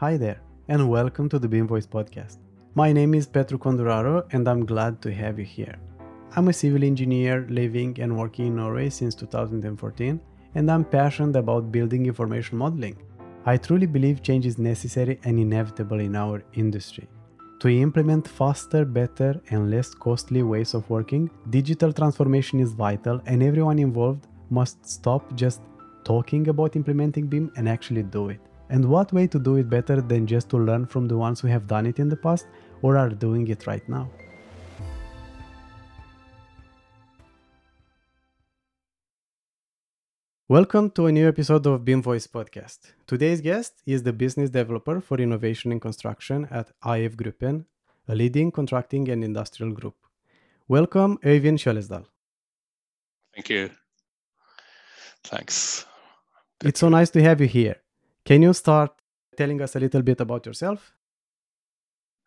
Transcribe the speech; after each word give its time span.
Hi 0.00 0.16
there, 0.16 0.40
and 0.68 0.88
welcome 0.88 1.28
to 1.28 1.40
the 1.40 1.48
BIM 1.48 1.66
Voice 1.66 1.84
podcast. 1.84 2.36
My 2.76 2.92
name 2.92 3.14
is 3.14 3.26
Petru 3.26 3.58
Conduraro, 3.58 4.32
and 4.32 4.46
I'm 4.48 4.64
glad 4.64 5.02
to 5.02 5.12
have 5.12 5.40
you 5.40 5.44
here. 5.44 5.74
I'm 6.36 6.46
a 6.46 6.52
civil 6.52 6.84
engineer 6.84 7.48
living 7.50 7.98
and 8.00 8.16
working 8.16 8.46
in 8.46 8.54
Norway 8.54 8.90
since 8.90 9.16
2014, 9.16 10.20
and 10.54 10.70
I'm 10.70 10.84
passionate 10.84 11.34
about 11.34 11.72
building 11.72 12.06
information 12.06 12.58
modeling. 12.58 12.96
I 13.44 13.56
truly 13.56 13.86
believe 13.86 14.22
change 14.22 14.46
is 14.46 14.56
necessary 14.56 15.18
and 15.24 15.36
inevitable 15.36 15.98
in 15.98 16.14
our 16.14 16.44
industry. 16.52 17.08
To 17.58 17.68
implement 17.68 18.28
faster, 18.28 18.84
better, 18.84 19.40
and 19.50 19.68
less 19.68 19.94
costly 19.94 20.44
ways 20.44 20.74
of 20.74 20.88
working, 20.88 21.28
digital 21.50 21.92
transformation 21.92 22.60
is 22.60 22.72
vital, 22.72 23.20
and 23.26 23.42
everyone 23.42 23.80
involved 23.80 24.28
must 24.48 24.88
stop 24.88 25.34
just 25.34 25.60
talking 26.04 26.46
about 26.46 26.76
implementing 26.76 27.26
BIM 27.26 27.50
and 27.56 27.68
actually 27.68 28.04
do 28.04 28.28
it. 28.28 28.40
And 28.70 28.84
what 28.84 29.14
way 29.14 29.26
to 29.26 29.38
do 29.38 29.56
it 29.56 29.70
better 29.70 30.02
than 30.02 30.26
just 30.26 30.50
to 30.50 30.58
learn 30.58 30.84
from 30.84 31.08
the 31.08 31.16
ones 31.16 31.40
who 31.40 31.48
have 31.48 31.66
done 31.66 31.86
it 31.86 31.98
in 31.98 32.10
the 32.10 32.16
past 32.16 32.46
or 32.82 32.98
are 32.98 33.08
doing 33.08 33.48
it 33.48 33.66
right 33.66 33.86
now? 33.88 34.10
Welcome 40.48 40.90
to 40.92 41.06
a 41.06 41.12
new 41.12 41.28
episode 41.28 41.66
of 41.66 41.84
BIM 41.84 42.02
Voice 42.02 42.26
podcast. 42.26 42.92
Today's 43.06 43.40
guest 43.40 43.82
is 43.86 44.02
the 44.02 44.12
business 44.12 44.50
developer 44.50 45.00
for 45.00 45.18
innovation 45.18 45.72
in 45.72 45.80
construction 45.80 46.46
at 46.50 46.70
AF 46.84 47.16
Gruppen, 47.16 47.64
a 48.06 48.14
leading 48.14 48.50
contracting 48.50 49.08
and 49.08 49.24
industrial 49.24 49.72
group. 49.72 49.96
Welcome, 50.68 51.18
Øyvind 51.24 51.58
Kjølesdal. 51.58 52.04
Thank 53.34 53.48
you. 53.48 53.70
Thanks. 55.24 55.86
It's 56.64 56.80
so 56.80 56.88
nice 56.90 57.10
to 57.10 57.22
have 57.22 57.40
you 57.40 57.48
here. 57.48 57.76
Can 58.28 58.42
you 58.42 58.52
start 58.52 58.92
telling 59.38 59.62
us 59.62 59.74
a 59.74 59.80
little 59.80 60.02
bit 60.02 60.20
about 60.20 60.44
yourself? 60.44 60.92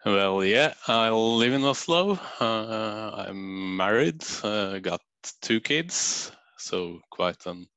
Well, 0.03 0.43
yeah, 0.43 0.73
I 0.87 1.12
live 1.12 1.53
in 1.53 1.63
Oslo. 1.63 2.17
Uh, 2.39 3.27
I'm 3.27 3.77
married, 3.77 4.23
uh, 4.43 4.79
got 4.79 5.01
two 5.43 5.59
kids, 5.59 6.31
so 6.57 7.01
quite 7.11 7.45
an 7.45 7.67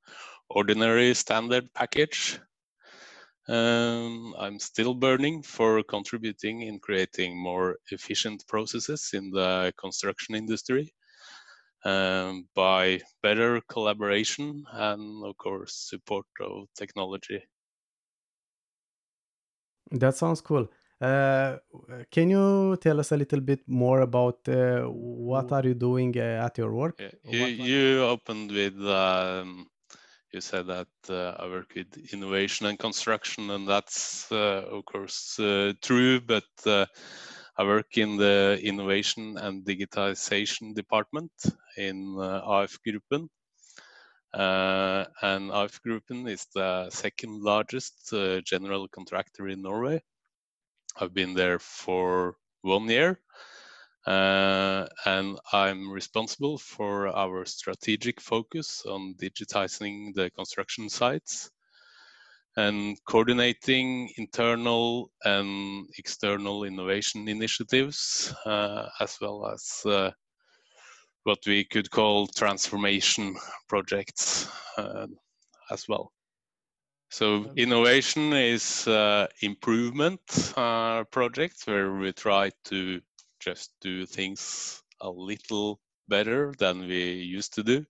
ordinary 0.48 1.12
standard 1.12 1.68
package. 1.74 2.40
Um, 3.46 4.34
I'm 4.38 4.58
still 4.58 4.94
burning 4.94 5.42
for 5.42 5.82
contributing 5.82 6.62
in 6.62 6.78
creating 6.78 7.36
more 7.36 7.76
efficient 7.90 8.42
processes 8.48 9.10
in 9.12 9.32
the 9.32 9.74
construction 9.78 10.34
industry 10.34 10.94
um, 11.84 12.48
by 12.54 13.00
better 13.22 13.60
collaboration 13.68 14.64
and, 14.72 15.26
of 15.26 15.36
course, 15.36 15.74
support 15.90 16.24
of 16.40 16.68
technology. 16.74 17.42
That 19.94 20.16
sounds 20.16 20.40
cool. 20.40 20.68
Uh, 21.00 21.58
can 22.10 22.30
you 22.30 22.76
tell 22.80 22.98
us 23.00 23.12
a 23.12 23.16
little 23.16 23.40
bit 23.40 23.60
more 23.66 24.00
about 24.00 24.48
uh, 24.48 24.82
what 24.82 25.52
are 25.52 25.62
you 25.66 25.74
doing 25.74 26.16
uh, 26.16 26.44
at 26.46 26.56
your 26.58 26.72
work? 26.72 26.98
You, 27.30 27.44
you 27.46 28.02
opened 28.02 28.50
with 28.50 28.80
um, 28.86 29.68
you 30.32 30.40
said 30.40 30.66
that 30.66 30.88
uh, 31.08 31.36
I 31.38 31.46
work 31.46 31.74
with 31.76 32.12
innovation 32.12 32.66
and 32.66 32.78
construction, 32.78 33.50
and 33.50 33.68
that's 33.68 34.30
uh, 34.32 34.64
of 34.70 34.84
course 34.84 35.38
uh, 35.38 35.72
true. 35.82 36.20
But 36.20 36.44
I 36.66 37.62
work 37.62 37.98
in 37.98 38.16
the 38.16 38.58
innovation 38.62 39.36
and 39.38 39.64
digitization 39.64 40.74
department 40.74 41.32
in 41.76 42.16
AF 42.18 42.78
Gruppen, 42.84 43.28
uh, 44.34 45.04
and 45.22 45.50
AF 45.50 45.80
Gruppen 45.82 46.28
is 46.28 46.46
the 46.54 46.90
second 46.90 47.42
largest 47.42 48.12
uh, 48.12 48.40
general 48.40 48.88
contractor 48.88 49.48
in 49.48 49.62
Norway. 49.62 50.02
I've 50.96 51.14
been 51.14 51.34
there 51.34 51.58
for 51.58 52.36
one 52.62 52.88
year, 52.88 53.20
uh, 54.06 54.86
and 55.04 55.38
I'm 55.52 55.90
responsible 55.90 56.58
for 56.58 57.08
our 57.08 57.44
strategic 57.44 58.20
focus 58.20 58.84
on 58.86 59.14
digitizing 59.14 60.14
the 60.14 60.30
construction 60.30 60.88
sites 60.88 61.50
and 62.56 62.96
coordinating 63.04 64.10
internal 64.16 65.10
and 65.24 65.86
external 65.98 66.64
innovation 66.64 67.28
initiatives, 67.28 68.32
uh, 68.46 68.88
as 69.00 69.16
well 69.20 69.46
as 69.46 69.82
uh, 69.86 70.10
what 71.24 71.38
we 71.46 71.64
could 71.64 71.90
call 71.90 72.26
transformation 72.26 73.36
projects 73.68 74.48
uh, 74.78 75.06
as 75.70 75.88
well. 75.88 76.12
So 77.10 77.52
innovation 77.56 78.32
is 78.32 78.86
uh, 78.88 79.28
improvement 79.40 80.20
uh, 80.56 81.04
projects 81.04 81.66
where 81.66 81.92
we 81.92 82.12
try 82.12 82.50
to 82.64 83.00
just 83.40 83.72
do 83.80 84.06
things 84.06 84.82
a 85.00 85.10
little 85.10 85.80
better 86.08 86.52
than 86.58 86.80
we 86.80 87.12
used 87.12 87.54
to 87.54 87.62
do. 87.62 87.84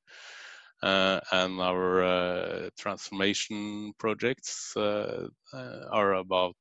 Uh, 0.82 1.20
and 1.32 1.60
our 1.60 2.04
uh, 2.04 2.68
transformation 2.78 3.94
projects 3.98 4.76
uh, 4.76 5.28
are 5.90 6.14
about 6.14 6.56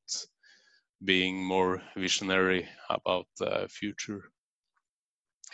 being 1.03 1.43
more 1.43 1.81
visionary 1.97 2.65
about 2.89 3.27
the 3.39 3.67
future 3.69 4.31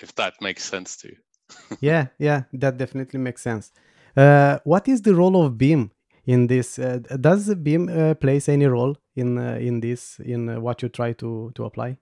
if 0.02 0.16
that 0.16 0.34
makes 0.42 0.64
sense 0.64 0.98
to 0.98 1.10
you. 1.10 1.18
yeah, 1.82 2.08
yeah, 2.18 2.44
that 2.54 2.78
definitely 2.78 3.20
makes 3.20 3.42
sense. 3.42 3.72
Uh, 4.16 4.60
what 4.64 4.88
is 4.88 5.02
the 5.02 5.16
role 5.16 5.46
of 5.46 5.58
BIM 5.58 5.92
in 6.26 6.48
this? 6.48 6.80
Uh, 6.80 7.00
does 7.20 7.54
BIM 7.56 7.90
uh, 7.90 8.14
plays 8.16 8.50
any 8.50 8.66
role 8.66 8.98
in 9.16 9.38
uh, 9.38 9.58
in 9.60 9.80
this 9.80 10.20
in 10.20 10.50
uh, 10.50 10.60
what 10.60 10.82
you 10.82 10.90
try 10.90 11.14
to 11.14 11.52
to 11.56 11.66
apply? 11.66 11.98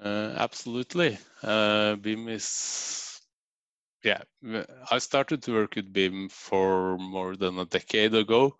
Uh, 0.00 0.34
absolutely, 0.36 1.18
BIM 1.42 2.28
is. 2.28 3.20
Yeah, 4.02 4.20
I 4.90 4.98
started 4.98 5.42
to 5.44 5.54
work 5.54 5.76
with 5.76 5.90
BIM 5.90 6.28
for 6.28 6.98
more 6.98 7.36
than 7.36 7.58
a 7.58 7.64
decade 7.64 8.14
ago, 8.14 8.54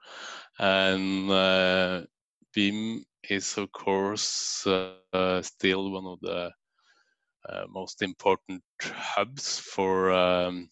and 0.59 1.28
BIM 2.54 3.04
is 3.28 3.59
of 3.59 3.71
course 3.72 4.66
still 5.42 5.91
one 5.91 6.06
of 6.06 6.21
the 6.21 6.50
most 7.69 8.03
important 8.03 8.62
hubs 8.82 9.59
for 9.59 10.10
um, 10.10 10.69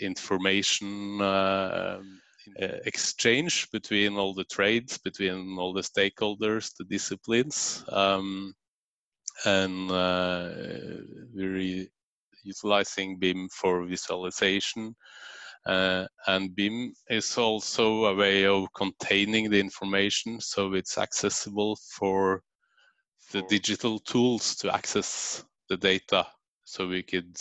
information 0.00 1.20
uh, 1.20 2.00
uh, 2.60 2.66
exchange 2.86 3.70
between 3.70 4.16
all 4.16 4.34
the 4.34 4.44
trades, 4.44 4.98
between 4.98 5.56
all 5.58 5.72
the 5.72 5.82
stakeholders, 5.82 6.72
the 6.78 6.84
disciplines, 6.84 7.84
um, 7.88 8.54
and 9.44 9.88
we're 11.34 11.86
utilizing 12.42 13.18
BIM 13.18 13.48
for 13.50 13.86
visualization. 13.86 14.94
Uh, 15.66 16.06
and 16.26 16.54
BIM 16.56 16.94
is 17.10 17.36
also 17.36 18.06
a 18.06 18.14
way 18.14 18.46
of 18.46 18.66
containing 18.74 19.50
the 19.50 19.60
information 19.60 20.40
so 20.40 20.72
it's 20.72 20.96
accessible 20.96 21.78
for 21.98 22.42
the 23.32 23.42
digital 23.42 23.98
tools 23.98 24.56
to 24.56 24.74
access 24.74 25.44
the 25.70 25.76
data 25.76 26.26
so 26.64 26.86
we 26.86 27.02
could 27.02 27.36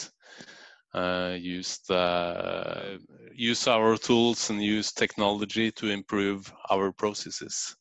uh, 0.94 1.36
use 1.38 1.80
the 1.88 3.00
use 3.34 3.68
our 3.68 3.98
tools 3.98 4.50
and 4.50 4.64
use 4.64 4.92
technology 4.92 5.72
to 5.72 5.90
improve 5.90 6.52
our 6.70 6.92
processes. 6.92 7.76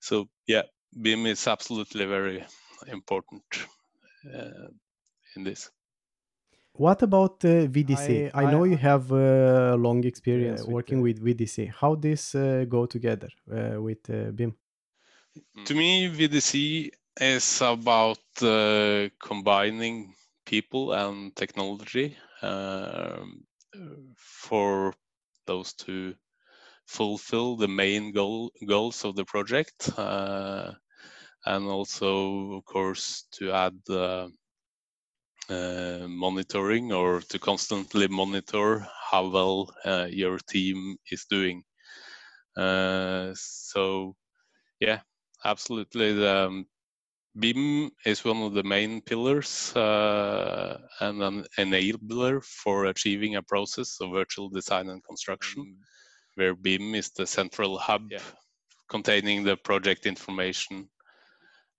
So 0.00 0.28
yeah, 0.46 0.62
BIM 1.02 1.26
is 1.26 1.46
absolutely 1.46 2.06
very 2.06 2.44
important 2.86 3.42
uh, 4.34 4.68
in 5.36 5.44
this. 5.44 5.70
What 6.72 7.02
about 7.02 7.44
uh, 7.44 7.66
VDC? 7.66 8.30
I, 8.32 8.44
I, 8.44 8.50
know 8.50 8.64
you 8.64 8.76
have 8.76 9.12
a 9.12 9.74
uh, 9.74 9.76
long 9.76 10.04
experience 10.04 10.64
working 10.64 11.02
with, 11.02 11.18
with 11.20 11.38
VDC. 11.38 11.72
How 11.80 11.94
this 11.94 12.34
uh, 12.34 12.64
go 12.68 12.86
together 12.86 13.28
uh, 13.52 13.82
with 13.82 14.02
BIM? 14.36 14.54
To 15.66 15.74
me, 15.74 16.08
VDC 16.08 16.90
is 17.20 17.60
about 17.60 18.18
uh, 18.42 19.08
combining 19.22 20.14
people 20.46 20.92
and 20.92 21.36
technology 21.36 22.16
um, 22.42 23.44
for 24.16 24.94
those 25.46 25.74
to 25.74 26.14
fulfill 26.86 27.56
the 27.56 27.68
main 27.68 28.12
goal 28.12 28.50
goals 28.66 29.04
of 29.04 29.14
the 29.16 29.24
project 29.24 29.90
uh, 29.98 30.72
and 31.46 31.66
also 31.66 32.52
of 32.54 32.64
course 32.64 33.26
to 33.32 33.52
add 33.52 33.78
uh, 33.90 34.28
uh, 35.48 36.06
monitoring 36.08 36.92
or 36.92 37.20
to 37.20 37.38
constantly 37.38 38.08
monitor 38.08 38.86
how 39.10 39.28
well 39.28 39.74
uh, 39.84 40.06
your 40.10 40.38
team 40.38 40.96
is 41.10 41.26
doing. 41.28 41.62
Uh, 42.56 43.32
so 43.34 44.14
yeah 44.80 45.00
absolutely 45.44 46.12
the 46.14 46.46
um, 46.46 46.66
BIM 47.38 47.90
is 48.04 48.24
one 48.24 48.42
of 48.42 48.54
the 48.54 48.64
main 48.64 49.00
pillars 49.00 49.74
uh, 49.76 50.78
and 50.98 51.22
an 51.22 51.44
enabler 51.58 52.42
for 52.44 52.86
achieving 52.86 53.36
a 53.36 53.42
process 53.42 53.98
of 54.00 54.10
virtual 54.10 54.48
design 54.48 54.88
and 54.88 55.04
construction, 55.04 55.64
mm. 55.64 55.76
where 56.34 56.54
BIM 56.54 56.94
is 56.96 57.10
the 57.10 57.26
central 57.26 57.78
hub 57.78 58.08
yeah. 58.10 58.18
containing 58.88 59.44
the 59.44 59.56
project 59.56 60.06
information 60.06 60.88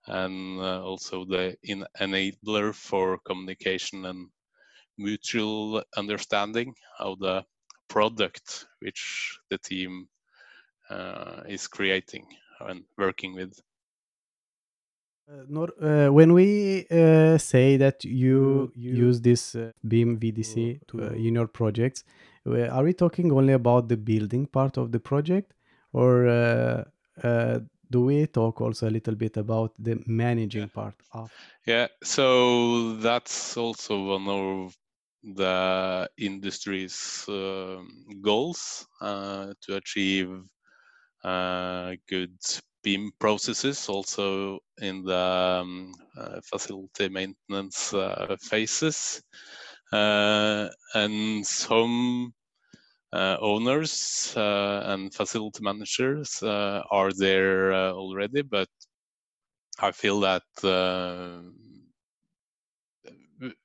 and 0.08 0.60
uh, 0.60 0.82
also 0.84 1.26
the 1.26 1.56
in 1.64 1.86
enabler 2.00 2.74
for 2.74 3.20
communication 3.26 4.06
and 4.06 4.30
mutual 4.98 5.84
understanding 5.98 6.74
of 7.00 7.20
the 7.20 7.44
product 7.90 8.66
which 8.80 9.38
the 9.50 9.58
team 9.58 10.08
uh, 10.90 11.42
is 11.48 11.68
creating 11.68 12.26
and 12.62 12.84
working 12.98 13.36
with. 13.36 13.60
Uh, 15.32 15.44
Nor, 15.48 15.70
uh, 15.82 16.12
when 16.12 16.34
we 16.34 16.86
uh, 16.92 17.38
say 17.38 17.78
that 17.78 18.04
you, 18.04 18.72
you 18.76 18.94
use 18.94 19.22
this 19.22 19.56
uh, 19.56 19.72
BIM 19.88 20.20
VDC 20.20 20.82
to, 20.88 21.04
uh, 21.04 21.10
in 21.12 21.36
your 21.36 21.48
projects, 21.48 22.04
are 22.46 22.84
we 22.84 22.94
talking 22.94 23.32
only 23.32 23.54
about 23.54 23.88
the 23.88 23.96
building 23.96 24.46
part 24.46 24.78
of 24.78 24.92
the 24.92 25.00
project, 25.00 25.54
or 25.94 26.28
uh, 26.28 26.84
uh, 27.24 27.60
do 27.90 28.02
we 28.06 28.26
talk 28.28 28.60
also 28.60 28.90
a 28.90 28.92
little 28.92 29.16
bit 29.16 29.38
about 29.38 29.72
the 29.80 30.02
managing 30.06 30.68
part 30.70 30.96
of? 31.14 31.32
Yeah, 31.66 31.88
so 32.04 32.96
that's 32.98 33.56
also 33.56 34.04
one 34.04 34.28
of 34.28 34.76
the 35.24 36.10
industry's 36.18 37.26
um, 37.30 37.88
goals 38.22 38.86
uh, 39.00 39.54
to 39.62 39.76
achieve 39.76 40.42
uh, 41.24 41.94
good 42.10 42.36
BIM 42.84 43.12
processes 43.20 43.88
also 43.90 44.60
in 44.82 45.04
the 45.04 45.16
um, 45.62 45.94
uh, 46.18 46.40
facility 46.44 47.10
maintenance 47.10 47.94
uh, 47.94 48.36
phases. 48.42 49.22
Uh, 49.92 50.70
and 50.94 51.46
some 51.46 52.34
uh, 53.14 53.38
owners 53.42 54.34
and 54.36 55.14
facility 55.14 55.62
managers 55.62 56.42
are 56.44 57.12
there 57.18 57.74
already, 57.74 58.42
but 58.42 58.70
I 59.80 59.92
feel 59.92 60.20
that 60.22 60.44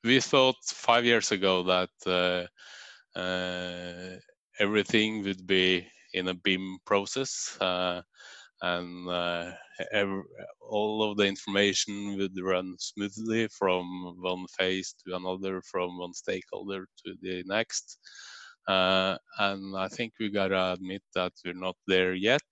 we 0.04 0.20
thought 0.20 0.56
five 0.64 1.04
years 1.04 1.32
ago 1.32 1.62
that 1.62 1.90
uh, 2.06 3.18
uh, 3.18 4.16
everything 4.58 5.22
would 5.22 5.46
be 5.46 5.86
in 6.14 6.28
a 6.28 6.34
BIM 6.34 6.78
process, 6.86 7.56
uh, 8.62 8.66
and 8.66 9.52
every, 9.92 10.22
all 10.60 11.10
of 11.10 11.16
the 11.16 11.24
information 11.24 12.16
would 12.16 12.38
run 12.40 12.76
smoothly 12.78 13.48
from 13.48 14.16
one 14.20 14.46
phase 14.58 14.94
to 15.04 15.16
another, 15.16 15.62
from 15.62 15.98
one 15.98 16.14
stakeholder 16.14 16.86
to 17.04 17.14
the 17.20 17.42
next. 17.46 17.98
Uh, 18.66 19.16
and 19.38 19.76
I 19.76 19.88
think 19.88 20.14
we 20.18 20.30
gotta 20.30 20.72
admit 20.72 21.02
that 21.14 21.32
we're 21.44 21.54
not 21.54 21.76
there 21.86 22.14
yet, 22.14 22.42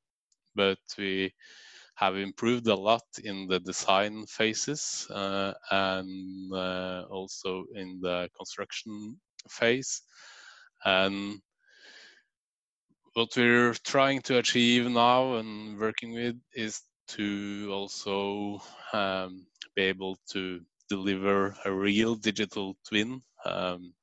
but 0.55 0.79
we 0.99 1.33
have 1.97 2.17
improved 2.17 2.67
a 2.67 2.75
lot 2.75 3.05
in 3.23 3.47
the 3.47 3.61
design 3.61 4.27
phases 4.27 5.07
uh, 5.11 5.53
and 5.71 6.53
uh, 6.53 7.05
also 7.11 7.65
in 7.75 8.01
the 8.01 8.29
construction 8.37 9.17
phase. 9.49 10.03
And 10.85 11.41
what 13.15 13.37
we're 13.37 13.75
trying 13.85 14.21
to 14.23 14.39
achieve 14.39 14.91
now 14.91 15.37
and 15.37 15.79
working 15.79 16.13
with 16.13 16.37
is 16.55 16.83
to 17.07 17.69
also 17.73 18.61
um, 18.93 19.47
be 19.77 19.83
able 19.83 20.17
to 20.31 20.61
deliver 20.89 21.55
a 21.65 21.73
real 21.73 22.17
digital 22.17 22.77
twin 22.89 23.23
um, 23.45 23.95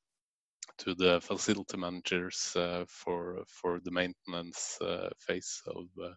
to 0.78 0.96
the 0.96 1.20
facility 1.22 1.78
managers 1.78 2.54
uh, 2.56 2.86
for 2.88 3.44
for 3.48 3.80
the 3.84 3.92
maintenance 3.92 4.78
uh, 4.82 5.10
phase 5.20 5.62
of 5.68 5.86
uh, 6.02 6.14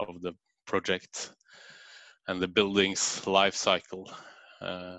of 0.00 0.20
the 0.20 0.32
project 0.66 1.32
and 2.26 2.40
the 2.40 2.48
building's 2.48 3.24
life 3.26 3.54
cycle. 3.54 4.10
Uh, 4.60 4.98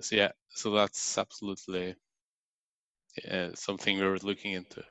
so 0.00 0.16
yeah, 0.16 0.32
so 0.48 0.70
that's 0.70 1.18
absolutely 1.18 1.94
uh, 3.30 3.50
something 3.54 3.98
we're 3.98 4.16
looking 4.22 4.52
into. 4.52 4.82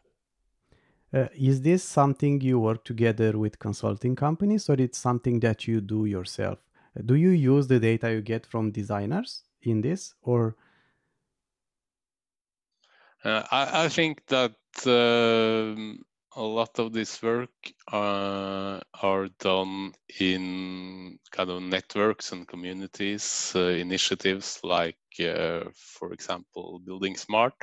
Uh, 1.13 1.27
is 1.36 1.62
this 1.62 1.83
something 1.83 2.42
you 2.42 2.60
work 2.60 2.83
together 2.83 3.38
with 3.38 3.60
consulting 3.60 4.15
companies 4.15 4.68
or 4.68 4.74
it's 4.74 4.98
something 4.98 5.39
that 5.39 5.68
you 5.68 5.80
do 5.80 6.06
yourself? 6.06 6.57
Do 7.06 7.15
you 7.15 7.30
use 7.30 7.68
the 7.68 7.80
data 7.80 8.12
you 8.12 8.21
get 8.21 8.45
from 8.45 8.71
designers 8.71 9.44
in 9.62 9.81
this 9.81 10.15
or? 10.24 10.56
Uh, 13.24 13.44
I, 13.51 13.86
I, 13.86 13.89
think 13.89 14.25
that 14.27 14.56
um, 14.86 16.04
a 16.36 16.42
lot 16.42 16.80
of 16.80 16.94
this 16.94 17.22
work 17.22 17.52
uh, 17.92 18.80
are 19.02 19.28
done 19.40 19.94
in 20.20 21.20
kind 21.32 21.50
of 21.50 21.62
networks 21.62 22.32
and 22.32 22.48
communities 22.48 23.54
uh, 23.56 23.60
initiatives 23.60 24.60
like 24.64 24.98
uh, 25.20 25.64
for 25.76 26.12
example 26.12 26.82
building 26.86 27.16
smart 27.16 27.54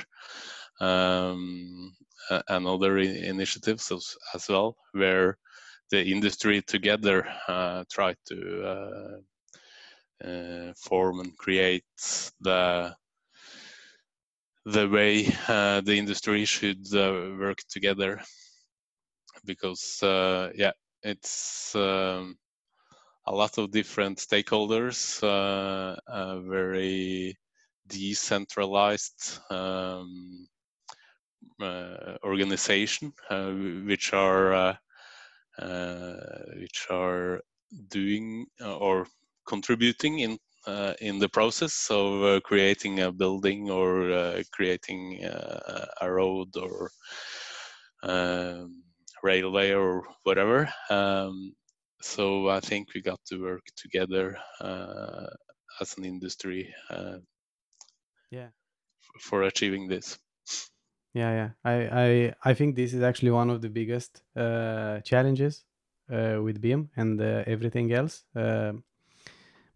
um, 0.79 1.93
and 2.47 2.65
other 2.65 2.97
initiatives 2.97 3.91
as, 3.91 4.15
as, 4.33 4.47
well 4.47 4.77
where 4.93 5.37
the 5.89 6.01
industry 6.03 6.61
together 6.61 7.27
uh, 7.49 7.83
try 7.91 8.15
to 8.25 8.63
uh, 10.23 10.27
uh, 10.27 10.73
form 10.77 11.19
and 11.19 11.37
create 11.37 11.83
the 12.39 12.95
the 14.65 14.87
way 14.87 15.23
the 15.81 15.95
industry 15.97 16.45
should 16.45 16.85
work 16.93 17.57
together 17.69 18.21
because 19.45 20.01
uh, 20.03 20.51
yeah, 20.55 20.71
it's 21.03 21.75
um, 21.75 22.37
a 23.27 23.33
lot 23.33 23.57
of 23.57 23.71
different 23.71 24.17
stakeholders, 24.17 25.21
uh, 25.23 25.95
a 26.07 26.41
very 26.41 27.37
decentralized 27.87 29.39
um, 29.49 30.47
uh, 31.61 32.17
organization, 32.23 33.13
uh, 33.29 33.51
which 33.85 34.13
are 34.13 34.53
uh, 34.53 34.75
uh, 35.59 36.15
which 36.59 36.87
are 36.89 37.41
doing 37.89 38.45
or 38.63 39.05
contributing 39.47 40.19
in 40.19 40.37
uh, 40.67 40.93
in 41.01 41.19
the 41.19 41.29
process 41.29 41.87
of 41.89 42.23
uh, 42.23 42.39
creating 42.41 42.99
a 42.99 43.11
building 43.11 43.69
or 43.69 44.43
creating 44.51 45.23
a 45.23 46.11
road 46.11 46.55
or 46.55 46.91
um, 48.03 48.83
railway 49.23 49.71
or 49.71 50.03
whatever. 50.23 50.71
Um, 50.89 51.53
so 52.01 52.49
I 52.49 52.59
think 52.59 52.93
we 52.93 53.01
got 53.01 53.19
to 53.25 53.41
work 53.41 53.65
together 53.75 54.37
uh, 54.59 55.27
as 55.79 55.97
an 55.97 56.05
industry. 56.05 56.73
Uh, 56.89 57.17
yeah. 58.31 58.47
For 59.19 59.43
achieving 59.43 59.87
this. 59.87 60.17
Yeah, 61.13 61.31
yeah. 61.31 61.49
I, 61.63 61.73
I, 61.73 62.33
I 62.51 62.53
think 62.53 62.75
this 62.75 62.93
is 62.93 63.03
actually 63.03 63.31
one 63.31 63.49
of 63.49 63.61
the 63.61 63.69
biggest 63.69 64.21
uh, 64.35 65.01
challenges 65.01 65.65
uh, 66.09 66.39
with 66.41 66.61
BIM 66.61 66.89
and 66.95 67.21
uh, 67.21 67.43
everything 67.45 67.91
else. 67.91 68.23
Um, 68.35 68.83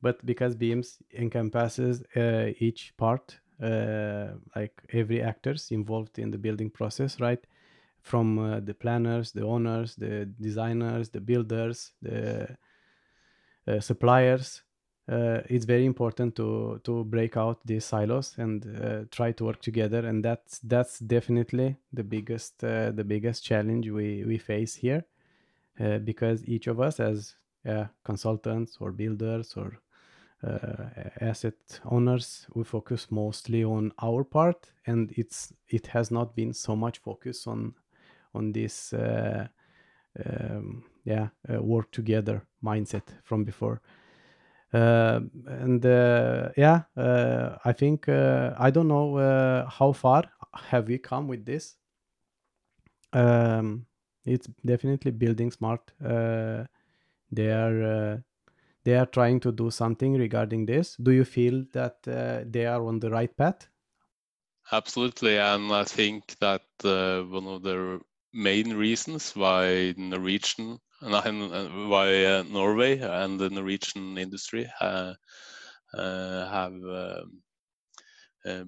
but 0.02 0.26
because 0.26 0.56
BIMs 0.56 0.98
encompasses 1.14 2.04
uh, 2.16 2.52
each 2.60 2.94
part, 2.98 3.38
like 3.60 4.82
every 4.94 5.22
actors 5.22 5.72
involved 5.72 6.20
in 6.20 6.32
the 6.32 6.38
building 6.38 6.70
process, 6.70 7.20
right? 7.20 7.40
From 8.06 8.38
uh, 8.38 8.60
the 8.60 8.74
planners, 8.74 9.32
the 9.32 9.42
owners, 9.42 9.96
the 9.96 10.30
designers, 10.40 11.10
the 11.10 11.20
builders, 11.20 11.92
the 12.04 12.56
uh, 13.68 13.80
suppliers. 13.80 14.62
Uh, 15.10 15.42
it's 15.50 15.66
very 15.66 15.86
important 15.86 16.36
to 16.36 16.80
to 16.84 17.04
break 17.06 17.36
out 17.36 17.60
these 17.66 17.84
silos 17.84 18.38
and 18.38 18.66
uh, 18.66 19.06
try 19.10 19.32
to 19.32 19.46
work 19.46 19.60
together, 19.60 20.06
and 20.06 20.24
that's 20.24 20.60
that's 20.60 21.00
definitely 21.00 21.78
the 21.94 22.04
biggest 22.04 22.64
uh, 22.64 22.92
the 22.92 23.04
biggest 23.04 23.44
challenge 23.44 23.90
we 23.90 24.24
we 24.24 24.38
face 24.38 24.76
here, 24.76 25.04
uh, 25.80 25.98
because 25.98 26.46
each 26.46 26.68
of 26.68 26.80
us 26.80 27.00
as 27.00 27.36
consultants 28.04 28.78
or 28.80 28.92
builders 28.92 29.56
or 29.58 29.80
asset 31.22 31.80
owners 31.86 32.46
we 32.54 32.64
focus 32.64 33.08
mostly 33.10 33.64
on 33.64 33.92
our 34.04 34.24
part 34.24 34.72
and 34.86 35.12
it's 35.18 35.52
it 35.70 35.88
has 35.88 36.12
not 36.12 36.36
been 36.36 36.54
so 36.54 36.76
much 36.76 37.00
focus 37.00 37.48
on 37.48 37.74
on 38.36 38.52
this 38.52 38.94
uh, 38.94 39.48
um, 40.26 40.84
yeah 41.04 41.30
uh, 41.50 41.62
work 41.62 41.92
together 41.92 42.46
mindset 42.64 43.04
from 43.24 43.44
before. 43.44 43.82
Uh, 44.74 45.22
and 45.48 45.86
yeah, 46.58 46.84
I 46.98 47.74
think 47.74 48.10
I 48.10 48.70
don't 48.72 48.88
know 48.88 49.66
how 49.70 49.94
far 49.94 50.24
have 50.54 50.88
we 50.88 50.98
come 50.98 51.28
with 51.28 51.46
this. 51.46 51.78
Um, 53.14 53.86
it's 54.26 54.48
definitely 54.66 55.12
building 55.12 55.52
smart. 55.52 55.94
they 56.00 57.52
are 57.52 58.24
they 58.86 58.96
are 58.96 59.08
trying 59.08 59.40
to 59.42 59.52
do 59.52 59.72
something 59.72 60.14
regarding 60.14 60.66
this. 60.66 60.96
Do 60.96 61.12
you 61.12 61.26
feel 61.26 61.66
that 61.74 61.98
uh, 62.08 62.44
they 62.48 62.66
are 62.68 62.86
on 62.86 63.00
the 63.00 63.10
right 63.10 63.36
path? 63.36 63.68
Absolutely, 64.72 65.38
and 65.38 65.72
I 65.72 65.84
think 65.84 66.38
that 66.40 66.66
uh, 66.84 67.24
one 67.24 67.48
of 67.48 67.64
the 67.64 68.00
main 68.36 68.76
reasons 68.76 69.34
why 69.34 69.94
Norwegian 69.98 70.78
why 71.00 72.26
uh, 72.26 72.44
Norway 72.50 73.00
and 73.00 73.40
the 73.40 73.50
Norwegian 73.50 74.18
industry 74.18 74.70
uh, 74.82 75.14
uh, 75.94 76.50
have 76.50 76.74
um, 76.74 77.42
uh, 78.46 78.64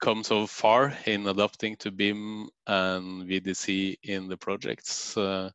come 0.00 0.24
so 0.24 0.46
far 0.46 0.96
in 1.06 1.26
adapting 1.26 1.76
to 1.76 1.90
BIM 1.92 2.48
and 2.66 3.28
VDC 3.28 3.96
in 4.02 4.28
the 4.28 4.36
projects 4.36 5.16
uh, 5.16 5.50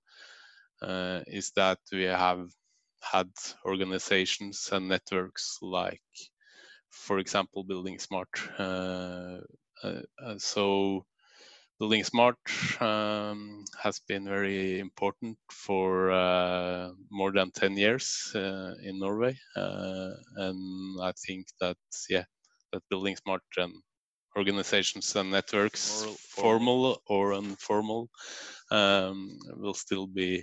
uh, 0.81 1.21
is 1.27 1.51
that 1.55 1.79
we 1.91 2.03
have 2.03 2.49
had 3.01 3.29
organizations 3.65 4.69
and 4.71 4.87
networks 4.87 5.57
like, 5.61 6.01
for 6.89 7.19
example, 7.19 7.63
Building 7.63 7.99
Smart. 7.99 8.29
so 10.37 11.05
Building 11.83 12.05
Smart 12.05 12.37
um, 12.79 13.65
has 13.77 13.99
been 14.07 14.23
very 14.23 14.79
important 14.79 15.37
for 15.51 16.11
uh, 16.11 16.91
more 17.11 17.33
than 17.33 17.51
10 17.51 17.75
years 17.75 18.31
uh, 18.35 18.71
in 18.81 18.99
Norway. 18.99 19.37
Uh, 19.53 20.11
and 20.37 21.01
I 21.01 21.11
think 21.27 21.47
that, 21.59 21.75
yeah, 22.09 22.23
that 22.71 22.83
Building 22.89 23.17
Smart 23.17 23.41
and 23.57 23.73
organizations 24.37 25.13
and 25.17 25.31
networks, 25.31 26.05
formal 26.29 27.01
or 27.07 27.33
informal, 27.33 28.09
um, 28.71 29.37
will 29.57 29.73
still 29.73 30.07
be 30.07 30.41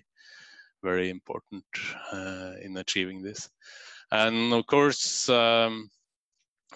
very 0.82 1.08
important 1.08 1.64
uh, 2.12 2.52
in 2.60 2.76
achieving 2.76 3.22
this. 3.22 3.48
And 4.12 4.52
of 4.52 4.66
course, 4.66 5.26
um, 5.30 5.88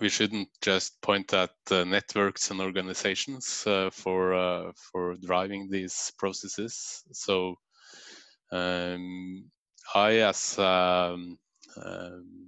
we 0.01 0.09
shouldn't 0.09 0.49
just 0.61 1.01
point 1.01 1.33
at 1.33 1.51
uh, 1.71 1.85
networks 1.85 2.51
and 2.51 2.61
organizations 2.61 3.65
uh, 3.67 3.91
for 3.91 4.35
uh, 4.35 4.73
for 4.75 5.17
driving 5.17 5.69
these 5.71 6.13
processes. 6.19 7.05
So 7.13 7.57
um, 8.53 9.51
I, 9.95 10.19
as 10.19 10.59
um, 10.59 11.39
um, 11.83 12.45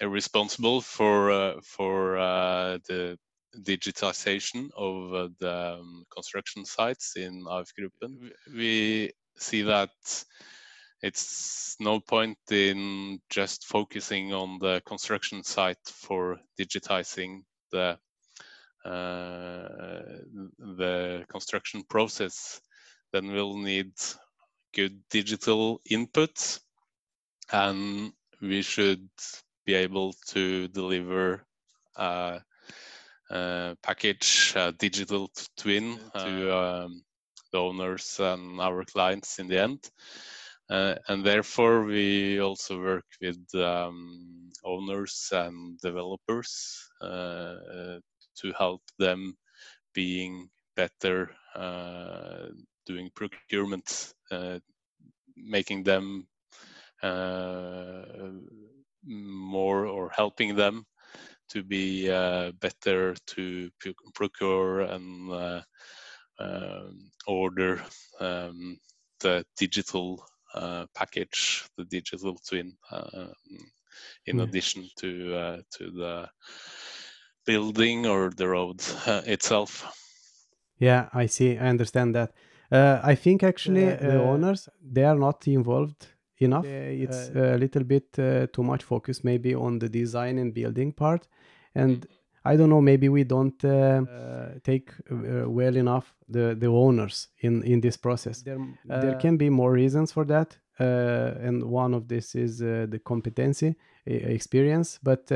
responsible 0.00 0.80
for 0.80 1.30
uh, 1.30 1.54
for 1.62 2.18
uh, 2.18 2.78
the 2.88 3.18
digitization 3.62 4.70
of 4.76 5.12
uh, 5.12 5.28
the 5.40 5.78
um, 5.80 6.04
construction 6.14 6.64
sites 6.64 7.16
in 7.16 7.44
AF 7.50 7.68
we 8.54 9.10
see 9.36 9.62
that 9.62 9.90
it's 11.02 11.76
no 11.80 12.00
point 12.00 12.38
in 12.50 13.20
just 13.30 13.66
focusing 13.66 14.34
on 14.34 14.58
the 14.58 14.82
construction 14.86 15.42
site 15.42 15.78
for 15.86 16.38
digitizing 16.58 17.42
the 17.72 17.98
uh, 18.84 19.68
the 20.58 21.24
construction 21.28 21.82
process. 21.88 22.60
Then 23.12 23.32
we'll 23.32 23.56
need 23.56 23.92
good 24.74 25.00
digital 25.10 25.80
input, 25.88 26.58
and 27.52 28.12
we 28.40 28.62
should 28.62 29.08
be 29.66 29.74
able 29.74 30.14
to 30.28 30.68
deliver 30.68 31.44
a, 31.96 32.40
a 33.30 33.76
package, 33.82 34.54
a 34.56 34.72
digital 34.72 35.30
twin 35.56 35.98
to 36.14 36.56
um, 36.56 37.02
the 37.52 37.58
owners 37.58 38.18
and 38.20 38.60
our 38.60 38.84
clients 38.84 39.38
in 39.38 39.48
the 39.48 39.60
end. 39.60 39.90
Uh, 40.70 40.94
and 41.08 41.24
therefore, 41.24 41.84
we 41.84 42.40
also 42.40 42.80
work 42.80 43.04
with 43.20 43.44
um, 43.56 44.50
owners 44.64 45.28
and 45.32 45.76
developers 45.80 46.88
uh, 47.02 47.56
to 48.36 48.52
help 48.56 48.80
them 48.96 49.34
being 49.94 50.48
better 50.76 51.30
uh, 51.56 52.46
doing 52.86 53.10
procurement, 53.16 54.14
uh, 54.30 54.60
making 55.36 55.82
them 55.82 56.28
uh, 57.02 58.04
more 59.04 59.86
or 59.86 60.08
helping 60.10 60.54
them 60.54 60.84
to 61.48 61.64
be 61.64 62.08
uh, 62.08 62.52
better 62.60 63.16
to 63.26 63.68
procure 64.14 64.82
and 64.82 65.32
um, 66.38 67.10
order 67.26 67.82
um, 68.20 68.78
the 69.20 69.44
digital 69.58 70.24
uh, 70.24 70.29
Uh, 70.52 70.84
package, 70.96 71.64
the 71.76 71.84
digital 71.84 72.36
twin, 72.48 72.72
uh, 72.90 73.28
in 74.26 74.38
yes. 74.38 74.48
addition 74.48 74.88
to 74.96 75.36
uh, 75.36 75.56
to 75.70 75.90
the 75.92 76.28
building 77.46 78.04
or 78.04 78.30
the 78.30 78.48
road 78.48 78.82
uh, 79.06 79.22
itself. 79.26 79.86
Yeah, 80.78 81.08
I 81.14 81.26
see. 81.26 81.56
I 81.56 81.68
understand 81.68 82.16
that. 82.16 82.32
Uh, 82.72 83.00
I 83.00 83.14
think 83.14 83.44
actually 83.44 83.84
the 83.84 84.20
owners 84.20 84.68
they 84.82 85.04
are 85.04 85.18
not 85.18 85.46
involved 85.46 86.08
enough. 86.38 86.64
it's 86.64 87.28
a 87.28 87.56
little 87.56 87.84
bit 87.84 88.12
too 88.52 88.62
much 88.64 88.82
focus 88.82 89.22
maybe 89.22 89.54
on 89.54 89.78
the 89.78 89.88
design 89.88 90.38
and 90.38 90.52
building 90.52 90.92
part, 90.92 91.28
and 91.76 92.00
mm-hmm. 92.00 92.19
I 92.44 92.56
don't 92.56 92.70
know. 92.70 92.80
Maybe 92.80 93.08
we 93.08 93.24
don't 93.24 93.62
uh, 93.64 93.68
uh, 93.68 94.48
take 94.64 94.92
uh, 95.10 95.48
well 95.48 95.76
enough 95.76 96.14
the, 96.28 96.56
the 96.58 96.68
owners 96.68 97.28
in, 97.40 97.62
in 97.64 97.80
this 97.80 97.96
process. 97.96 98.42
There, 98.42 98.58
there 98.86 99.16
can 99.16 99.36
be 99.36 99.50
more 99.50 99.72
reasons 99.72 100.12
for 100.12 100.24
that, 100.26 100.56
and 100.78 101.62
one 101.64 101.92
of 101.92 102.08
this 102.08 102.34
is 102.34 102.58
the 102.58 103.00
competency 103.04 103.76
experience. 104.06 104.98
But 105.02 105.30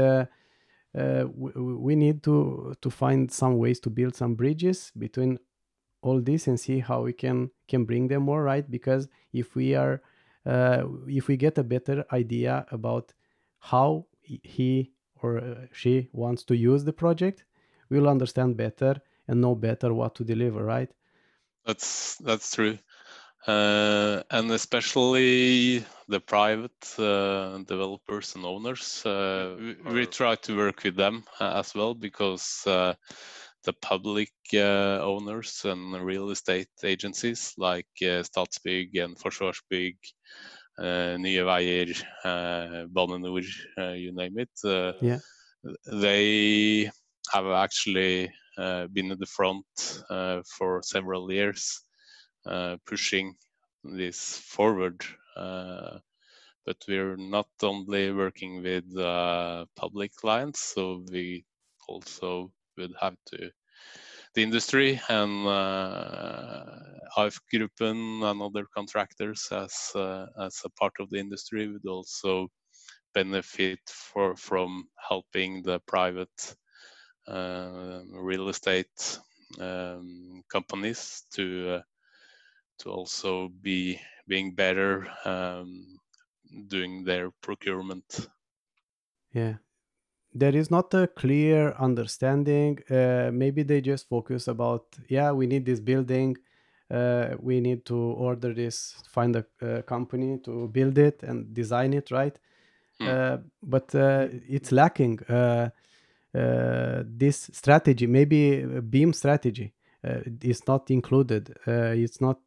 we, 0.94 1.52
we 1.52 1.96
need 1.96 2.22
to 2.22 2.74
to 2.80 2.90
find 2.90 3.30
some 3.30 3.58
ways 3.58 3.80
to 3.80 3.90
build 3.90 4.14
some 4.16 4.34
bridges 4.34 4.90
between 4.96 5.38
all 6.00 6.20
this 6.20 6.46
and 6.46 6.58
see 6.58 6.78
how 6.78 7.02
we 7.02 7.12
can 7.12 7.50
can 7.68 7.84
bring 7.84 8.08
them 8.08 8.22
more 8.22 8.42
right. 8.42 8.70
Because 8.70 9.08
if 9.32 9.54
we 9.54 9.74
are 9.74 10.00
if 11.06 11.28
we 11.28 11.36
get 11.36 11.58
a 11.58 11.64
better 11.64 12.06
idea 12.12 12.64
about 12.70 13.12
how 13.58 14.06
he 14.22 14.93
or 15.24 15.38
uh, 15.38 15.66
she 15.72 16.08
wants 16.12 16.42
to 16.44 16.54
use 16.54 16.84
the 16.84 16.92
project 16.92 17.44
will 17.88 18.08
understand 18.08 18.56
better 18.56 19.00
and 19.28 19.40
know 19.40 19.54
better 19.54 19.94
what 19.94 20.14
to 20.14 20.24
deliver 20.24 20.62
right? 20.64 20.90
That's 21.66 22.16
that's 22.16 22.54
true. 22.54 22.78
Uh, 23.46 24.22
and 24.30 24.50
especially 24.50 25.84
the 26.08 26.20
private 26.20 26.98
uh, 26.98 27.58
developers 27.58 28.34
and 28.36 28.44
owners 28.44 29.04
uh, 29.04 29.54
we, 29.58 29.92
we, 29.92 30.06
try 30.06 30.34
to 30.34 30.56
work 30.56 30.82
with 30.82 30.96
them 30.96 31.24
uh, 31.40 31.52
as 31.60 31.74
well 31.74 31.94
because 31.94 32.62
uh, 32.66 32.94
the 33.64 33.74
public 33.74 34.32
owners 34.54 35.62
and 35.66 35.94
real 36.02 36.30
estate 36.30 36.72
agencies 36.82 37.52
like 37.58 37.88
Statsbygg 38.00 38.88
and 39.04 39.16
Forsvarsbygg 39.18 39.96
Nye 40.78 41.42
Veier, 41.44 42.02
uh, 42.24 42.86
Bane 42.86 43.20
NOR, 43.20 43.40
uh, 43.78 43.82
uh, 43.82 43.92
you 43.92 44.12
name 44.12 44.38
it. 44.38 44.50
Uh, 44.64 44.92
yeah. 45.00 45.18
They 45.86 46.90
have 47.32 47.46
actually 47.46 48.30
uh, 48.58 48.86
been 48.88 49.12
at 49.12 49.18
the 49.18 49.26
front 49.26 49.66
for 50.56 50.82
several 50.82 51.30
years, 51.30 51.80
pushing 52.86 53.34
this 53.84 54.38
forward. 54.38 55.04
but 55.36 56.78
we're 56.88 57.16
not 57.16 57.48
only 57.62 58.12
working 58.12 58.62
with 58.62 58.84
public 59.76 60.14
clients, 60.16 60.74
so 60.74 61.04
we 61.10 61.44
also 61.88 62.50
would 62.76 62.92
have 63.00 63.16
to 63.26 63.50
the 64.34 64.42
industry 64.42 65.00
and 65.08 65.46
uh, 65.46 66.64
AF 67.16 67.38
Gruppen 67.52 68.22
and 68.24 68.42
other 68.42 68.66
contractors 68.74 69.48
as 69.52 69.74
uh, 69.94 70.26
as 70.40 70.60
a 70.64 70.70
part 70.70 70.92
of 71.00 71.10
the 71.10 71.18
industry 71.18 71.68
would 71.68 71.86
also 71.86 72.48
benefit 73.14 73.80
for 73.88 74.36
from 74.36 74.88
helping 75.08 75.62
the 75.62 75.78
private 75.86 76.56
uh, 77.28 78.00
real 78.10 78.48
estate 78.48 79.18
um, 79.60 80.42
companies 80.50 81.22
to 81.32 81.76
uh, 81.76 81.82
to 82.80 82.90
also 82.90 83.48
be 83.62 84.00
being 84.26 84.54
better 84.54 85.06
um, 85.24 85.98
doing 86.68 87.04
their 87.04 87.30
procurement. 87.40 88.28
Yeah, 89.32 89.54
there 90.34 90.54
is 90.54 90.70
not 90.70 90.92
a 90.94 91.06
clear 91.06 91.72
understanding. 91.78 92.78
Uh, 92.90 93.30
maybe 93.32 93.62
they 93.62 93.80
just 93.80 94.08
focus 94.08 94.48
about 94.48 94.84
yeah, 95.08 95.30
we 95.32 95.46
need 95.46 95.64
this 95.64 95.80
building. 95.80 96.36
Uh, 96.90 97.30
we 97.40 97.60
need 97.60 97.84
to 97.86 97.96
order 97.96 98.52
this, 98.52 98.94
find 99.08 99.36
a, 99.36 99.44
a, 99.62 99.82
company 99.82 100.38
to 100.38 100.68
build 100.68 100.98
it 100.98 101.22
and 101.22 101.54
design 101.54 101.94
it, 101.94 102.10
right? 102.10 102.38
Mm. 103.00 103.42
but 103.62 103.92
uh, 103.94 104.28
it's 104.48 104.70
lacking 104.70 105.18
uh, 105.24 105.70
this 106.32 107.50
strategy. 107.52 108.06
Maybe 108.06 108.64
BIM 108.64 109.12
strategy 109.12 109.72
is 110.42 110.66
not 110.68 110.90
included. 110.90 111.56
it's 111.66 112.20
not 112.20 112.46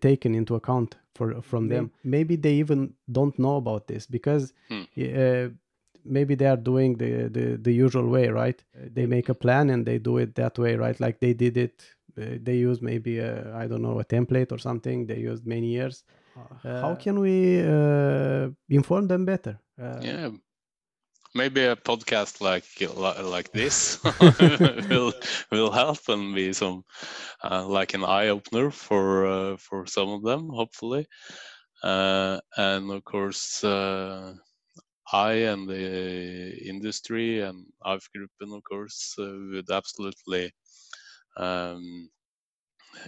taken 0.00 0.34
into 0.34 0.54
account 0.54 0.96
for 1.14 1.42
from 1.42 1.68
them. 1.68 1.90
Maybe 2.02 2.36
they 2.36 2.54
even 2.54 2.94
don't 3.10 3.38
know 3.38 3.56
about 3.56 3.88
this 3.88 4.06
because 4.06 4.52
mm 4.70 4.86
maybe 6.08 6.34
they 6.34 6.46
are 6.46 6.56
doing 6.56 6.96
the, 6.96 7.28
the, 7.28 7.58
the 7.60 7.72
usual 7.72 8.06
way, 8.08 8.28
right? 8.28 8.62
They 8.74 9.06
make 9.06 9.28
a 9.28 9.34
plan 9.34 9.70
and 9.70 9.84
they 9.86 9.98
do 9.98 10.18
it 10.18 10.34
that 10.36 10.58
way, 10.58 10.76
right? 10.76 10.98
Like 10.98 11.20
they 11.20 11.34
did 11.34 11.56
it 11.56 11.84
uh, 12.18 12.38
they 12.42 12.56
use 12.56 12.80
maybe 12.80 13.20
I 13.20 13.64
I 13.64 13.66
don't 13.66 13.82
know 13.82 14.00
a 14.00 14.04
template 14.04 14.52
or 14.52 14.58
something 14.58 15.06
they 15.06 15.18
used 15.18 15.46
many 15.46 15.66
years. 15.66 16.04
Uh, 16.64 16.80
how 16.80 16.94
can 16.94 17.20
we 17.20 17.60
uh, 17.60 18.48
inform 18.68 19.06
them 19.08 19.24
better? 19.24 19.60
Uh, 19.80 20.00
yeah, 20.00 20.30
maybe 21.34 21.64
a 21.64 21.76
podcast 21.76 22.40
like 22.40 22.64
like 23.22 23.52
this 23.52 23.98
will 24.90 25.12
will 25.50 25.70
help 25.70 26.08
and 26.08 26.34
be 26.34 26.52
some 26.52 26.84
uh, 27.44 27.66
like 27.66 27.94
an 27.94 28.04
eye 28.04 28.28
opener 28.28 28.70
for 28.70 29.26
uh, 29.26 29.56
for 29.56 29.86
some 29.86 30.08
of 30.08 30.22
them, 30.22 30.48
hopefully. 30.48 31.06
Uh, 31.82 32.40
and 32.56 32.90
of 32.90 33.04
course, 33.04 33.62
uh, 33.62 34.32
I 35.12 35.32
and 35.32 35.68
the 35.68 36.58
industry 36.68 37.40
and 37.40 37.66
AF 37.84 38.08
Gruppen, 38.14 38.56
of 38.56 38.62
course, 38.64 39.14
uh, 39.18 39.32
would 39.52 39.70
absolutely 39.70 40.52
um, 41.36 42.08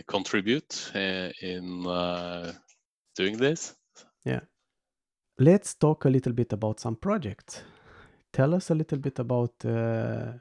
contribute 0.07 0.91
uh, 0.95 1.31
in 1.43 1.83
doing 3.17 3.37
this. 3.37 3.75
Yeah. 4.25 4.41
Let's 5.39 5.75
talk 5.75 6.05
a 6.05 6.09
little 6.09 6.33
bit 6.33 6.53
about 6.53 6.81
some 6.81 6.97
projects 6.97 7.63
tell 8.33 8.55
us 8.55 8.71
a 8.71 8.75
little 8.75 8.99
bit 8.99 9.19
about 9.19 9.53
uh, 9.65 10.33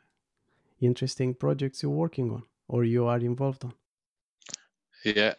interesting 0.79 1.33
projects 1.33 1.81
you're 1.81 1.91
working 1.91 2.31
on 2.31 2.43
or 2.67 2.83
you 2.83 3.05
are 3.05 3.19
involved 3.19 3.63
on. 3.65 3.73
Yeah, 5.03 5.33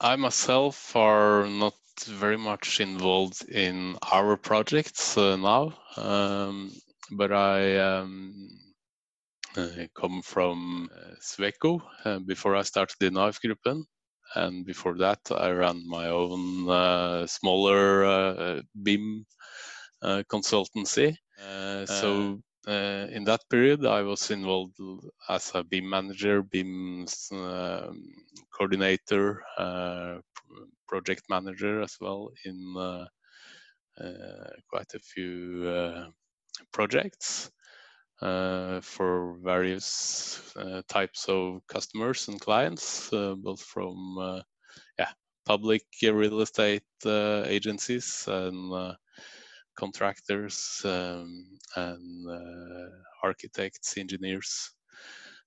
I 0.00 0.16
myself 0.16 0.96
are 0.96 1.46
not 1.46 1.74
very 2.00 2.38
much 2.38 2.80
involved 2.80 3.48
in 3.48 3.96
our 4.10 4.36
projects 4.36 5.16
uh, 5.16 5.36
now, 5.36 5.74
um, 5.96 6.72
but 7.12 7.32
I 7.32 7.76
um, 7.78 8.48
uh, 9.56 9.68
come 9.94 10.22
from 10.22 10.88
uh, 10.94 11.14
Sweco 11.20 11.80
uh, 12.04 12.18
before 12.20 12.56
I 12.56 12.62
started 12.62 13.02
in 13.02 13.16
AF 13.16 13.40
Gruppen. 13.40 13.84
And 14.34 14.64
before 14.64 14.96
that, 14.96 15.20
I 15.30 15.50
ran 15.50 15.86
my 15.86 16.08
own 16.08 16.68
uh, 16.68 17.26
smaller 17.26 18.04
uh, 18.04 18.62
BIM 18.82 19.26
consultancy 20.30 21.16
so 21.86 22.40
uh, 22.66 23.08
in 23.10 23.24
that 23.24 23.40
period, 23.50 23.84
I 23.84 24.02
was 24.02 24.30
involved 24.30 24.78
as 25.28 25.52
a 25.54 25.64
BIM 25.64 25.88
manager, 25.88 26.42
BIM 26.42 27.06
um, 27.32 28.04
coordinator, 28.56 29.42
uh, 29.58 30.18
project 30.86 31.24
manager 31.28 31.80
as 31.80 31.96
well 32.00 32.30
in 32.44 32.74
uh, 32.76 33.06
uh, 33.98 34.50
quite 34.68 34.92
a 34.94 34.98
few 34.98 35.66
uh, 35.66 36.06
projects 36.72 37.50
for 38.20 39.36
various 39.42 40.54
types 40.88 41.24
of 41.28 41.60
customers 41.66 42.28
and 42.28 42.40
clients, 42.40 43.10
both 43.10 43.60
from 43.60 43.96
yeah 44.98 45.12
public 45.44 45.82
real 46.02 46.40
estate 46.40 46.84
agencies 47.04 48.24
and 48.28 48.96
contractors 49.74 50.82
um, 50.84 51.46
and 51.76 52.28
uh, 52.28 52.88
architects, 53.22 53.96
engineers. 53.96 54.72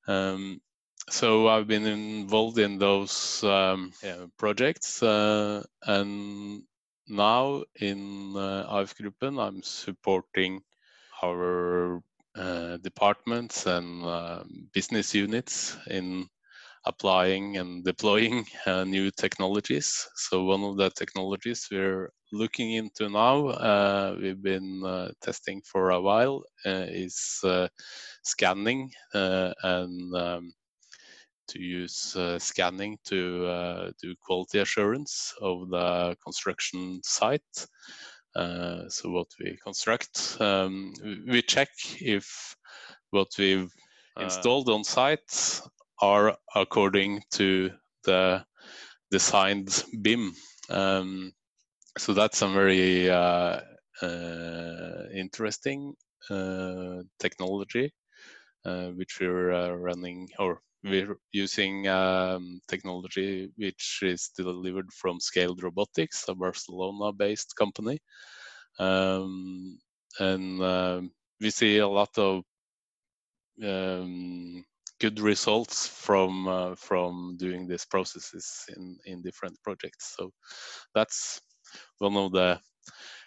Um, 0.08 0.62
so 1.10 1.48
I've 1.48 1.68
been 1.68 1.86
involved 1.86 2.58
in 2.58 2.78
those 2.80 3.44
um, 3.44 3.92
yeah, 4.04 4.26
projects, 4.38 5.04
uh, 5.04 5.64
and 5.86 6.64
now 7.08 7.64
in 7.80 8.36
uh, 8.36 8.66
AF 8.70 8.96
Gruppen, 8.96 9.40
I'm 9.40 9.62
supporting 9.62 10.62
our 11.24 12.02
uh, 12.36 12.78
departments 12.78 13.66
and 13.66 14.04
uh, 14.04 14.44
business 14.74 15.14
units 15.14 15.78
in 15.88 16.28
applying 16.86 17.58
and 17.58 17.84
deploying 17.92 18.46
uh, 18.66 18.84
new 18.84 19.12
technologies. 19.12 20.08
So 20.16 20.44
one 20.44 20.64
of 20.64 20.78
the 20.78 20.90
technologies 20.92 21.68
we're 21.72 22.10
looking 22.32 22.74
into 22.74 23.10
now, 23.10 23.48
uh, 23.48 24.16
we've 24.20 24.42
been 24.42 24.84
uh, 24.86 25.10
testing 25.22 25.62
for 25.66 25.92
a 25.92 26.02
while, 26.02 26.44
uh, 26.66 26.86
is 26.88 27.40
uh, 27.44 27.68
scanning 28.24 28.92
uh, 29.14 29.54
and 29.64 30.16
um, 30.16 30.54
to 31.48 31.62
use 31.62 32.18
scanning 32.40 32.98
to 33.06 33.92
do 34.02 34.16
quality 34.20 34.60
assurance 34.60 35.32
of 35.42 35.70
the 35.70 36.16
construction 36.24 37.00
site. 37.04 37.68
so 38.36 39.12
what 39.12 39.28
we 39.40 39.56
construct, 39.64 40.38
um, 40.40 40.92
we 41.28 41.44
check 41.44 41.70
if 42.02 42.56
what 43.12 43.28
we've 43.38 43.72
installed 44.20 44.70
on 44.70 44.84
site 44.84 45.62
are 46.06 46.38
according 46.54 47.22
to 47.32 47.72
the 48.04 48.46
designed 49.12 49.84
BIM. 50.02 50.34
Um, 50.70 51.32
so 51.98 52.14
that's 52.14 52.42
a 52.42 52.48
very 52.48 53.10
uh, 53.10 53.60
uh, 54.02 55.04
interesting 55.14 55.96
uh, 56.30 57.02
technology, 57.20 57.92
uh, 58.66 58.90
which 58.90 59.18
we're 59.20 59.52
uh, 59.52 59.72
running 59.72 60.30
or 60.38 60.60
we're 60.84 61.18
using 61.32 61.88
um, 61.88 62.60
technology 62.68 63.50
which 63.56 64.00
is 64.04 64.30
delivered 64.38 64.92
from 64.94 65.20
Scaled 65.20 65.64
Robotics, 65.64 66.26
a 66.28 66.36
Barcelona-based 66.36 67.56
company, 67.56 67.98
um, 68.78 69.80
and 70.20 70.62
um, 70.62 71.12
we 71.42 71.50
see 71.50 71.80
a 71.80 71.88
lot 71.88 72.16
of 72.18 72.44
um, 73.64 74.64
good 75.00 75.20
results 75.20 75.88
from 75.88 76.48
uh, 76.48 76.76
from 76.76 77.36
doing 77.38 77.68
these 77.68 77.86
processes 77.86 78.66
in 78.76 78.98
in 79.06 79.22
different 79.22 79.58
projects. 79.64 80.16
So 80.18 80.32
that's 80.94 81.42
one 82.00 82.18
of 82.18 82.32
the 82.32 82.60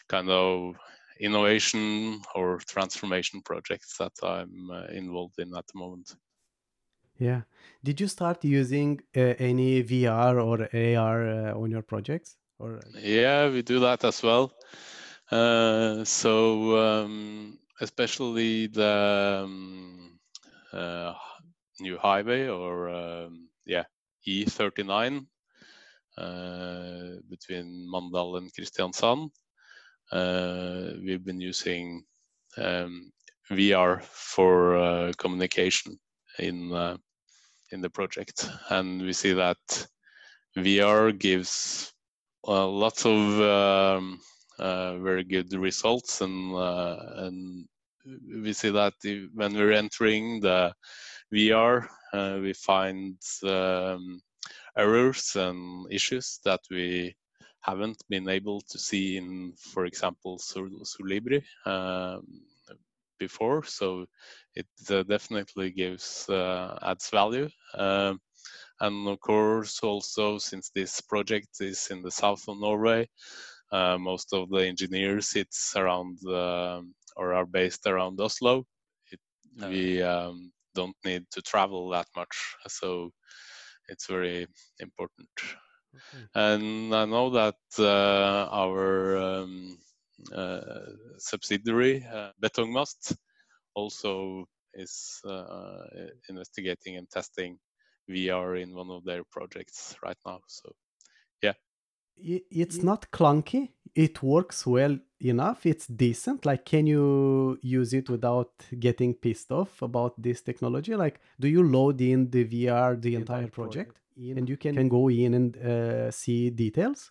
kind 0.09 0.31
of 0.31 0.77
innovation 1.21 2.21
or 2.35 2.59
transformation 2.59 3.43
projects 3.43 3.97
that 3.99 4.13
I'm 4.23 4.71
uh, 4.71 4.87
involved 4.87 5.39
in 5.39 5.55
at 5.57 5.67
the 5.67 5.79
moment. 5.79 6.15
Yeah. 7.19 7.43
Did 7.83 8.01
you 8.01 8.07
start 8.07 8.45
using 8.45 9.01
uh, 9.17 9.35
any 9.39 9.83
VR 9.83 10.41
or 10.41 10.69
AR 10.73 11.29
uh, 11.29 11.61
on 11.61 11.71
your 11.71 11.83
projects? 11.83 12.37
Or 12.59 12.81
yeah, 12.95 13.51
we 13.51 13.63
do 13.63 13.81
that 13.81 14.05
as 14.05 14.23
well. 14.23 14.53
Uh, 15.31 16.05
so 16.05 16.79
um, 16.79 17.59
especially 17.81 18.69
the 18.69 19.43
um, 19.45 20.19
uh, 20.73 21.15
new 21.81 21.99
highway 21.99 22.49
or 22.49 22.89
um, 22.89 23.49
yeah 23.67 23.85
E39 24.27 25.27
uh, 26.19 27.21
between 27.31 27.89
Mandal 27.93 28.39
and 28.39 28.53
Kristiansand. 28.53 29.31
Uh, 30.11 30.95
we've 31.05 31.25
been 31.25 31.41
using 31.41 32.03
um, 32.57 33.13
VR 33.51 34.03
for 34.03 34.77
uh, 34.77 35.13
communication 35.19 35.99
in 36.39 36.99
in 37.71 37.81
the 37.83 37.91
project, 37.91 38.49
and 38.71 39.03
we 39.03 39.13
see 39.13 39.35
that 39.35 39.87
VR 40.57 41.17
gives 41.17 41.93
lots 42.45 43.05
of 43.05 43.41
um, 43.41 44.21
very 44.59 45.25
good 45.25 45.53
results 45.53 46.21
and 46.23 46.55
and 46.55 47.69
we 48.43 48.53
see 48.53 48.71
that 48.71 48.95
when 49.35 49.55
we're 49.55 49.73
entering 49.73 50.41
the 50.41 50.73
VR, 51.33 51.89
uh, 52.13 52.39
we 52.41 52.53
find 52.53 53.17
um, 53.45 54.21
errors 54.77 55.37
and 55.37 55.87
issues 55.93 56.41
that 56.45 56.61
we 56.71 57.15
haven't 57.61 58.03
been 58.09 58.29
able 58.29 58.61
to 58.63 58.79
see 58.79 59.17
in, 59.17 59.53
for 59.59 59.85
example, 59.85 60.39
Solibri 60.39 61.43
um, 61.67 62.23
before. 63.19 63.65
So 63.65 64.07
it 64.55 64.67
uh, 64.91 65.03
definitely 65.03 65.71
gives 65.71 66.29
uh, 66.29 66.79
adds 66.83 67.11
value. 67.11 67.49
Um, 67.75 68.21
and 68.81 69.09
of 69.09 69.21
course, 69.21 69.81
also 69.83 70.39
since 70.39 70.71
this 70.75 71.01
project 71.01 71.49
is 71.61 71.89
in 71.91 72.03
the 72.03 72.11
south 72.11 72.49
of 72.49 72.61
Norway, 72.61 73.09
uh, 73.73 73.99
most 73.99 74.33
of 74.33 74.49
the 74.49 74.67
engineers 74.67 75.35
it's 75.35 75.75
around 75.77 76.19
um, 76.27 76.95
or 77.17 77.35
are 77.35 77.47
based 77.47 77.87
around 77.87 78.21
Oslo. 78.21 78.65
It, 79.11 79.21
we 79.69 80.01
um, 80.03 80.53
don't 80.81 80.97
need 81.05 81.25
to 81.35 81.41
travel 81.43 81.83
that 81.91 82.09
much, 82.21 82.37
so 82.69 83.11
it's 83.89 84.07
very 84.07 84.47
important. 84.79 85.29
Okay. 85.95 86.25
And 86.35 86.95
I 86.95 87.05
know 87.07 87.31
that 87.31 87.61
uh, 87.79 88.49
our 88.63 89.17
um, 89.17 89.79
uh, 90.35 90.61
subsidiary 91.19 92.05
uh, 92.05 92.31
Betongmast 92.43 93.17
also 93.75 94.45
is 94.75 95.21
uh, 95.27 95.85
investigating 96.29 96.97
and 96.97 97.09
testing 97.11 97.59
VR 98.11 98.63
in 98.63 98.75
one 98.75 98.91
of 98.91 99.05
their 99.05 99.23
projects 99.31 99.97
right 100.03 100.21
now. 100.27 100.41
So, 100.47 100.73
yeah, 101.43 101.55
it's 102.17 102.83
not 102.83 103.11
clunky. 103.11 103.73
It 103.99 104.23
works 104.23 104.65
well 104.65 104.97
enough? 105.19 105.67
It's 105.67 105.89
decent. 105.89 106.47
Like, 106.47 106.65
can 106.65 106.87
you 106.87 107.59
use 107.63 107.93
it 107.93 108.09
without 108.09 108.53
getting 108.79 109.13
pissed 109.13 109.51
off 109.51 109.83
about 109.83 110.15
this 110.23 110.41
technology? 110.41 110.95
Like, 110.95 111.21
do 111.41 111.49
you 111.49 111.65
load 111.65 112.01
in 112.01 112.31
the 112.31 112.45
VR 112.45 112.95
the 112.95 113.17
entire 113.17 113.49
project, 113.49 113.97
and 114.17 114.49
you 114.49 114.57
can, 114.57 114.77
can 114.77 114.89
go 114.89 115.11
in 115.11 115.35
and 115.35 115.57
uh, 115.57 116.11
see 116.13 116.51
details? 116.51 117.11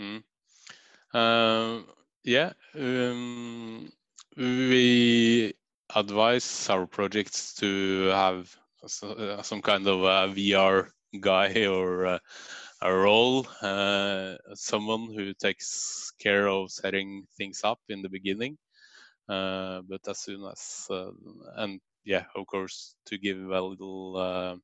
Mm. 0.00 0.24
Um, 1.14 1.86
yeah, 2.24 2.52
um, 2.74 3.88
we 4.36 5.54
advise 5.94 6.68
our 6.68 6.88
projects 6.88 7.54
to 7.54 8.06
have 8.06 8.56
uh, 9.04 9.40
some 9.42 9.62
kind 9.62 9.86
of 9.86 10.02
a 10.02 10.34
VR 10.34 10.88
guy 11.20 11.66
or 11.68 12.06
uh, 12.06 12.18
a 12.82 12.92
role, 12.92 13.46
uh, 13.62 14.36
someone 14.54 15.12
who 15.14 15.32
takes 15.34 16.12
care 16.20 16.48
of 16.48 16.70
setting 16.70 17.26
things 17.36 17.62
up 17.64 17.80
in 17.88 18.02
the 18.02 18.08
beginning. 18.08 18.58
Uh, 19.28 19.80
but 19.88 20.00
as 20.08 20.18
soon 20.20 20.44
as, 20.44 20.86
uh, 20.90 21.10
and 21.56 21.80
yeah, 22.04 22.24
of 22.36 22.46
course, 22.46 22.94
to 23.06 23.18
give 23.18 23.38
a 23.38 23.60
little, 23.60 24.60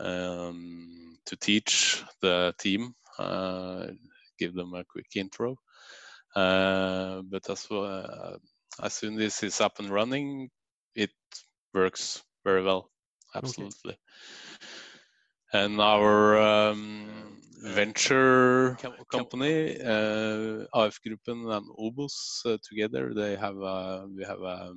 um, 0.00 1.18
to 1.26 1.36
teach 1.36 2.02
the 2.22 2.54
team, 2.58 2.94
uh, 3.18 3.88
give 4.38 4.54
them 4.54 4.74
a 4.74 4.84
quick 4.84 5.08
intro. 5.16 5.56
but 6.34 7.50
as, 7.50 7.66
as 8.82 8.94
soon 8.94 9.14
as 9.14 9.18
this 9.18 9.42
is 9.42 9.60
up 9.60 9.80
and 9.80 9.90
running, 9.90 10.48
it 10.94 11.10
works 11.74 12.22
very 12.44 12.62
well. 12.62 12.90
Absolutely. 13.34 13.92
Okay 13.92 13.98
and 15.52 15.80
our 15.80 16.38
um, 16.38 17.08
venture 17.62 18.76
company, 19.10 19.80
uh, 19.80 20.64
AF 20.74 21.00
Gruppen 21.02 21.50
and 21.50 21.66
Obos 21.78 22.44
uh, 22.44 22.58
together, 22.62 23.14
they 23.14 23.36
have 23.36 23.56
a, 23.56 24.06
we 24.14 24.24
have 24.24 24.42
a, 24.42 24.74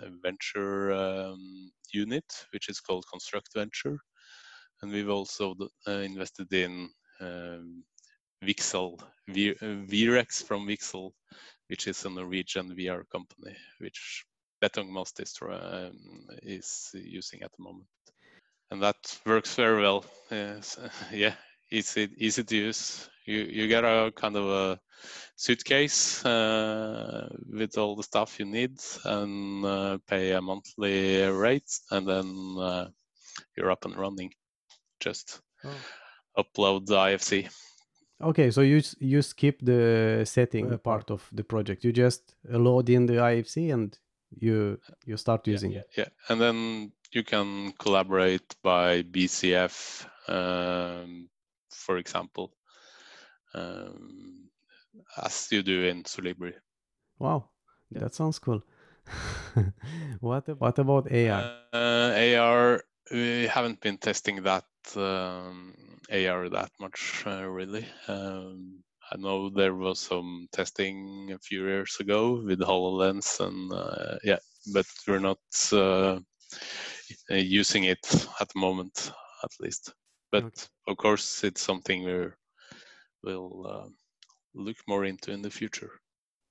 a 0.00 0.10
venture 0.22 0.92
um, 0.92 1.70
unit 1.92 2.24
which 2.52 2.68
is 2.68 2.80
called 2.80 3.06
Construct 3.06 3.48
Venture, 3.54 3.98
and 4.82 4.90
we've 4.90 5.10
also 5.10 5.54
uh, 5.86 5.90
invested 5.90 6.52
in 6.52 6.90
um, 7.20 7.84
Vixel, 8.44 8.98
v- 9.28 9.54
VRex 9.54 10.42
from 10.42 10.66
Vixel, 10.66 11.12
which 11.68 11.86
is 11.86 12.04
a 12.04 12.10
Norwegian 12.10 12.74
VR 12.74 13.04
company, 13.10 13.56
which 13.78 14.24
Betongmast 14.62 15.20
is, 15.20 15.38
um, 15.42 16.26
is 16.42 16.90
using 16.94 17.42
at 17.42 17.52
the 17.52 17.62
moment 17.62 17.86
and 18.70 18.82
that 18.82 19.18
works 19.26 19.54
very 19.54 19.82
well. 19.82 20.04
Yes, 20.30 20.78
yeah, 21.12 21.34
easy 21.70 22.08
easy 22.16 22.44
to 22.44 22.56
use. 22.56 23.08
You 23.26 23.40
you 23.42 23.68
get 23.68 23.84
a 23.84 24.12
kind 24.14 24.36
of 24.36 24.46
a 24.46 24.80
suitcase 25.36 26.24
uh, 26.24 27.28
with 27.52 27.78
all 27.78 27.96
the 27.96 28.02
stuff 28.02 28.38
you 28.38 28.46
need 28.46 28.78
and 29.04 29.64
uh, 29.64 29.98
pay 30.06 30.32
a 30.32 30.40
monthly 30.40 31.22
rate, 31.22 31.70
and 31.90 32.06
then 32.06 32.56
uh, 32.58 32.88
you're 33.56 33.70
up 33.70 33.84
and 33.84 33.96
running. 33.96 34.32
Just 35.00 35.40
oh. 35.64 35.70
upload 36.36 36.86
the 36.86 36.96
IFC. 36.96 37.48
Okay, 38.22 38.50
so 38.50 38.60
you 38.60 38.82
you 38.98 39.22
skip 39.22 39.60
the 39.62 40.22
setting 40.26 40.78
part 40.78 41.10
of 41.10 41.28
the 41.32 41.44
project. 41.44 41.84
You 41.84 41.92
just 41.92 42.34
load 42.44 42.90
in 42.90 43.06
the 43.06 43.14
IFC 43.14 43.72
and 43.72 43.98
you 44.30 44.78
you 45.06 45.16
start 45.16 45.46
using 45.46 45.72
yeah, 45.72 45.80
it. 45.80 45.90
Yeah, 45.96 46.08
and 46.28 46.40
then 46.40 46.92
you 47.12 47.24
can 47.24 47.72
collaborate 47.78 48.54
by 48.62 49.02
BCF, 49.02 50.06
um, 50.28 51.28
for 51.70 51.98
example, 51.98 52.52
um, 53.54 54.48
as 55.22 55.48
you 55.50 55.62
do 55.62 55.84
in 55.84 56.04
Solibri. 56.04 56.54
Wow, 57.18 57.50
that 57.92 58.14
sounds 58.14 58.38
cool. 58.38 58.62
what 60.20 60.48
what 60.60 60.78
about 60.78 61.10
AR? 61.10 61.52
Uh, 61.72 62.36
AR, 62.36 62.84
we 63.10 63.46
haven't 63.46 63.80
been 63.80 63.98
testing 63.98 64.42
that 64.42 64.64
um, 64.96 65.74
AR 66.12 66.48
that 66.48 66.70
much, 66.78 67.24
uh, 67.26 67.44
really. 67.44 67.86
Um, 68.08 68.82
I 69.12 69.16
know 69.16 69.50
there 69.50 69.74
was 69.74 69.98
some 69.98 70.48
testing 70.52 71.32
a 71.34 71.38
few 71.38 71.66
years 71.66 71.96
ago 71.98 72.40
with 72.44 72.60
HoloLens, 72.60 73.40
and 73.40 73.72
uh, 73.72 74.18
yeah, 74.22 74.38
but 74.72 74.86
we're 75.08 75.18
not 75.18 75.38
uh, 75.72 75.76
uh, 75.76 76.18
using 77.28 77.84
it 77.84 78.00
at 78.40 78.48
the 78.48 78.60
moment, 78.60 79.12
at 79.42 79.50
least. 79.60 79.92
But 80.32 80.44
okay. 80.44 80.66
of 80.88 80.96
course, 80.96 81.44
it's 81.44 81.62
something 81.62 82.04
we 82.04 82.28
will 83.22 83.66
uh, 83.66 83.88
look 84.54 84.76
more 84.86 85.04
into 85.04 85.32
in 85.32 85.42
the 85.42 85.50
future. 85.50 85.90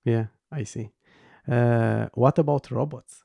Yeah, 0.06 0.28
I 0.52 0.64
see. 0.64 0.92
Uh, 1.48 2.08
what 2.14 2.38
about 2.40 2.72
robots? 2.72 3.24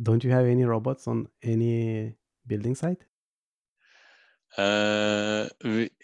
Don't 0.00 0.22
you 0.24 0.30
have 0.30 0.46
any 0.46 0.64
robots 0.64 1.08
on 1.08 1.28
any 1.42 2.14
building 2.46 2.74
site? 2.74 3.04
Uh, 4.56 5.48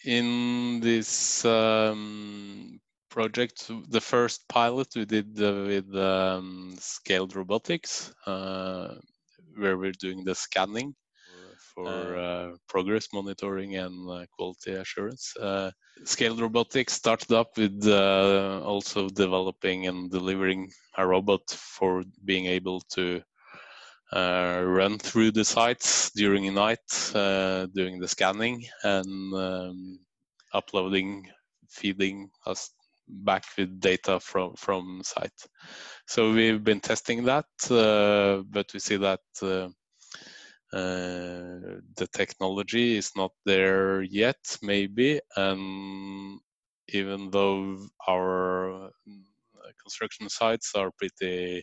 in 0.04 0.80
this 0.80 1.44
um, 1.44 2.80
project, 3.10 3.70
the 3.88 4.00
first 4.00 4.48
pilot 4.48 4.88
we 4.94 5.04
did 5.04 5.40
uh, 5.40 5.64
with 5.66 5.94
um, 5.96 6.74
scaled 6.78 7.34
robotics, 7.34 8.12
uh, 8.26 8.94
where 9.56 9.76
we're 9.76 9.92
doing 9.92 10.24
the 10.24 10.34
scanning 10.34 10.94
for 11.74 12.16
uh, 12.16 12.20
uh, 12.20 12.56
progress 12.68 13.08
monitoring 13.12 13.76
and 13.76 14.10
uh, 14.10 14.24
quality 14.32 14.72
assurance. 14.72 15.36
Uh, 15.36 15.70
scaled 16.04 16.40
robotics 16.40 16.92
started 16.94 17.32
up 17.32 17.56
with 17.56 17.86
uh, 17.86 18.60
also 18.64 19.08
developing 19.08 19.86
and 19.86 20.10
delivering 20.10 20.70
a 20.96 21.06
robot 21.06 21.42
for 21.50 22.02
being 22.24 22.46
able 22.46 22.80
to 22.80 23.20
uh, 24.12 24.62
run 24.64 24.98
through 24.98 25.32
the 25.32 25.44
sites 25.44 26.10
during 26.14 26.44
the 26.44 26.50
night, 26.50 27.72
doing 27.74 27.98
the 27.98 28.08
scanning 28.08 28.64
and 28.84 29.34
um, 29.34 29.98
uploading, 30.52 31.26
feeding 31.68 32.30
us 32.46 32.70
back 33.08 33.44
with 33.56 33.80
data 33.80 34.20
from 34.20 34.54
from 34.56 35.00
site. 35.04 35.46
So 36.06 36.32
we've 36.32 36.62
been 36.62 36.80
testing 36.80 37.24
that, 37.24 37.46
uh, 37.70 38.42
but 38.50 38.72
we 38.72 38.80
see 38.80 38.96
that 38.96 39.20
uh, 39.42 39.68
uh, 40.76 41.80
the 41.96 42.08
technology 42.12 42.96
is 42.96 43.10
not 43.16 43.32
there 43.44 44.02
yet, 44.02 44.58
maybe, 44.62 45.20
and 45.36 46.40
even 46.88 47.30
though 47.30 47.78
our 48.08 48.90
construction 49.82 50.28
sites 50.28 50.72
are 50.74 50.90
pretty 50.98 51.62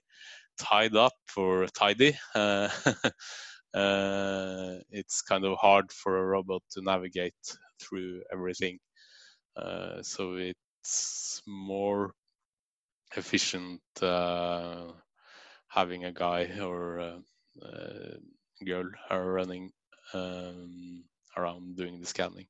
tied 0.57 0.95
up 0.95 1.13
or 1.35 1.67
tidy. 1.67 2.17
Uh, 2.35 2.69
uh, 3.73 4.77
it's 4.89 5.21
kind 5.21 5.45
of 5.45 5.57
hard 5.57 5.91
for 5.91 6.17
a 6.17 6.25
robot 6.25 6.61
to 6.71 6.81
navigate 6.81 7.33
through 7.79 8.21
everything. 8.31 8.79
Uh, 9.55 10.01
so 10.01 10.33
it 10.35 10.57
more 11.47 12.13
efficient 13.15 13.81
uh, 14.01 14.91
having 15.67 16.05
a 16.05 16.11
guy 16.11 16.49
or 16.59 16.99
a, 16.99 17.21
a 17.61 18.17
girl 18.65 18.89
running 19.11 19.71
um, 20.13 21.03
around 21.37 21.75
doing 21.75 21.99
the 21.99 22.05
scanning. 22.05 22.47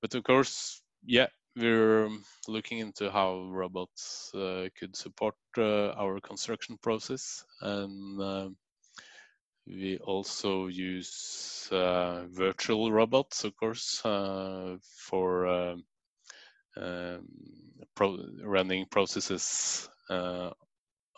But 0.00 0.14
of 0.14 0.24
course, 0.24 0.82
yeah, 1.04 1.28
we're 1.56 2.08
looking 2.48 2.78
into 2.78 3.10
how 3.10 3.48
robots 3.50 4.32
uh, 4.34 4.68
could 4.78 4.96
support 4.96 5.34
uh, 5.58 5.90
our 5.90 6.20
construction 6.20 6.78
process 6.78 7.44
and 7.60 8.20
uh, 8.20 8.48
we 9.66 9.98
also 9.98 10.66
use 10.66 11.68
uh, 11.70 12.26
virtual 12.30 12.90
robots 12.92 13.44
of 13.44 13.54
course 13.56 14.04
uh, 14.04 14.76
for 15.08 15.76
pro 16.74 18.18
running 18.44 18.86
processes 18.90 19.88
uh, 20.08 20.50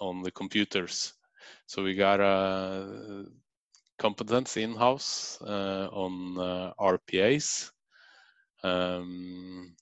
on 0.00 0.22
the 0.22 0.30
computers. 0.30 1.12
So 1.66 1.82
we 1.82 1.94
got 1.94 2.20
a 2.20 3.24
competence 3.98 4.56
in-house 4.56 5.38
uh, 5.42 5.88
on 5.92 6.38
uh, 6.38 6.72
RPAs. 6.80 7.70
Um, 8.64 9.74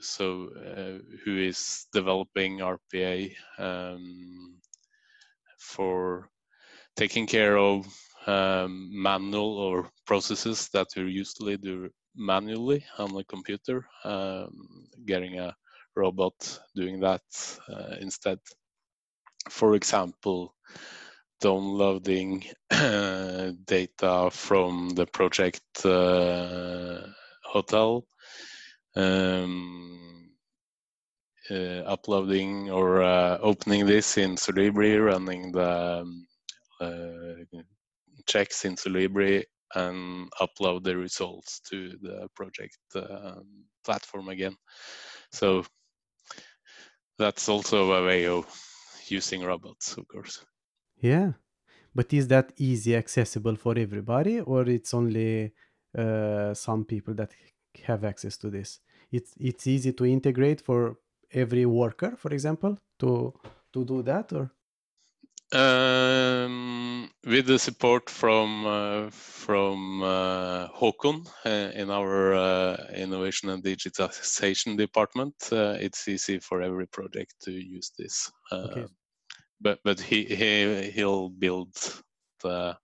so 0.00 0.48
uh, 0.56 0.98
who 1.24 1.38
is 1.38 1.86
developing 1.92 2.58
RPA 2.58 3.32
um, 3.58 4.56
for 5.58 6.28
taking 6.96 7.26
care 7.26 7.58
of 7.58 7.86
um, 8.26 8.90
manual 8.92 9.58
or 9.58 9.90
processes 10.06 10.68
that 10.72 10.88
we 10.96 11.10
usually 11.10 11.56
do 11.56 11.90
manually 12.16 12.84
on 12.98 13.14
the 13.14 13.24
computer, 13.24 13.86
um, 14.04 14.88
getting 15.06 15.38
a 15.38 15.54
robot 15.96 16.60
doing 16.74 17.00
that 17.00 17.22
uh, 17.68 17.96
instead. 18.00 18.38
For 19.48 19.74
example, 19.74 20.54
downloading 21.40 22.44
data 22.70 24.30
from 24.30 24.90
the 24.90 25.06
project 25.06 25.62
uh, 25.84 27.06
hotel, 27.44 28.06
um, 28.96 30.30
uh, 31.50 31.82
uploading 31.86 32.70
or 32.70 33.02
uh, 33.02 33.38
opening 33.40 33.86
this 33.86 34.18
in 34.18 34.36
Solibri, 34.36 35.02
running 35.04 35.52
the 35.52 36.02
um, 36.02 36.26
uh, 36.80 37.60
checks 38.26 38.64
in 38.64 38.76
Solibri, 38.76 39.44
and 39.74 40.30
upload 40.40 40.84
the 40.84 40.96
results 40.96 41.60
to 41.60 41.96
the 42.02 42.28
project 42.34 42.78
um, 42.94 43.64
platform 43.84 44.28
again. 44.28 44.56
So 45.32 45.64
that's 47.18 47.48
also 47.48 47.92
a 47.92 48.06
way 48.06 48.26
of 48.26 48.46
using 49.08 49.42
robots, 49.42 49.96
of 49.96 50.08
course. 50.08 50.44
Yeah, 51.00 51.32
but 51.94 52.12
is 52.12 52.28
that 52.28 52.52
easy 52.56 52.96
accessible 52.96 53.56
for 53.56 53.78
everybody, 53.78 54.40
or 54.40 54.68
it's 54.68 54.94
only 54.94 55.52
uh, 55.96 56.54
some 56.54 56.84
people 56.84 57.14
that 57.14 57.32
have 57.84 58.04
access 58.04 58.36
to 58.38 58.50
this? 58.50 58.80
It's 59.10 59.34
it's 59.38 59.66
easy 59.66 59.92
to 59.92 60.04
integrate 60.04 60.60
for 60.60 60.96
every 61.32 61.66
worker, 61.66 62.16
for 62.16 62.32
example, 62.32 62.78
to 62.98 63.34
to 63.72 63.84
do 63.84 64.02
that, 64.02 64.32
or 64.32 64.52
um, 65.52 67.10
with 67.26 67.46
the 67.46 67.58
support 67.58 68.08
from 68.08 68.66
uh, 68.66 69.10
from 69.10 70.02
uh, 70.02 70.68
Håkon 70.68 71.26
uh, 71.44 71.72
in 71.74 71.90
our 71.90 72.34
uh, 72.34 72.76
innovation 72.94 73.48
and 73.50 73.62
digitization 73.62 74.76
department, 74.76 75.34
uh, 75.52 75.76
it's 75.80 76.06
easy 76.06 76.38
for 76.38 76.62
every 76.62 76.86
project 76.86 77.34
to 77.42 77.52
use 77.52 77.90
this. 77.98 78.30
Okay. 78.52 78.86
But 79.60 79.80
but 79.84 80.00
he 80.00 80.24
he 80.24 80.90
he'll 80.90 81.28
build 81.28 81.74
the 82.42 82.76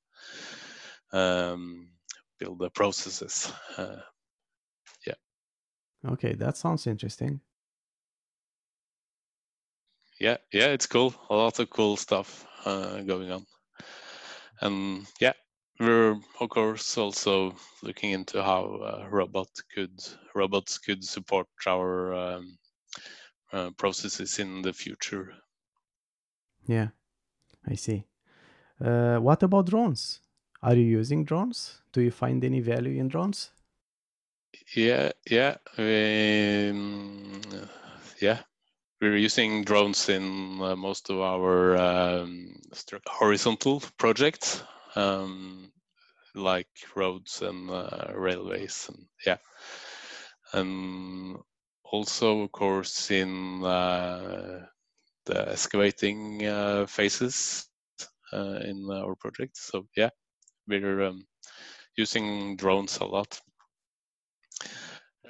um, 1.12 1.88
build 2.38 2.58
the 2.58 2.70
processes. 2.70 3.52
yeah. 3.78 5.14
Okay, 6.04 6.34
that 6.34 6.56
sounds 6.56 6.86
interesting. 6.86 7.40
Yeah, 10.18 10.38
yeah, 10.52 10.68
it's 10.68 10.86
cool. 10.86 11.14
A 11.28 11.34
lot 11.34 11.58
of 11.58 11.68
cool 11.68 11.96
stuff 11.96 12.46
uh, 12.55 12.55
going 12.66 13.30
on. 13.30 13.46
And 14.60 15.06
yeah, 15.20 15.34
we're 15.78 16.16
of 16.40 16.48
course 16.48 16.96
also 16.98 17.54
looking 17.82 18.12
into 18.12 18.42
how 18.42 18.76
uh, 18.76 19.06
robot 19.10 19.48
could 19.74 20.00
robots 20.34 20.78
could 20.78 21.04
support 21.04 21.46
our 21.66 22.14
um, 22.14 22.58
uh, 23.52 23.70
processes 23.76 24.38
in 24.38 24.62
the 24.62 24.72
future. 24.72 25.34
Yeah, 26.66 26.88
I 27.66 27.74
see. 27.74 28.06
Uh, 28.80 29.18
what 29.18 29.42
about 29.42 29.66
drones? 29.66 30.20
Are 30.62 30.74
you 30.74 30.84
using 30.84 31.24
drones? 31.24 31.82
Do 31.92 32.00
you 32.00 32.10
find 32.10 32.42
any 32.44 32.60
value 32.60 32.98
in 32.98 33.08
drones? 33.08 33.50
Yeah, 34.74 35.12
yeah, 35.30 35.56
um, 35.78 37.40
yeah 38.20 38.40
we're 39.00 39.16
using 39.16 39.64
drones 39.64 40.08
in 40.08 40.60
uh, 40.62 40.76
most 40.76 41.10
of 41.10 41.20
our 41.20 41.76
um, 41.76 42.56
horizontal 43.06 43.82
projects, 43.98 44.62
um, 44.94 45.70
like 46.34 46.68
roads 46.94 47.42
and 47.42 47.70
uh, 47.70 48.12
railways, 48.14 48.88
and 48.88 49.06
yeah, 49.26 49.36
and 50.52 51.36
also, 51.84 52.40
of 52.42 52.52
course, 52.52 53.10
in 53.10 53.62
uh, 53.64 54.66
the 55.26 55.50
excavating 55.50 56.46
uh, 56.46 56.86
phases 56.86 57.68
uh, 58.32 58.60
in 58.64 58.88
our 58.90 59.14
project. 59.16 59.56
So 59.56 59.86
yeah, 59.96 60.10
we're 60.66 61.02
um, 61.02 61.26
using 61.96 62.56
drones 62.56 62.98
a 62.98 63.04
lot. 63.04 63.40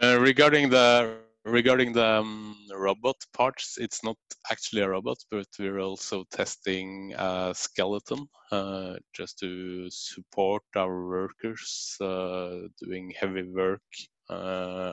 Uh, 0.03 0.19
regarding 0.21 0.69
the 0.69 1.26
regarding 1.47 1.93
the 1.93 2.05
um, 2.05 2.57
robot 2.75 3.17
parts, 3.33 3.79
it's 3.79 4.03
not 4.03 4.17
actually 4.51 4.83
a 4.83 4.89
robot, 4.89 5.19
but 5.31 5.47
we're 5.59 5.79
also 5.79 6.25
testing 6.31 7.15
a 7.17 7.53
skeleton 7.55 8.27
uh, 8.51 8.95
just 9.15 9.39
to 9.39 9.89
support 9.91 10.63
our 10.75 11.07
workers 11.09 11.97
uh, 12.01 12.69
doing 12.83 13.13
heavy 13.19 13.45
work 13.45 13.83
uh, 14.29 14.93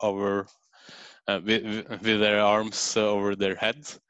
over 0.00 0.46
uh, 1.28 1.40
with, 1.44 1.64
with, 2.02 2.20
their 2.20 2.40
arms 2.40 2.96
over 2.96 3.36
their 3.36 3.54
heads. 3.54 4.00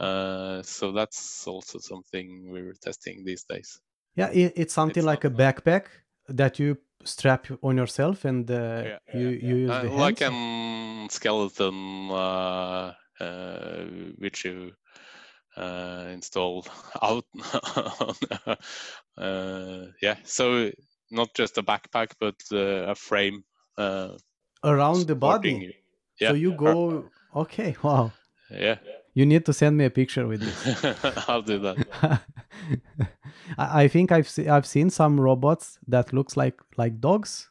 Uh, 0.00 0.62
so 0.62 0.90
that's 0.90 1.46
also 1.46 1.78
something 1.78 2.50
we're 2.50 2.74
testing 2.82 3.24
these 3.24 3.44
days. 3.44 3.80
Yeah, 4.16 4.30
it's 4.32 4.74
something 4.74 5.02
it's 5.02 5.06
like 5.06 5.24
a 5.24 5.30
backpack 5.30 5.84
that 6.28 6.58
you 6.58 6.76
strap 7.04 7.46
on 7.62 7.76
yourself 7.76 8.24
and 8.24 8.50
uh, 8.50 8.82
yeah, 8.84 8.98
you 9.14 9.28
yeah. 9.28 9.48
you 9.48 9.56
use 9.56 9.68
the 9.68 9.88
hands? 9.88 10.00
like 10.00 10.20
a 10.20 11.06
skeleton 11.10 12.10
uh, 12.10 12.92
uh, 13.20 13.84
which 14.18 14.44
you 14.44 14.72
uh, 15.56 16.06
install 16.12 16.66
out 17.02 17.24
uh, 19.18 19.86
yeah. 20.02 20.16
So 20.24 20.70
not 21.10 21.34
just 21.34 21.58
a 21.58 21.62
backpack 21.62 22.12
but 22.20 22.36
uh, 22.52 22.90
a 22.90 22.94
frame 22.94 23.44
around 23.78 25.06
the 25.06 25.14
body? 25.14 25.74
yeah. 26.20 26.28
so 26.28 26.34
you 26.34 26.52
go 26.52 27.04
okay 27.34 27.76
wow. 27.82 28.12
Yeah. 28.50 28.76
You 29.12 29.26
need 29.26 29.44
to 29.46 29.52
send 29.52 29.76
me 29.76 29.84
a 29.84 29.90
picture 29.90 30.26
with 30.26 30.40
this. 30.40 31.28
I'll 31.28 31.42
do 31.42 31.58
that 31.58 32.22
I 33.58 33.88
think 33.88 34.12
I've 34.12 34.28
se- 34.28 34.48
I've 34.48 34.66
seen 34.66 34.90
some 34.90 35.20
robots 35.20 35.78
that 35.88 36.12
looks 36.12 36.36
like 36.36 36.60
like 36.76 37.00
dogs. 37.00 37.50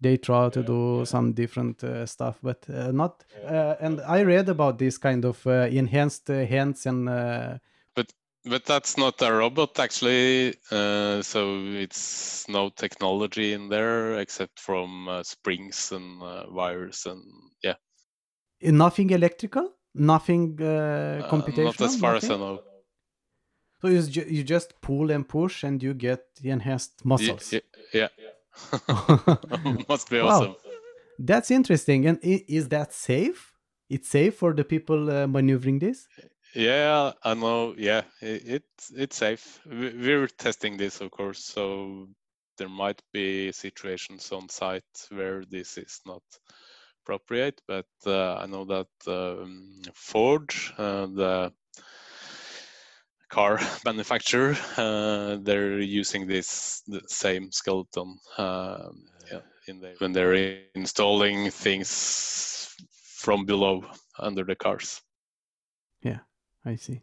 They 0.00 0.16
try 0.16 0.48
to 0.48 0.62
do 0.64 1.04
some 1.04 1.32
different 1.32 1.84
uh, 1.84 2.06
stuff, 2.06 2.40
but 2.42 2.68
uh, 2.68 2.90
not. 2.90 3.24
Uh, 3.46 3.76
and 3.80 4.00
I 4.00 4.22
read 4.22 4.48
about 4.48 4.78
this 4.78 4.98
kind 4.98 5.24
of 5.24 5.46
uh, 5.46 5.68
enhanced 5.70 6.28
uh, 6.28 6.44
hands 6.44 6.86
and. 6.86 7.08
Uh, 7.08 7.58
but 7.94 8.12
but 8.44 8.64
that's 8.64 8.98
not 8.98 9.22
a 9.22 9.32
robot 9.32 9.78
actually. 9.78 10.54
so 10.70 11.58
it's 11.76 12.48
no 12.48 12.70
technology 12.70 13.52
in 13.52 13.68
there 13.68 14.18
except 14.18 14.58
from 14.58 15.20
springs 15.22 15.92
and 15.92 16.20
wires 16.52 17.06
and 17.06 17.22
yeah. 17.62 17.74
Nothing 18.60 19.10
electrical. 19.10 19.70
Nothing 19.94 20.56
computational. 20.56 21.78
not 21.78 21.80
as 21.80 21.96
far 21.96 22.14
nothing? 22.14 22.30
as 22.30 22.34
I 22.34 22.36
know. 22.38 22.60
So 23.82 23.88
you, 23.88 24.02
ju- 24.02 24.26
you 24.28 24.44
just 24.44 24.80
pull 24.80 25.10
and 25.10 25.28
push 25.28 25.64
and 25.64 25.82
you 25.82 25.92
get 25.92 26.36
the 26.40 26.50
enhanced 26.50 27.04
muscles. 27.04 27.52
Yeah. 27.92 28.08
yeah. 28.16 28.36
Must 29.88 30.08
be 30.08 30.20
awesome. 30.20 30.54
That's 31.18 31.50
interesting. 31.50 32.06
And 32.06 32.20
is 32.22 32.68
that 32.68 32.92
safe? 32.92 33.52
It's 33.90 34.08
safe 34.08 34.36
for 34.36 34.54
the 34.54 34.62
people 34.62 35.10
uh, 35.10 35.26
maneuvering 35.26 35.80
this? 35.80 36.06
Yeah, 36.54 37.12
I 37.24 37.34
know. 37.34 37.74
Yeah, 37.76 38.02
it, 38.20 38.42
it's 38.46 38.92
it's 38.94 39.16
safe. 39.16 39.60
We're 39.66 40.28
testing 40.28 40.76
this, 40.76 41.00
of 41.00 41.10
course. 41.10 41.44
So 41.44 42.08
there 42.58 42.68
might 42.68 43.02
be 43.12 43.50
situations 43.50 44.30
on 44.30 44.48
site 44.48 45.08
where 45.10 45.42
this 45.50 45.76
is 45.76 46.00
not 46.06 46.22
appropriate, 47.02 47.60
but 47.66 47.86
uh, 48.06 48.36
I 48.36 48.46
know 48.46 48.64
that 48.66 48.86
um, 49.08 49.82
Ford, 49.94 50.50
uh, 50.78 51.06
the 51.06 51.52
car 53.32 53.58
manufacturer, 53.84 54.56
uh, 54.76 55.38
they're 55.42 55.80
using 55.80 56.26
this 56.26 56.82
the 56.86 57.00
same 57.06 57.50
skeleton 57.50 58.18
um, 58.38 59.04
yeah, 59.32 59.40
the, 59.66 59.94
when 59.98 60.12
they're 60.12 60.58
installing 60.74 61.50
things 61.50 62.76
from 63.16 63.46
below 63.46 63.84
under 64.18 64.44
the 64.44 64.54
cars. 64.54 65.00
Yeah, 66.02 66.20
I 66.64 66.76
see. 66.76 67.00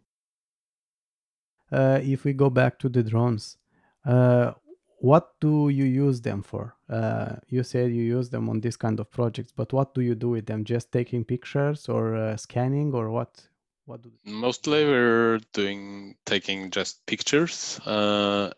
Uh, 1.71 1.99
if 2.01 2.23
we 2.23 2.33
go 2.33 2.49
back 2.49 2.79
to 2.79 2.89
the 2.89 3.03
drones, 3.03 3.57
uh, 4.05 4.53
what 4.99 5.39
do 5.39 5.69
you 5.69 5.85
use 5.85 6.21
them 6.21 6.43
for? 6.43 6.75
Uh, 6.89 7.35
you 7.47 7.63
said 7.63 7.91
you 7.91 8.03
use 8.03 8.29
them 8.29 8.49
on 8.49 8.59
this 8.59 8.75
kind 8.75 8.99
of 8.99 9.09
projects, 9.09 9.53
but 9.55 9.71
what 9.71 9.93
do 9.93 10.01
you 10.01 10.15
do 10.15 10.29
with 10.29 10.45
them? 10.45 10.63
Just 10.63 10.91
taking 10.91 11.23
pictures 11.23 11.87
or 11.87 12.15
uh, 12.15 12.37
scanning 12.37 12.93
or 12.93 13.09
what? 13.09 13.48
What 13.89 14.03
do 14.03 14.11
Mostly 14.23 14.85
we're 14.85 15.39
doing 15.51 16.15
taking 16.23 16.69
just 16.69 17.03
pictures 17.07 17.79
uh, 17.87 18.51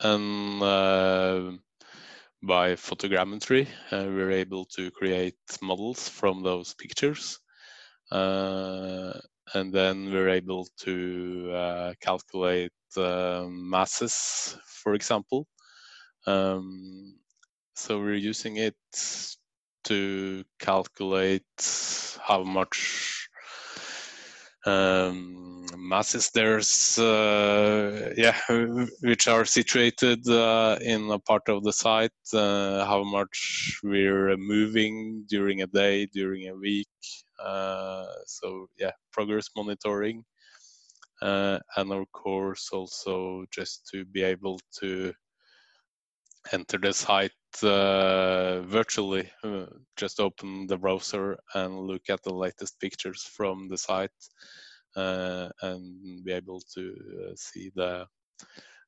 and 0.00 0.62
uh, 0.62 1.52
by 2.42 2.74
photogrammetry 2.74 3.68
uh, 3.90 4.04
we're 4.04 4.32
able 4.32 4.66
to 4.76 4.90
create 4.90 5.38
models 5.62 6.10
from 6.10 6.42
those 6.42 6.74
pictures 6.74 7.38
uh, 8.12 9.14
and 9.54 9.72
then 9.72 10.12
we're 10.12 10.28
able 10.28 10.68
to 10.80 11.50
uh, 11.54 11.94
calculate 12.02 12.72
masses 12.98 14.58
for 14.82 14.92
example. 14.92 15.46
Um, 16.26 17.14
so 17.76 17.98
we're 17.98 18.22
using 18.32 18.56
it 18.56 18.76
to 19.84 20.44
calculate 20.60 22.18
how 22.20 22.42
much 22.42 23.15
um, 24.66 25.64
masses 25.78 26.30
there's 26.34 26.98
uh, 26.98 28.12
yeah 28.16 28.36
which 29.02 29.28
are 29.28 29.44
situated 29.44 30.26
uh, 30.28 30.76
in 30.80 31.10
a 31.10 31.18
part 31.18 31.48
of 31.48 31.62
the 31.64 31.72
site 31.72 32.10
uh, 32.34 32.84
how 32.86 33.04
much 33.04 33.78
we're 33.84 34.36
moving 34.36 35.24
during 35.28 35.62
a 35.62 35.66
day 35.66 36.06
during 36.12 36.48
a 36.48 36.54
week 36.56 36.88
Uh, 37.38 38.06
so 38.26 38.68
yeah, 38.78 38.92
progress 39.12 39.48
monitoring, 39.56 40.24
uh, 41.22 41.58
and 41.76 41.92
of 41.92 42.10
course 42.12 42.70
also 42.72 43.44
just 43.50 43.86
to 43.92 44.04
be 44.06 44.22
able 44.22 44.58
to 44.80 45.12
enter 46.52 46.78
the 46.78 46.92
site 46.92 47.32
uh, 47.62 48.62
virtually. 48.66 49.30
Uh, 49.42 49.66
just 49.96 50.20
open 50.20 50.66
the 50.66 50.76
browser 50.76 51.36
and 51.54 51.78
look 51.78 52.02
at 52.08 52.22
the 52.22 52.34
latest 52.34 52.78
pictures 52.80 53.22
from 53.22 53.68
the 53.68 53.78
site, 53.78 54.10
uh, 54.96 55.48
and 55.62 56.24
be 56.24 56.32
able 56.32 56.60
to 56.74 56.94
uh, 57.22 57.32
see 57.36 57.70
the 57.74 58.06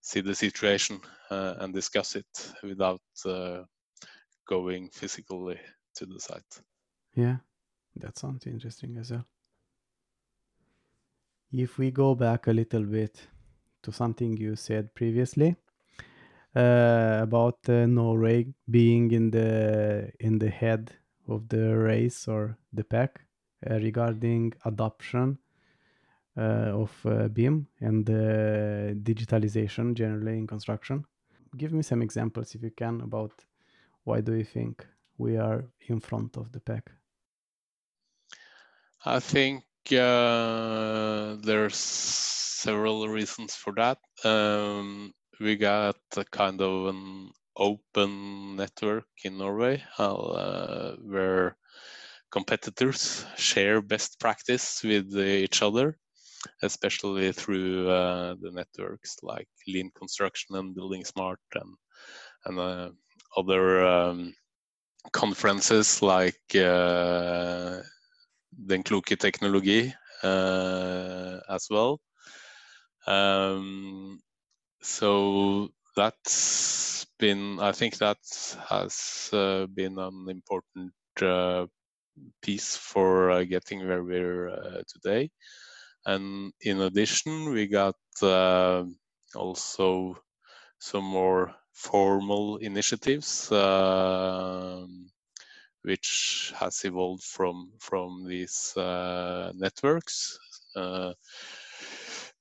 see 0.01 0.21
the 0.21 0.35
situation 0.35 1.01
uh, 1.31 1.55
and 1.59 1.75
discuss 1.75 2.17
it 2.17 2.53
without 2.63 3.03
uh, 3.27 3.63
going 4.49 4.89
physically 4.91 5.59
to 5.95 6.07
the 6.07 6.21
site. 6.21 6.61
Yeah, 7.15 7.39
that 7.97 8.19
sounds 8.19 8.47
interesting 8.47 8.97
as 8.99 9.11
well. 9.11 9.27
If 11.53 11.79
we 11.79 11.91
go 11.91 12.15
back 12.15 12.47
a 12.47 12.53
little 12.53 12.85
bit 12.85 13.27
to 13.83 13.93
something 13.93 14.37
you 14.37 14.55
said 14.57 14.95
previously, 14.95 15.57
uh, 16.55 17.21
about 17.23 17.59
uh, 17.69 17.87
Norway 17.87 18.55
being 18.71 19.11
in 19.13 19.31
the 19.31 20.13
in 20.21 20.39
the 20.39 20.51
head 20.51 20.93
of 21.27 21.49
the 21.49 21.77
race 21.77 22.27
or 22.27 22.59
the 22.73 22.85
pack 22.85 23.27
uh, 23.69 23.75
regarding 23.75 24.55
adoption 24.65 25.39
uh, 26.37 26.71
of 26.83 26.93
uh, 27.05 27.29
BIM 27.29 27.69
and 27.81 28.07
digitalization 29.05 29.95
generally 29.95 30.39
in 30.39 30.47
construction. 30.47 31.05
Give 31.57 31.73
me 31.73 31.83
some 31.83 32.03
examples 32.03 32.55
if 32.55 32.63
you 32.63 32.71
can 32.71 33.01
about 33.01 33.45
why 34.05 34.21
do 34.21 34.35
you 34.35 34.45
think 34.45 34.87
we 35.19 35.37
are 35.37 35.71
in 35.89 36.01
front 36.01 36.37
of 36.37 36.53
the 36.53 36.61
pack? 36.61 36.93
I 39.05 39.21
think 39.21 39.65
uh, 39.93 41.37
there's 41.37 41.77
several 41.77 43.09
reasons 43.09 43.55
for 43.55 43.73
that. 43.75 43.99
Um, 44.25 45.15
we 45.41 45.57
got 45.57 45.97
a 46.17 46.25
kind 46.25 46.61
of 46.61 46.87
an 46.95 47.31
open 47.57 48.57
network 48.57 49.07
in 49.25 49.39
Norway 49.39 49.83
uh, 49.99 50.93
where 51.03 51.57
competitors 52.31 53.25
share 53.37 53.81
best 53.81 54.21
practice 54.21 54.81
with 54.85 55.17
each 55.17 55.63
other, 55.63 55.99
especially 56.63 57.33
through 57.33 57.89
uh, 57.89 58.35
the 58.41 58.51
networks 58.53 59.17
like 59.23 59.49
Lean 59.67 59.91
Construction 59.97 60.57
and 60.57 60.75
Building 60.75 61.05
Smart 61.05 61.41
and 61.55 61.75
and 62.45 62.59
uh, 62.59 62.91
other 63.37 63.87
um, 63.87 64.33
conferences 65.13 66.03
like 66.03 66.55
uh, 66.55 67.81
Den 68.67 68.83
kloke 68.83 69.13
uh, 70.23 71.41
as 71.49 71.67
well. 71.71 72.01
Um, 73.07 74.21
so 74.81 75.69
that's 75.97 77.07
been, 77.19 77.59
I 77.61 77.73
think 77.73 77.99
that 77.99 78.19
has 78.69 79.31
uh, 79.33 79.67
been 79.67 79.99
an 79.99 80.27
important 80.29 80.93
uh, 81.21 81.67
piece 82.43 82.77
for 82.77 83.31
uh, 83.31 83.45
getting 83.45 83.87
where 83.87 84.05
we're 84.05 84.49
uh, 84.49 84.83
today. 84.89 85.31
And 86.07 86.53
in 86.63 86.81
addition, 86.81 87.53
we 87.53 87.67
got 87.69 87.97
uh, 88.23 88.85
also 89.35 90.19
some 90.79 91.05
more 91.05 91.55
formal 91.73 92.59
initiatives 92.59 93.51
um, 93.53 95.11
which 95.83 96.53
has 96.57 96.85
evolved 96.85 97.25
from 97.25 97.73
from 97.81 98.27
these 98.27 98.77
uh, 98.77 99.53
networks 99.55 100.39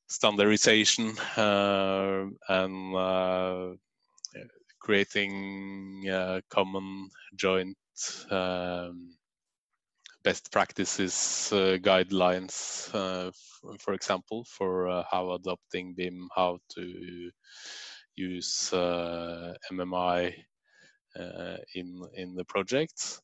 standardization 0.07 1.17
uh, 1.37 2.25
and 2.47 2.95
uh, 2.95 3.73
creating 4.79 6.09
uh, 6.09 6.39
common 6.49 7.09
joint 7.35 7.77
um, 8.31 9.17
best 10.23 10.51
practices 10.51 11.49
uh, 11.51 11.77
guidelines, 11.81 12.89
uh, 12.93 13.31
for 13.79 13.93
example, 13.93 14.45
for 14.49 14.89
uh, 14.89 15.03
how 15.09 15.31
adopting 15.31 15.93
BIM, 15.95 16.29
how 16.35 16.57
to 16.75 17.31
use 18.15 18.69
MMI 18.73 20.33
in 21.75 22.01
in 22.13 22.35
the 22.35 22.45
projects, 22.45 23.21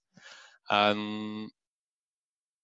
and 0.70 1.50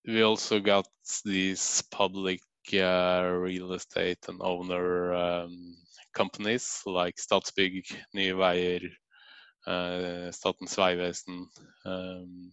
we 0.06 0.22
also 0.22 0.60
got 0.60 0.88
these 1.26 1.84
public 1.92 2.40
real 2.72 3.74
estate 3.74 4.28
and 4.28 4.42
owner 4.42 5.14
um, 5.14 5.76
companies 6.14 6.82
like 6.86 7.16
Statsbygg, 7.18 7.86
Nye 8.14 8.34
Veier, 8.34 8.90
uh, 9.68 10.32
Statens 10.32 10.76
vegvesen, 10.76 11.48
um, 11.86 12.52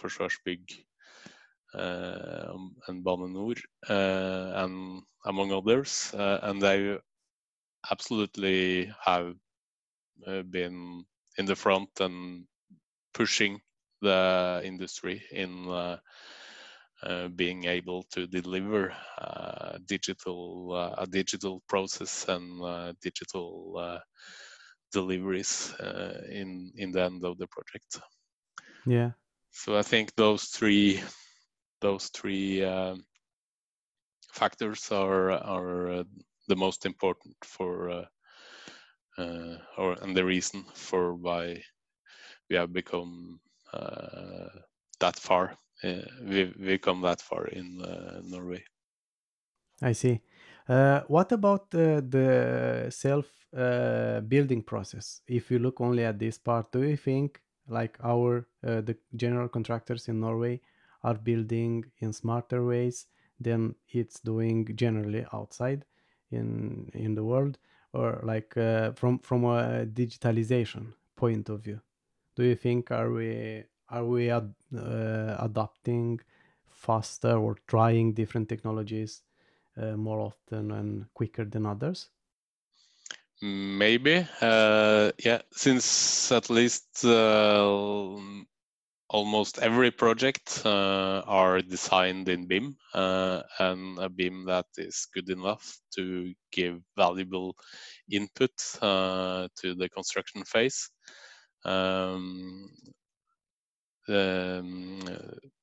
Forsvarsbygg, 0.00 0.84
uh, 1.74 2.52
and 2.88 3.04
Bane 3.04 3.32
NOR, 3.32 3.54
uh, 3.88 4.52
and 4.64 5.02
among 5.24 5.52
others. 5.52 6.12
Uh, 6.14 6.40
and 6.42 6.62
they 6.62 6.98
absolutely 7.90 8.92
have 9.04 9.34
uh, 10.26 10.42
been 10.42 11.04
in 11.38 11.46
the 11.46 11.56
front 11.56 11.90
and 12.00 12.46
pushing 13.14 13.60
the 14.02 14.62
industry 14.64 15.22
in 15.32 15.68
uh, 15.68 15.98
being 17.36 17.64
able 17.64 18.02
to 18.10 18.26
deliver 18.26 18.92
uh, 19.18 19.78
digital 19.86 20.72
uh, 20.74 21.02
a 21.02 21.06
digital 21.06 21.62
process 21.68 22.28
and 22.28 22.62
uh, 22.62 22.92
digital 23.00 23.76
uh, 23.78 23.98
deliveries 24.92 25.74
in 26.30 26.72
in 26.76 26.90
the 26.92 27.02
end 27.02 27.24
of 27.24 27.38
the 27.38 27.46
project. 27.46 28.00
Yeah. 28.86 29.12
So 29.50 29.78
I 29.78 29.82
think 29.82 30.14
those 30.14 30.44
three 30.44 31.00
those 31.80 32.08
three 32.08 32.64
um, 32.64 33.04
factors 34.32 34.90
are 34.90 35.30
are 35.30 36.04
the 36.48 36.56
most 36.56 36.86
important 36.86 37.36
for 37.44 38.08
or 39.76 39.92
and 40.02 40.16
the 40.16 40.24
reason 40.24 40.64
for 40.74 41.14
why 41.14 41.62
we 42.48 42.56
have 42.56 42.72
become 42.72 43.40
that 45.00 45.16
far 45.16 45.50
uh, 45.50 45.67
we 45.82 46.52
we 46.58 46.78
come 46.78 47.02
that 47.02 47.20
far 47.20 47.46
in 47.46 47.80
uh, 47.82 48.20
Norway. 48.24 48.64
I 49.82 49.92
see. 49.92 50.20
Uh, 50.68 51.02
what 51.08 51.32
about 51.32 51.74
uh, 51.74 52.00
the 52.00 52.88
self 52.90 53.26
uh, 53.56 54.20
building 54.20 54.62
process? 54.62 55.22
If 55.26 55.50
you 55.50 55.58
look 55.58 55.80
only 55.80 56.04
at 56.04 56.18
this 56.18 56.38
part, 56.38 56.72
do 56.72 56.82
you 56.82 56.96
think 56.96 57.40
like 57.68 57.98
our 58.02 58.46
uh, 58.66 58.80
the 58.80 58.96
general 59.14 59.48
contractors 59.48 60.08
in 60.08 60.20
Norway 60.20 60.60
are 61.02 61.14
building 61.14 61.84
in 62.00 62.12
smarter 62.12 62.64
ways 62.64 63.06
than 63.40 63.74
it's 63.88 64.20
doing 64.20 64.68
generally 64.74 65.24
outside 65.32 65.84
in 66.30 66.90
in 66.92 67.14
the 67.14 67.24
world, 67.24 67.58
or 67.92 68.20
like 68.24 68.52
from 68.96 69.20
from 69.20 69.44
a 69.44 69.86
digitalization 69.86 70.92
point 71.16 71.48
of 71.48 71.62
view? 71.62 71.80
Do 72.36 72.42
you 72.42 72.56
think 72.56 72.90
are 72.90 73.10
we 73.10 73.64
are 73.88 74.04
we 74.04 74.30
uh, 74.30 74.42
adapting 74.72 76.20
faster 76.70 77.36
or 77.36 77.56
trying 77.66 78.14
different 78.14 78.48
technologies 78.48 79.22
uh, 79.76 79.96
more 79.96 80.20
often 80.20 80.70
and 80.72 81.12
quicker 81.14 81.44
than 81.44 81.66
others? 81.66 82.10
Maybe, 83.40 84.26
uh, 84.40 85.12
yeah. 85.18 85.42
Since 85.52 86.32
at 86.32 86.50
least 86.50 87.04
uh, 87.04 88.16
almost 89.08 89.58
every 89.58 89.90
project 89.92 90.62
uh, 90.64 91.22
are 91.24 91.60
designed 91.62 92.28
in 92.28 92.46
BIM, 92.48 92.76
uh, 92.94 93.42
and 93.58 93.98
a 93.98 94.08
BIM 94.08 94.44
that 94.46 94.66
is 94.76 95.06
good 95.14 95.30
enough 95.30 95.78
to 95.96 96.34
give 96.50 96.82
valuable 96.96 97.56
input 98.10 98.50
to 98.80 99.48
the 99.62 99.88
construction 99.94 100.44
phase. 100.44 100.90
Um, 101.64 102.70
um, 104.08 105.00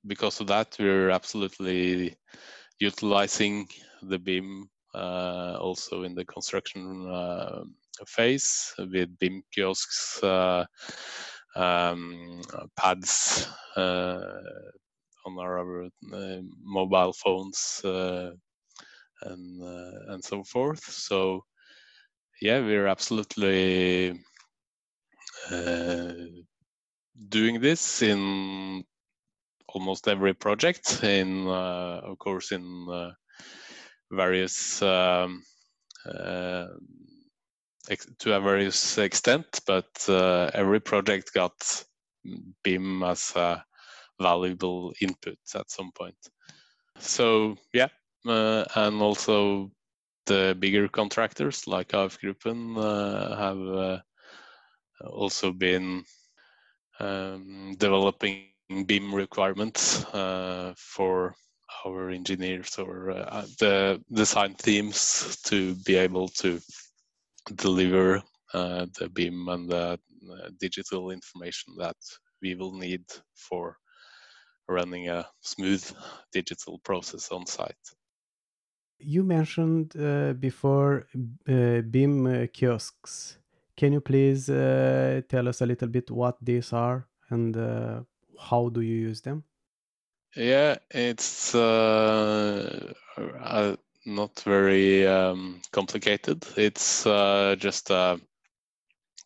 because 0.06 0.39
of 0.39 0.48
that, 0.48 0.76
we're 0.80 1.10
absolutely 1.10 2.16
utilizing 2.80 3.68
the 4.04 4.20
BIM 4.20 4.70
uh, 4.93 5.58
also 5.60 6.04
in 6.04 6.16
the 6.16 6.26
construction 6.26 7.08
uh, 7.12 7.64
phase 8.08 8.74
with 8.78 9.18
BIM 9.20 9.43
kiosks, 9.54 10.24
uh, 10.24 10.66
um, 11.56 12.41
pads 12.78 13.48
uh, 13.76 14.22
on 15.26 15.39
our 15.39 15.84
uh, 15.84 16.39
mobile 16.64 17.14
phones, 17.14 17.82
uh, 17.84 18.32
and 19.24 19.62
and 20.10 20.24
so 20.24 20.43
forth. 20.43 20.84
So, 20.84 21.43
yeah, 22.41 22.60
we're 22.60 22.88
absolutely 22.88 24.20
doing 27.30 27.61
this 27.61 28.01
in 28.01 28.84
almost 29.68 30.07
every 30.07 30.34
project 30.34 31.03
in 31.03 31.47
of 31.47 32.18
course 32.18 32.51
in 32.51 33.13
various 34.11 34.82
um, 34.82 35.43
to 38.20 38.36
a 38.36 38.39
various 38.39 38.97
extent, 38.97 39.59
but 39.68 39.89
uh, 40.09 40.49
every 40.53 40.80
project 40.80 41.34
got 41.34 41.53
BIM 42.63 43.03
as 43.03 43.36
a 43.36 43.63
valuable 44.20 44.93
input 45.01 45.38
at 45.53 45.70
some 45.70 45.91
point. 45.91 46.18
So 46.99 47.57
yeah, 47.74 47.89
uh, 48.26 48.66
and 48.76 49.01
also 49.01 49.72
the 50.26 50.55
bigger 50.57 50.88
contractors 50.88 51.68
like 51.68 51.93
AF 51.93 52.20
Gruppen 52.20 52.78
uh, 52.78 53.36
have 53.36 53.59
uh, 53.59 53.99
also 55.07 55.51
been 55.51 56.03
um, 57.00 57.76
developing 57.78 58.46
BIM 58.86 59.14
requirements 59.14 60.06
uh, 60.14 60.74
for 60.78 61.36
our 61.86 62.10
engineers 62.10 62.78
or 62.80 63.12
uh, 63.12 63.46
the 63.60 64.02
design 64.12 64.56
teams 64.56 65.38
to 65.43 65.76
be 65.86 65.96
able 65.96 66.28
to 66.28 66.60
deliver 67.56 68.22
uh, 68.54 68.86
the 68.98 69.10
BIM 69.10 69.48
and 69.50 69.70
the 69.70 70.00
uh, 70.32 70.50
digital 70.60 71.12
information 71.12 71.76
that 71.78 71.98
we 72.41 72.56
will 72.56 72.74
need 72.74 73.04
for 73.36 73.78
running 74.68 75.10
a 75.10 75.26
smooth 75.41 75.84
digital 76.32 76.80
process 76.80 77.32
on 77.32 77.46
site. 77.46 77.76
You 79.00 79.24
mentioned 79.24 79.93
uh, 80.00 80.34
before 80.34 81.08
uh, 81.48 81.82
BIM 81.82 82.26
uh, 82.26 82.48
kiosks. 82.52 83.38
Can 83.78 83.93
you 83.93 84.01
please 84.01 84.49
uh, 84.49 85.21
tell 85.28 85.47
us 85.47 85.61
a 85.61 85.65
little 85.65 85.89
bit 85.89 86.09
what 86.11 86.38
these 86.41 86.71
are 86.73 87.07
and 87.30 87.55
how 88.39 88.69
do 88.69 88.82
you 88.82 88.95
use 88.95 89.21
them? 89.21 89.43
Yeah, 90.36 90.78
it's 90.91 91.53
not 94.05 94.39
very 94.41 95.07
um, 95.07 95.61
complicated. 95.71 96.45
It's 96.55 97.05
uh, 97.05 97.55
just 97.57 97.89
a 97.89 98.19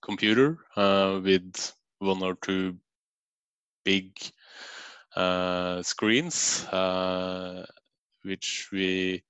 computer 0.01 0.57
uh, 0.75 1.19
with 1.21 1.73
one 1.99 2.23
or 2.23 2.35
two 2.35 2.77
big 3.83 4.17
uh, 5.15 5.83
screens, 5.83 6.65
uh, 6.67 7.65
which 8.23 8.69
we 8.71 9.23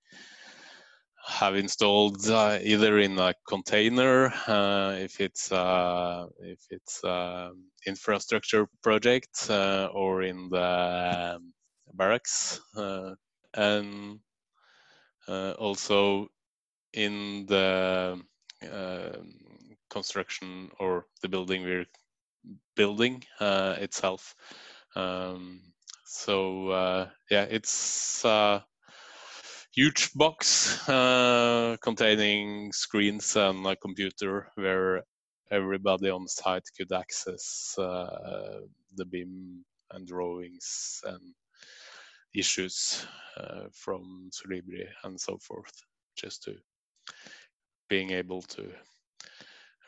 have 1.30 1.56
installed 1.56 2.28
uh, 2.30 2.60
either 2.62 3.00
in 3.00 3.18
a 3.20 3.34
container 3.48 4.34
uh, 4.48 4.96
if 4.98 5.22
it's 5.22 5.52
if 5.52 6.60
it's 6.70 7.04
um, 7.04 7.66
infrastructure 7.86 8.68
project 8.82 9.50
or 9.50 10.24
in 10.24 10.50
the 10.50 11.38
um, 11.38 11.54
barracks 11.94 12.60
and 13.54 14.20
uh, 15.28 15.52
also 15.60 16.28
in 16.94 17.46
the 17.48 18.20
um, 18.72 19.34
construction 19.90 20.70
or 20.80 21.06
the 21.22 21.30
building 21.30 21.64
we're 21.64 21.86
building 22.76 23.24
uh, 23.40 23.76
itself. 23.80 24.36
Um, 24.96 25.62
so 26.06 26.70
uh, 26.70 27.10
yeah, 27.30 27.44
it's 27.44 28.26
huge 29.72 30.14
box 30.14 30.88
uh, 30.90 31.78
containing 31.82 32.72
screens 32.72 33.36
and 33.36 33.66
a 33.66 33.76
computer 33.76 34.52
where 34.56 35.04
everybody 35.52 36.10
on 36.10 36.28
site 36.28 36.64
could 36.78 36.92
access 36.92 37.76
uh, 37.78 38.62
the 38.96 39.06
BIM 39.06 39.64
and 39.92 40.08
drawings 40.08 41.02
and 41.06 41.34
issues 42.36 43.06
uh, 43.38 43.66
from 43.72 44.30
Solibri 44.32 44.88
and 45.04 45.20
so 45.20 45.38
forth, 45.38 45.74
just 46.16 46.44
to 46.44 46.56
being 47.90 48.12
able 48.12 48.42
to 48.44 48.70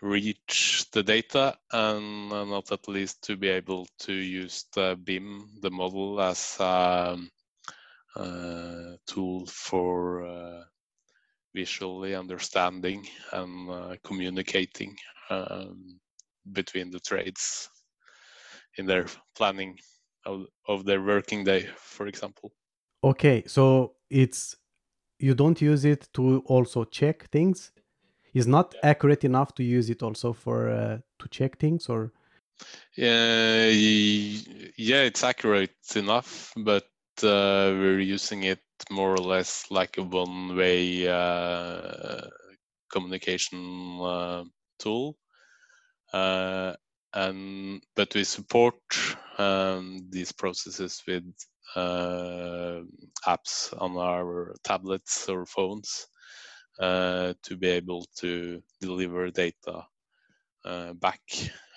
reach 0.02 0.86
the 0.92 1.04
data 1.04 1.56
and 1.72 2.30
not 2.30 2.72
at 2.72 2.88
least 2.88 3.24
to 3.24 3.38
be 3.38 3.48
able 3.48 3.88
to 4.00 4.14
use 4.14 4.66
the 4.74 4.98
BIM, 5.04 5.48
the 5.62 5.70
model, 5.70 6.20
as 6.20 6.58
a 6.60 7.18
tool 9.06 9.46
for 9.48 10.26
uh, 10.26 10.64
visually 11.54 12.16
understanding 12.16 13.06
and 13.34 13.70
uh, 13.70 13.96
communicating 14.04 14.96
um, 15.30 16.00
between 16.52 16.92
the 16.92 17.00
trades 17.00 17.70
in 18.78 18.86
their 18.86 19.06
planning 19.36 19.78
of, 20.26 20.46
of 20.68 20.86
their 20.86 21.02
working 21.02 21.44
day, 21.44 21.68
for 21.78 22.08
example. 22.08 22.52
Okay, 23.04 23.44
so 23.48 23.96
it's 24.10 24.56
you 25.20 25.36
don't 25.36 25.62
use 25.62 25.86
it 25.86 26.08
to 26.14 26.44
also 26.46 26.84
check 26.84 27.30
things. 27.30 27.72
It's 28.34 28.48
not 28.48 28.74
yeah. 28.76 28.90
accurate 28.92 29.24
enough 29.24 29.54
to 29.56 29.64
use 29.64 29.90
it 29.90 30.02
also 30.04 30.34
for 30.34 30.70
uh, 30.70 30.98
to 31.20 31.28
check 31.30 31.58
things, 31.58 31.90
or 31.90 32.14
yeah, 32.96 33.66
yeah, 33.68 35.04
it's 35.04 35.24
accurate 35.24 35.76
enough, 35.96 36.54
but 36.58 36.84
uh, 36.84 36.91
we're 37.28 38.00
using 38.00 38.44
it 38.44 38.60
more 38.90 39.14
or 39.14 39.18
less 39.18 39.66
like 39.70 39.98
a 39.98 40.04
one-way 40.04 41.08
uh, 41.08 42.22
communication 42.92 44.00
uh, 44.02 44.44
tool. 44.80 45.18
Uh, 46.14 46.74
and 47.14 47.82
but 47.96 48.14
we 48.16 48.24
support 48.24 48.76
um, 49.38 50.00
these 50.10 50.32
processes 50.32 51.04
with 51.08 51.24
uh, 51.76 52.82
apps 53.28 53.74
on 53.80 53.98
our 53.98 54.56
tablets 54.64 55.28
or 55.30 55.46
phones 55.46 56.08
uh, 56.80 57.34
to 57.44 57.58
be 57.58 57.68
able 57.68 58.06
to 58.18 58.62
deliver 58.80 59.30
data 59.30 59.86
uh, 60.66 60.94
back 60.94 61.22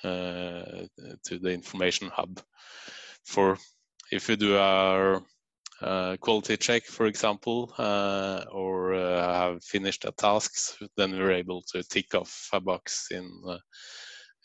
uh, 0.05 0.87
to 1.25 1.39
the 1.39 1.51
information 1.51 2.09
hub 2.09 2.41
for 3.25 3.57
if 4.13 4.29
we 4.29 4.37
do 4.37 4.57
our 4.57 5.23
uh, 5.85 6.17
quality 6.17 6.57
check, 6.57 6.85
for 6.85 7.07
example, 7.07 7.75
uh, 7.79 8.45
or 8.51 8.95
have 8.95 9.63
finished 9.63 10.05
a 10.05 10.13
task, 10.13 10.79
then 10.97 11.13
we're 11.13 11.33
able 11.33 11.63
to 11.73 11.83
tick 11.83 12.15
off 12.15 12.49
a 12.53 12.61
box 12.61 13.09
in 13.11 13.31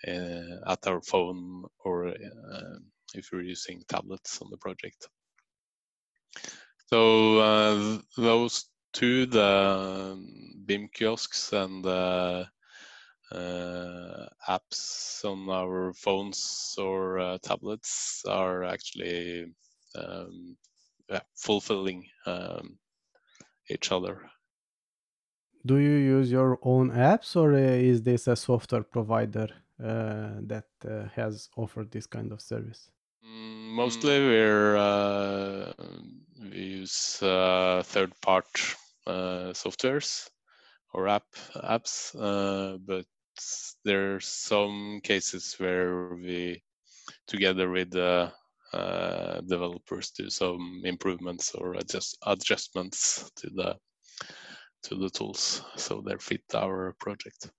uh, 0.07 0.71
at 0.71 0.87
our 0.87 1.01
phone 1.01 1.63
or 1.83 2.07
uh, 2.07 2.77
if 3.13 3.29
we're 3.31 3.41
using 3.41 3.81
tablets 3.87 4.41
on 4.41 4.49
the 4.51 4.57
project. 4.57 5.07
So 6.87 7.39
uh, 7.39 7.99
those 8.17 8.65
two, 8.93 9.25
the 9.25 10.17
BIM 10.65 10.89
kiosks 10.93 11.53
and 11.53 11.85
uh, 11.85 12.45
apps 14.47 15.23
on 15.23 15.49
our 15.49 15.93
phones 15.93 16.75
or 16.77 17.19
uh, 17.19 17.37
tablets 17.43 18.23
are 18.27 18.63
actually 18.63 19.45
um, 19.95 20.57
fulfilling 21.35 22.05
um, 22.25 22.77
each 23.69 23.91
other. 23.91 24.29
Do 25.65 25.77
you 25.77 25.91
use 25.91 26.31
your 26.31 26.57
own 26.61 26.91
apps 26.91 27.35
or 27.35 27.53
is 27.53 28.01
this 28.01 28.27
a 28.27 28.35
software 28.35 28.83
provider 28.83 29.49
uh, 29.83 30.39
that 30.41 30.67
uh, 30.85 31.07
has 31.15 31.49
offered 31.55 31.91
this 31.91 32.05
kind 32.05 32.31
of 32.31 32.41
service? 32.41 32.91
Mm, 33.25 33.71
mostly 33.71 34.19
we're 34.19 34.77
uh, 34.77 35.73
we 36.41 36.57
use 36.57 37.17
third 37.17 38.13
part 38.21 38.47
softwares 39.07 40.29
or 40.93 41.07
app 41.07 41.27
apps, 41.55 42.13
but 42.85 43.05
there 43.85 44.15
are 44.15 44.19
some 44.19 45.01
cases 45.03 45.55
where 45.59 46.15
we 46.15 46.61
together 47.27 47.69
with 47.69 47.91
the 47.91 48.31
uh, 48.73 49.41
developers 49.41 50.11
do 50.11 50.29
some 50.29 50.81
improvements 50.83 51.55
or 51.55 51.73
adjust 51.73 52.17
adjustments 52.25 53.31
to 53.35 53.49
the 53.49 53.75
to 54.83 54.95
the 54.95 55.09
tools 55.09 55.63
so 55.75 56.01
they 56.05 56.15
fit 56.19 56.43
our 56.53 56.93
project 56.99 57.51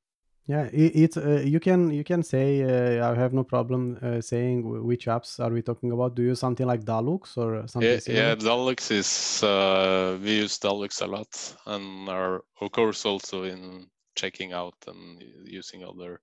yeah 0.46 0.64
it, 0.72 0.92
it's 0.94 1.16
uh, 1.16 1.42
you 1.44 1.60
can 1.60 1.90
you 1.90 2.04
can 2.04 2.22
say 2.22 2.62
uh, 2.62 3.10
i 3.10 3.14
have 3.14 3.32
no 3.32 3.44
problem 3.44 3.98
uh, 4.02 4.20
saying 4.20 4.84
which 4.84 5.06
apps 5.06 5.38
are 5.38 5.52
we 5.52 5.62
talking 5.62 5.92
about 5.92 6.14
do 6.14 6.22
you 6.22 6.28
use 6.28 6.40
something 6.40 6.66
like 6.66 6.84
dalux 6.84 7.36
or 7.36 7.66
something 7.66 7.90
yeah, 7.90 7.98
similar? 7.98 8.22
yeah 8.22 8.34
dalux 8.34 8.90
is 8.90 9.42
uh, 9.42 10.18
we 10.22 10.38
use 10.38 10.58
dalux 10.58 11.02
a 11.02 11.06
lot 11.06 11.56
and 11.66 12.08
are 12.08 12.42
of 12.60 12.70
course 12.72 13.04
also 13.04 13.44
in 13.44 13.86
checking 14.14 14.52
out 14.52 14.74
and 14.86 15.22
using 15.44 15.84
other 15.84 16.20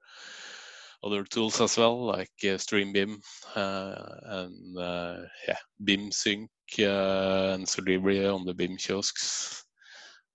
other 1.03 1.23
tools 1.23 1.61
as 1.61 1.77
well 1.77 2.05
like 2.05 2.31
uh, 2.43 2.57
streambim 2.57 3.17
uh, 3.55 3.95
and 4.39 4.77
uh, 4.77 5.17
yeah 5.47 5.57
bim 5.83 6.11
sync 6.11 6.49
and 6.79 7.65
solibri 7.65 8.33
on 8.33 8.45
the 8.45 8.53
bim 8.53 8.75
kiosks 8.77 9.63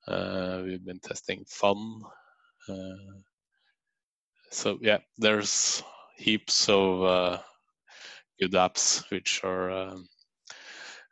we've 0.09 0.85
been 0.85 1.01
testing 1.01 1.45
fun 1.49 2.01
so 4.53 4.79
yeah, 4.83 4.99
there's 5.17 5.83
heaps 6.17 6.69
of 6.69 7.03
uh, 7.03 7.39
good 8.39 8.53
apps 8.53 9.11
which 9.11 9.41
are 9.43 9.71
um, 9.71 10.07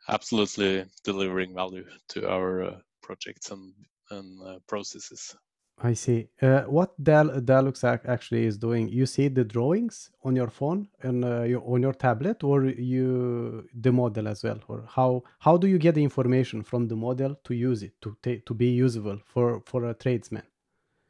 absolutely 0.07 0.85
delivering 1.03 1.55
value 1.55 1.85
to 2.09 2.29
our 2.29 2.63
uh, 2.63 2.77
projects 3.01 3.49
and 3.49 3.73
and 4.11 4.41
uh, 4.47 4.59
processes. 4.67 5.35
I 5.83 5.93
see. 5.93 6.27
Uh, 6.41 6.61
what 6.63 6.91
Dal- 7.03 7.41
Dalux 7.41 7.83
actually 7.83 8.45
is 8.45 8.57
doing, 8.57 8.87
you 8.87 9.05
see 9.05 9.29
the 9.29 9.43
drawings 9.43 10.11
on 10.23 10.35
your 10.35 10.49
phone 10.49 10.87
and 11.01 11.25
uh, 11.25 11.41
your, 11.41 11.63
on 11.65 11.81
your 11.81 11.93
tablet, 11.93 12.43
or 12.43 12.65
you 12.65 13.67
the 13.73 13.91
model 13.91 14.27
as 14.27 14.43
well, 14.43 14.59
or 14.67 14.83
how 14.87 15.23
how 15.39 15.57
do 15.57 15.67
you 15.67 15.79
get 15.79 15.95
the 15.95 16.03
information 16.03 16.61
from 16.61 16.87
the 16.87 16.95
model 16.95 17.35
to 17.43 17.53
use 17.55 17.81
it 17.81 17.93
to 18.01 18.15
ta- 18.21 18.41
to 18.45 18.53
be 18.53 18.67
usable 18.67 19.19
for 19.25 19.61
for 19.65 19.89
a 19.89 19.93
tradesman? 19.93 20.43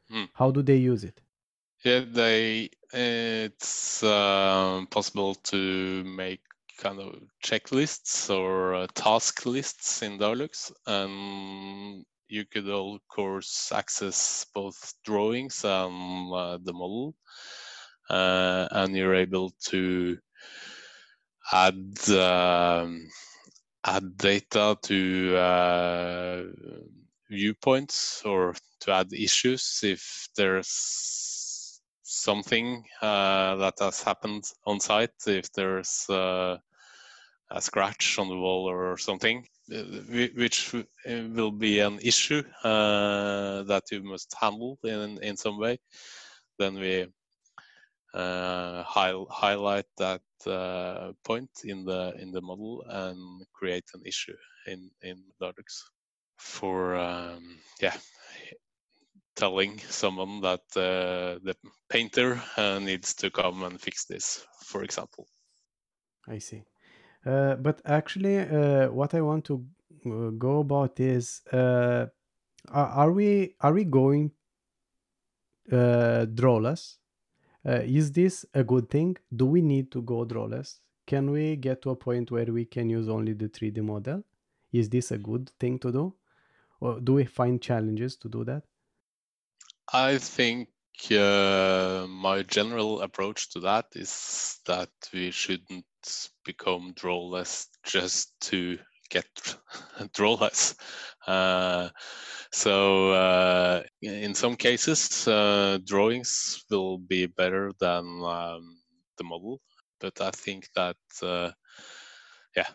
Hmm. 0.08 0.24
How 0.32 0.50
do 0.50 0.62
they 0.62 0.76
use 0.76 1.04
it? 1.04 1.20
Yeah, 1.84 2.04
they 2.10 2.70
it's 2.92 4.02
um, 4.02 4.86
possible 4.86 5.34
to 5.34 6.04
make 6.04 6.40
kind 6.78 6.98
of 6.98 7.20
checklists 7.44 8.30
or 8.30 8.74
uh, 8.74 8.86
task 8.94 9.44
lists 9.44 10.02
in 10.02 10.18
Dalux, 10.18 10.72
and 10.86 12.04
you 12.32 12.46
could 12.46 12.66
of 12.68 12.98
course 13.08 13.70
access 13.74 14.46
both 14.54 14.94
drawings 15.04 15.64
and 15.64 16.32
uh, 16.32 16.58
the 16.62 16.72
model, 16.72 17.14
uh, 18.08 18.66
and 18.70 18.96
you're 18.96 19.14
able 19.14 19.50
to 19.66 20.16
add 21.52 22.08
um, 22.08 23.06
add 23.84 24.16
data 24.16 24.78
to 24.80 25.36
uh, 25.36 26.42
viewpoints 27.30 28.22
or 28.24 28.54
to 28.80 28.92
add 28.92 29.12
issues 29.12 29.80
if 29.82 30.28
there's 30.34 31.80
something 32.02 32.82
uh, 33.02 33.56
that 33.56 33.74
has 33.78 34.02
happened 34.02 34.44
on 34.64 34.80
site 34.80 35.10
if 35.26 35.52
there's 35.52 36.08
uh, 36.08 36.56
a 37.50 37.60
scratch 37.60 38.18
on 38.18 38.28
the 38.28 38.36
wall 38.36 38.70
or 38.70 38.96
something 38.96 39.46
which 40.36 40.74
uh, 40.74 40.82
will 41.34 41.50
be 41.50 41.80
an 41.80 41.98
issue 42.02 42.42
uh, 42.64 43.62
that 43.62 43.84
you 43.90 44.02
must 44.02 44.34
handle 44.38 44.78
in 44.84 45.18
in 45.22 45.36
some 45.36 45.58
way 45.58 45.78
then 46.58 46.74
we 46.74 47.06
uh, 48.14 48.82
hi- 48.82 49.24
highlight 49.30 49.86
that 49.96 50.20
uh, 50.46 51.12
point 51.24 51.50
in 51.64 51.84
the 51.84 52.14
in 52.18 52.30
the 52.32 52.40
model 52.40 52.84
and 52.88 53.46
create 53.52 53.88
an 53.94 54.02
issue 54.04 54.36
in 54.66 54.90
in 55.02 55.22
Dalux 55.40 55.82
for 56.36 56.96
um, 56.96 57.58
yeah 57.80 57.96
telling 59.34 59.78
someone 59.88 60.40
that 60.42 60.60
the 60.74 61.56
painter 61.88 62.40
needs 62.80 63.14
to 63.14 63.30
come 63.30 63.62
and 63.62 63.80
fix 63.80 64.04
this, 64.04 64.46
for 64.64 64.84
example. 64.84 65.26
I 66.28 66.38
see. 66.38 66.64
Uh, 67.24 67.54
but 67.56 67.80
actually, 67.84 68.38
uh, 68.38 68.90
what 68.90 69.14
I 69.14 69.20
want 69.20 69.44
to 69.46 69.64
uh, 70.06 70.30
go 70.30 70.60
about 70.60 70.98
is, 70.98 71.42
uh, 71.52 72.06
are, 72.70 73.12
we 73.12 73.54
are 73.60 73.72
we 73.72 73.84
going 73.84 74.32
uh, 75.70 76.24
drawless? 76.26 76.98
Uh, 77.64 77.80
is 77.84 78.10
this 78.10 78.44
a 78.54 78.64
good 78.64 78.90
thing? 78.90 79.16
Do 79.34 79.46
we 79.46 79.62
need 79.62 79.92
to 79.92 80.02
go 80.02 80.24
drawless? 80.24 80.80
Can 81.06 81.30
we 81.30 81.56
get 81.56 81.82
to 81.82 81.90
a 81.90 81.96
point 81.96 82.30
where 82.30 82.46
we 82.46 82.64
can 82.64 82.90
use 82.90 83.08
only 83.08 83.34
the 83.34 83.48
3D 83.48 83.82
model? 83.82 84.24
Is 84.72 84.88
this 84.88 85.12
a 85.12 85.18
good 85.18 85.50
thing 85.60 85.78
to 85.80 85.92
do? 85.92 86.14
Or 86.80 87.00
do 87.00 87.14
we 87.14 87.24
find 87.24 87.62
challenges 87.62 88.16
to 88.16 88.28
do 88.28 88.44
that? 88.44 88.64
I 89.92 90.18
think 90.18 90.68
uh, 91.12 92.06
my 92.08 92.42
general 92.42 93.02
approach 93.02 93.50
to 93.50 93.60
that 93.60 93.86
is 93.94 94.58
that 94.66 94.90
we 95.12 95.30
shouldn't 95.30 95.84
become 96.44 96.92
drawless 96.94 97.68
just 97.84 98.32
to 98.40 98.78
get 99.10 99.26
drawless. 100.14 100.74
Uh, 101.26 101.88
so 102.50 103.12
uh, 103.12 103.82
in 104.00 104.34
some 104.34 104.56
cases, 104.56 105.26
uh, 105.28 105.78
drawings 105.84 106.64
will 106.70 106.98
be 106.98 107.26
better 107.26 107.72
than 107.80 108.04
um, 108.24 108.78
the 109.18 109.24
model, 109.24 109.60
but 110.00 110.20
I 110.20 110.30
think 110.30 110.68
that 110.74 110.96
uh, 111.22 111.50
yeah, 112.56 112.68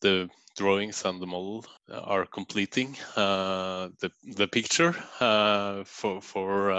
the 0.00 0.28
drawings 0.56 1.04
and 1.04 1.20
the 1.20 1.26
model 1.26 1.64
are 1.90 2.26
completing 2.26 2.96
uh, 3.16 3.88
the 4.00 4.10
the 4.36 4.48
picture 4.48 4.94
uh, 5.20 5.84
for 5.84 6.20
for 6.20 6.72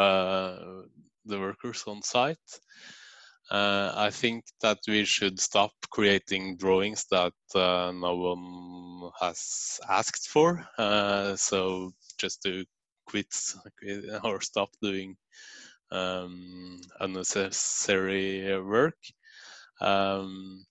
the 1.26 1.40
workers 1.40 1.84
on 1.88 2.02
site. 2.04 2.60
Uh, 3.52 3.94
I 3.96 4.10
think 4.10 4.46
that 4.62 4.80
we 4.88 5.06
should 5.06 5.40
stop 5.40 5.72
creating 5.92 6.58
drawings 6.58 7.06
that 7.12 7.34
uh, 7.54 7.92
no 7.94 8.16
one 8.16 9.12
has 9.22 9.80
asked 9.88 10.30
for. 10.30 10.68
Uh, 10.78 11.36
so 11.36 11.92
just 12.18 12.42
to 12.44 12.66
quit 13.06 13.34
or 14.24 14.42
stop 14.42 14.70
doing 14.82 15.16
um, 15.92 16.80
unnecessary 17.00 18.60
work. 18.62 18.98
Um, 19.80 20.66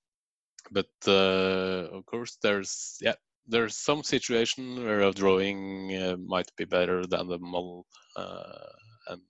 but 0.70 0.90
uh, 1.06 1.88
of 1.92 2.06
course 2.06 2.38
there's 2.42 2.96
yeah 3.00 3.14
there's 3.46 3.76
some 3.76 4.02
situation 4.02 4.82
where 4.82 5.02
a 5.02 5.12
drawing 5.12 5.94
uh, 5.94 6.16
might 6.16 6.50
be 6.56 6.64
better 6.64 7.06
than 7.06 7.28
the 7.28 7.38
model 7.38 7.86
uh, 8.16 8.66
and 9.08 9.20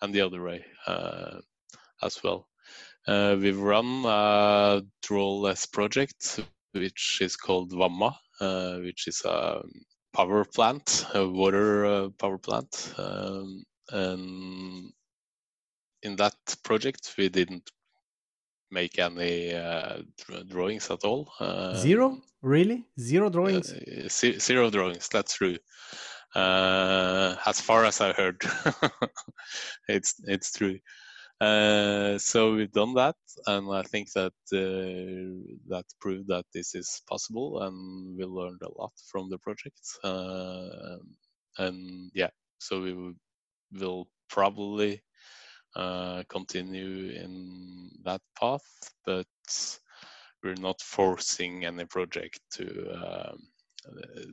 and 0.00 0.14
the 0.14 0.22
other 0.22 0.42
way 0.42 0.64
as 2.02 2.22
well 2.24 2.48
uh, 3.08 3.36
we've 3.38 3.60
run 3.60 4.04
a 4.06 4.82
drawless 5.02 5.66
project 5.66 6.40
which 6.72 7.18
is 7.20 7.36
called 7.36 7.72
Vamma 7.72 8.16
uh, 8.40 8.76
which 8.78 9.08
is 9.08 9.22
a 9.24 9.62
power 10.12 10.44
plant 10.44 11.06
a 11.14 11.26
water 11.26 12.08
power 12.18 12.38
plant 12.38 12.94
um, 12.98 13.64
and 13.90 14.92
in 16.02 16.16
that 16.16 16.34
project 16.62 17.14
we 17.16 17.28
didn't 17.28 17.70
make 18.72 18.98
any 18.98 19.54
uh, 19.54 19.98
drawings 20.48 20.90
at 20.90 21.04
all. 21.04 21.30
Uh, 21.38 21.74
zero? 21.76 22.20
Really? 22.40 22.84
Zero 22.98 23.28
drawings? 23.28 23.72
Uh, 23.72 24.08
zero 24.40 24.70
drawings. 24.70 25.08
That's 25.08 25.34
true. 25.34 25.58
Uh, 26.34 27.36
as 27.46 27.60
far 27.60 27.84
as 27.84 28.00
I 28.00 28.12
heard, 28.12 28.42
it's 29.88 30.14
it's 30.24 30.52
true. 30.52 30.78
Uh, 31.42 32.18
so 32.18 32.54
we've 32.54 32.70
done 32.70 32.94
that, 32.94 33.16
and 33.48 33.68
I 33.74 33.82
think 33.82 34.12
that 34.12 34.32
uh, 34.52 35.42
that 35.66 35.84
proved 36.00 36.28
that 36.28 36.44
this 36.54 36.76
is 36.76 37.02
possible, 37.08 37.62
and 37.62 38.16
we 38.16 38.24
learned 38.24 38.62
a 38.62 38.70
lot 38.80 38.92
from 39.10 39.28
the 39.28 39.38
project. 39.38 39.80
and 41.58 42.12
yeah, 42.14 42.30
so 42.58 42.80
we 42.80 43.14
will 43.72 44.08
probably 44.28 45.02
uh, 45.74 46.22
continue 46.28 47.10
in 47.10 47.90
that 48.04 48.20
path, 48.38 48.94
but 49.04 49.26
we're 50.44 50.54
not 50.54 50.80
forcing 50.80 51.64
any 51.64 51.86
project 51.86 52.38
to 52.52 52.66
um, 52.94 53.38
uh, 53.88 54.30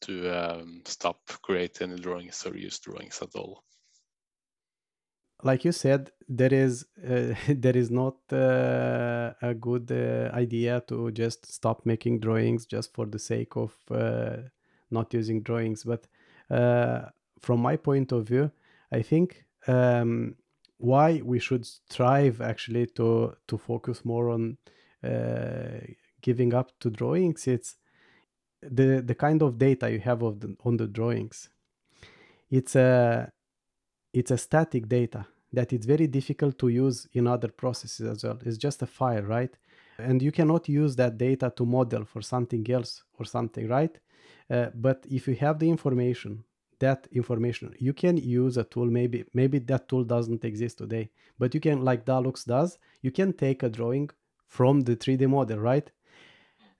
to 0.00 0.30
um, 0.30 0.82
stop 0.86 1.20
creating 1.42 1.96
drawings 1.96 2.46
or 2.46 2.56
use 2.56 2.78
drawings 2.78 3.20
at 3.20 3.34
all. 3.34 3.62
Like 5.42 5.64
you 5.64 5.72
said, 5.72 6.10
there 6.28 6.52
is 6.52 6.86
uh, 7.02 7.34
there 7.48 7.76
is 7.76 7.90
not 7.90 8.16
uh, 8.32 9.32
a 9.42 9.54
good 9.54 9.90
uh, 9.90 10.34
idea 10.34 10.82
to 10.88 11.10
just 11.10 11.52
stop 11.52 11.86
making 11.86 12.20
drawings 12.20 12.66
just 12.66 12.94
for 12.94 13.06
the 13.06 13.18
sake 13.18 13.56
of 13.56 13.74
uh, 13.90 14.36
not 14.90 15.12
using 15.14 15.42
drawings. 15.42 15.84
But 15.84 16.06
from 16.48 17.60
my 17.60 17.76
point 17.76 18.12
of 18.12 18.26
view, 18.28 18.50
I 18.92 19.02
think 19.02 19.44
um, 19.66 20.36
why 20.78 21.20
we 21.22 21.38
should 21.38 21.66
strive 21.66 22.40
actually 22.40 22.86
to 22.86 23.34
to 23.46 23.58
focus 23.58 24.04
more 24.04 24.30
on 24.30 24.56
uh, 25.04 25.80
giving 26.22 26.54
up 26.54 26.72
to 26.80 26.90
drawings 26.90 27.46
it's 27.46 27.76
the 28.62 29.02
the 29.04 29.14
kind 29.14 29.42
of 29.42 29.58
data 29.58 29.90
you 29.90 29.98
have 29.98 30.22
of 30.22 30.40
the, 30.40 30.56
on 30.64 30.76
the 30.76 30.86
drawings 30.86 31.50
it's 32.50 32.74
a 32.76 33.30
it's 34.12 34.30
a 34.30 34.38
static 34.38 34.88
data 34.88 35.26
that 35.52 35.72
it's 35.72 35.86
very 35.86 36.06
difficult 36.06 36.58
to 36.58 36.68
use 36.68 37.08
in 37.12 37.26
other 37.26 37.48
processes 37.48 38.06
as 38.08 38.24
well. 38.24 38.38
It's 38.44 38.56
just 38.56 38.82
a 38.82 38.86
file 38.86 39.22
right? 39.22 39.52
And 39.98 40.22
you 40.22 40.32
cannot 40.32 40.68
use 40.68 40.96
that 40.96 41.18
data 41.18 41.52
to 41.56 41.66
model 41.66 42.04
for 42.04 42.22
something 42.22 42.68
else 42.70 43.02
or 43.18 43.24
something 43.24 43.68
right? 43.68 43.98
Uh, 44.48 44.66
but 44.74 45.04
if 45.10 45.28
you 45.28 45.34
have 45.36 45.58
the 45.58 45.68
information 45.68 46.44
that 46.80 47.06
information 47.12 47.74
you 47.78 47.92
can 47.92 48.16
use 48.16 48.56
a 48.56 48.64
tool. 48.64 48.86
Maybe 48.86 49.24
maybe 49.32 49.58
that 49.60 49.88
tool 49.88 50.02
doesn't 50.02 50.44
exist 50.44 50.78
today 50.78 51.10
but 51.38 51.54
you 51.54 51.60
can 51.60 51.84
like 51.84 52.04
dalux 52.04 52.44
does 52.44 52.78
you 53.02 53.12
can 53.12 53.32
take 53.32 53.62
a 53.62 53.68
drawing 53.68 54.10
from 54.48 54.80
the 54.80 54.96
3d 54.96 55.28
model 55.28 55.58
right? 55.58 55.90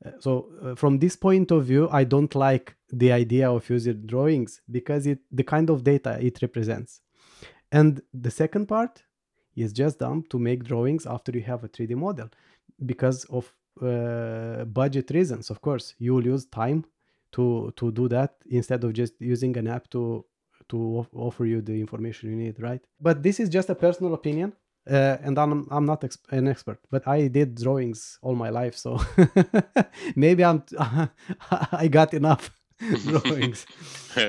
Uh, 0.04 0.10
so 0.18 0.48
uh, 0.62 0.74
from 0.74 0.98
this 0.98 1.14
point 1.14 1.50
of 1.50 1.66
view 1.66 1.86
i 1.92 2.02
don't 2.04 2.34
like 2.34 2.74
the 2.90 3.12
idea 3.12 3.50
of 3.50 3.68
using 3.68 4.00
drawings 4.06 4.62
because 4.70 5.06
it 5.06 5.18
the 5.30 5.44
kind 5.44 5.68
of 5.68 5.84
data 5.84 6.18
it 6.20 6.40
represents 6.40 7.02
and 7.72 8.02
the 8.12 8.30
second 8.30 8.66
part 8.66 9.02
is 9.56 9.72
just 9.72 9.98
dumb 9.98 10.24
to 10.30 10.38
make 10.38 10.64
drawings 10.64 11.06
after 11.06 11.32
you 11.32 11.42
have 11.42 11.64
a 11.64 11.68
3d 11.68 11.94
model 11.96 12.28
because 12.86 13.24
of 13.24 13.52
uh, 13.82 14.64
budget 14.64 15.10
reasons. 15.10 15.50
Of 15.50 15.60
course 15.60 15.94
you 15.98 16.14
will 16.14 16.24
use 16.24 16.46
time 16.46 16.84
to 17.32 17.72
to 17.76 17.90
do 17.92 18.08
that 18.08 18.34
instead 18.50 18.84
of 18.84 18.92
just 18.92 19.14
using 19.20 19.56
an 19.56 19.66
app 19.68 19.88
to 19.90 20.24
to 20.68 21.06
offer 21.12 21.44
you 21.44 21.60
the 21.60 21.80
information 21.80 22.30
you 22.30 22.36
need 22.36 22.60
right? 22.60 22.82
But 23.00 23.22
this 23.22 23.40
is 23.40 23.48
just 23.48 23.70
a 23.70 23.74
personal 23.74 24.14
opinion 24.14 24.52
uh, 24.88 25.18
and 25.22 25.38
I'm 25.38 25.66
I'm 25.70 25.84
not 25.84 26.00
exp- 26.02 26.30
an 26.30 26.48
expert, 26.48 26.80
but 26.90 27.06
I 27.06 27.28
did 27.28 27.54
drawings 27.54 28.18
all 28.22 28.34
my 28.34 28.48
life, 28.50 28.76
so 28.76 28.98
maybe 30.16 30.44
I'm 30.44 30.62
I 31.72 31.88
got 31.88 32.14
enough 32.14 32.50
drawings. 33.04 33.66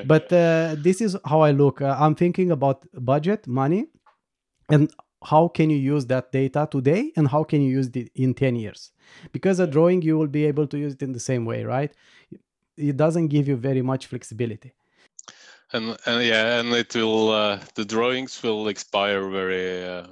but 0.05 0.31
uh, 0.31 0.75
this 0.77 1.01
is 1.01 1.17
how 1.25 1.41
I 1.41 1.51
look. 1.51 1.81
Uh, 1.81 1.95
I'm 1.99 2.15
thinking 2.15 2.51
about 2.51 2.85
budget, 2.93 3.47
money, 3.47 3.87
and 4.69 4.91
how 5.23 5.47
can 5.47 5.69
you 5.69 5.77
use 5.77 6.05
that 6.07 6.31
data 6.31 6.67
today, 6.69 7.11
and 7.15 7.27
how 7.27 7.43
can 7.43 7.61
you 7.61 7.69
use 7.69 7.89
it 7.93 8.11
in 8.15 8.33
ten 8.33 8.55
years? 8.55 8.91
Because 9.31 9.59
a 9.59 9.67
drawing 9.67 10.01
you 10.01 10.17
will 10.17 10.27
be 10.27 10.45
able 10.45 10.67
to 10.67 10.77
use 10.77 10.93
it 10.93 11.01
in 11.01 11.13
the 11.13 11.19
same 11.19 11.45
way, 11.45 11.63
right? 11.63 11.91
It 12.77 12.97
doesn't 12.97 13.27
give 13.27 13.47
you 13.47 13.55
very 13.55 13.81
much 13.81 14.07
flexibility 14.07 14.73
and 15.73 15.97
and 16.05 16.23
yeah 16.23 16.59
and 16.59 16.73
it 16.73 16.93
will 16.95 17.29
uh, 17.29 17.59
the 17.75 17.85
drawings 17.85 18.41
will 18.43 18.67
expire 18.67 19.29
very 19.29 19.83
uh, 19.85 20.05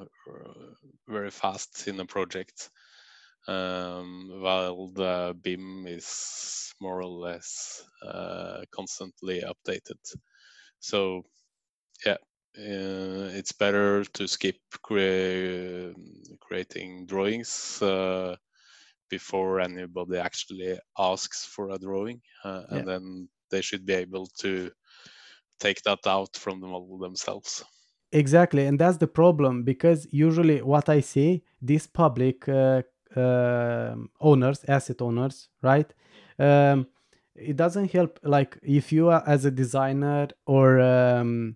very 1.07 1.31
fast 1.31 1.87
in 1.87 1.97
the 1.97 2.05
project 2.05 2.69
um, 3.49 4.29
while 4.41 4.87
the 4.89 5.35
BIM 5.41 5.85
is 5.87 6.73
more 6.81 7.01
or 7.01 7.11
less 7.27 7.83
uh, 8.05 8.61
constantly 8.71 9.41
updated 9.41 9.99
so 10.79 11.23
yeah 12.05 12.17
uh, 12.57 13.29
it's 13.39 13.51
better 13.51 14.03
to 14.05 14.27
skip 14.27 14.57
crea 14.81 15.93
creating 16.39 17.05
drawings 17.05 17.81
uh, 17.81 18.35
before 19.09 19.59
anybody 19.59 20.17
actually 20.17 20.77
asks 20.97 21.45
for 21.45 21.69
a 21.71 21.79
drawing 21.79 22.21
uh, 22.45 22.63
and 22.69 22.87
then 22.87 23.29
they 23.51 23.61
should 23.61 23.85
be 23.85 23.93
able 23.93 24.27
to 24.37 24.71
take 25.59 25.81
that 25.83 26.05
out 26.07 26.35
from 26.35 26.61
the 26.61 26.67
model 26.67 26.97
themselves. 26.97 27.63
Exactly, 28.11 28.65
and 28.65 28.79
that's 28.79 28.97
the 28.97 29.07
problem 29.07 29.63
because 29.63 30.07
usually 30.11 30.61
what 30.61 30.89
I 30.89 31.01
see 31.01 31.43
these 31.61 31.85
public 31.85 32.49
uh, 32.49 32.81
owners, 33.16 34.64
asset 34.68 35.01
owners, 35.01 35.49
right? 35.62 35.91
Um, 36.38 36.88
it 37.36 37.55
doesn't 37.55 37.91
help. 37.91 38.20
Like 38.24 38.57
if 38.62 38.91
you 38.91 39.10
are 39.10 39.24
as 39.26 39.45
a 39.45 39.51
designer 39.51 40.28
or 40.45 40.80
um, 40.80 41.55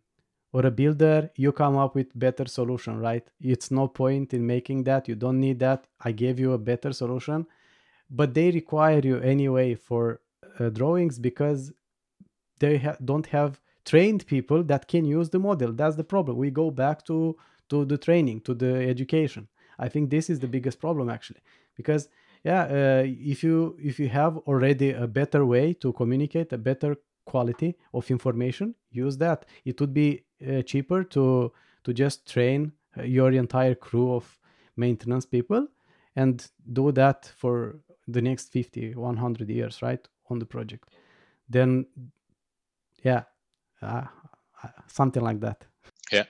or 0.52 0.66
a 0.66 0.72
builder, 0.72 1.32
you 1.36 1.52
come 1.52 1.78
up 1.78 1.96
with 1.96 2.18
better 2.18 2.46
solution, 2.46 3.00
right? 3.00 3.28
It's 3.42 3.72
no 3.72 3.88
point 3.88 4.34
in 4.34 4.46
making 4.46 4.84
that. 4.84 5.08
You 5.08 5.16
don't 5.16 5.40
need 5.40 5.60
that. 5.60 5.88
I 6.00 6.12
gave 6.12 6.40
you 6.40 6.54
a 6.54 6.58
better 6.58 6.94
solution, 6.94 7.48
but 8.10 8.34
they 8.34 8.52
require 8.52 9.00
you 9.04 9.20
anyway 9.20 9.76
for 9.76 10.22
uh, 10.60 10.70
drawings 10.70 11.20
because 11.20 11.72
they 12.60 12.78
ha- 12.78 12.98
don't 13.04 13.28
have 13.28 13.60
trained 13.86 14.26
people 14.28 14.64
that 14.64 14.88
can 14.88 15.06
use 15.06 15.30
the 15.30 15.40
model 15.40 15.72
that's 15.74 15.96
the 15.96 16.04
problem 16.04 16.38
we 16.38 16.50
go 16.50 16.72
back 16.72 17.04
to 17.06 17.36
to 17.70 17.86
the 17.86 17.98
training 17.98 18.40
to 18.42 18.54
the 18.54 18.74
education 18.88 19.48
i 19.86 19.90
think 19.90 20.10
this 20.10 20.30
is 20.30 20.40
the 20.40 20.48
biggest 20.48 20.80
problem 20.80 21.10
actually. 21.10 21.42
Because 21.80 22.04
yeah 22.44 22.64
uh, 22.64 23.04
if 23.06 23.44
you 23.44 23.78
if 23.90 24.00
you 24.00 24.10
have 24.10 24.38
already 24.50 24.90
a 24.92 25.08
better 25.08 25.46
way 25.46 25.74
to 25.74 25.94
communicate 25.94 26.54
a 26.54 26.58
better 26.58 26.96
quality 27.26 27.76
of 27.94 28.12
information 28.12 28.76
use 28.92 29.18
that. 29.18 29.46
It 29.66 29.80
would 29.80 29.94
be 29.94 30.26
uh, 30.48 30.62
cheaper 30.62 31.04
to 31.16 31.52
to 31.84 31.94
just 31.94 32.32
train 32.34 32.74
uh, 32.98 33.04
your 33.04 33.32
entire 33.32 33.76
crew 33.76 34.14
of 34.14 34.40
maintenance 34.76 35.26
people 35.26 35.68
and 36.16 36.36
do 36.72 36.92
that 36.92 37.32
for 37.38 37.80
the 38.08 38.22
next 38.22 38.52
50 38.52 38.96
100 38.96 39.50
years 39.50 39.82
right 39.82 40.08
on 40.30 40.40
the 40.40 40.46
project. 40.46 40.90
Then 41.50 41.86
yeah 43.04 43.24
uh, 43.82 44.06
something 44.88 45.24
like 45.24 45.40
that. 45.40 45.66
Yeah. 46.12 46.26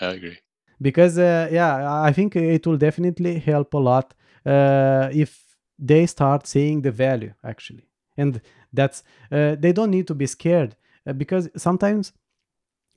I 0.00 0.06
agree 0.06 0.38
because 0.80 1.18
uh, 1.18 1.48
yeah 1.50 2.02
i 2.02 2.12
think 2.12 2.36
it 2.36 2.66
will 2.66 2.76
definitely 2.76 3.38
help 3.38 3.74
a 3.74 3.78
lot 3.78 4.14
uh, 4.46 5.08
if 5.12 5.50
they 5.78 6.06
start 6.06 6.46
seeing 6.46 6.82
the 6.82 6.90
value 6.90 7.32
actually. 7.42 7.86
And 8.16 8.40
that's 8.72 9.02
uh, 9.32 9.56
they 9.58 9.72
don't 9.72 9.90
need 9.90 10.06
to 10.08 10.14
be 10.14 10.26
scared 10.26 10.76
uh, 11.06 11.14
because 11.14 11.48
sometimes 11.56 12.12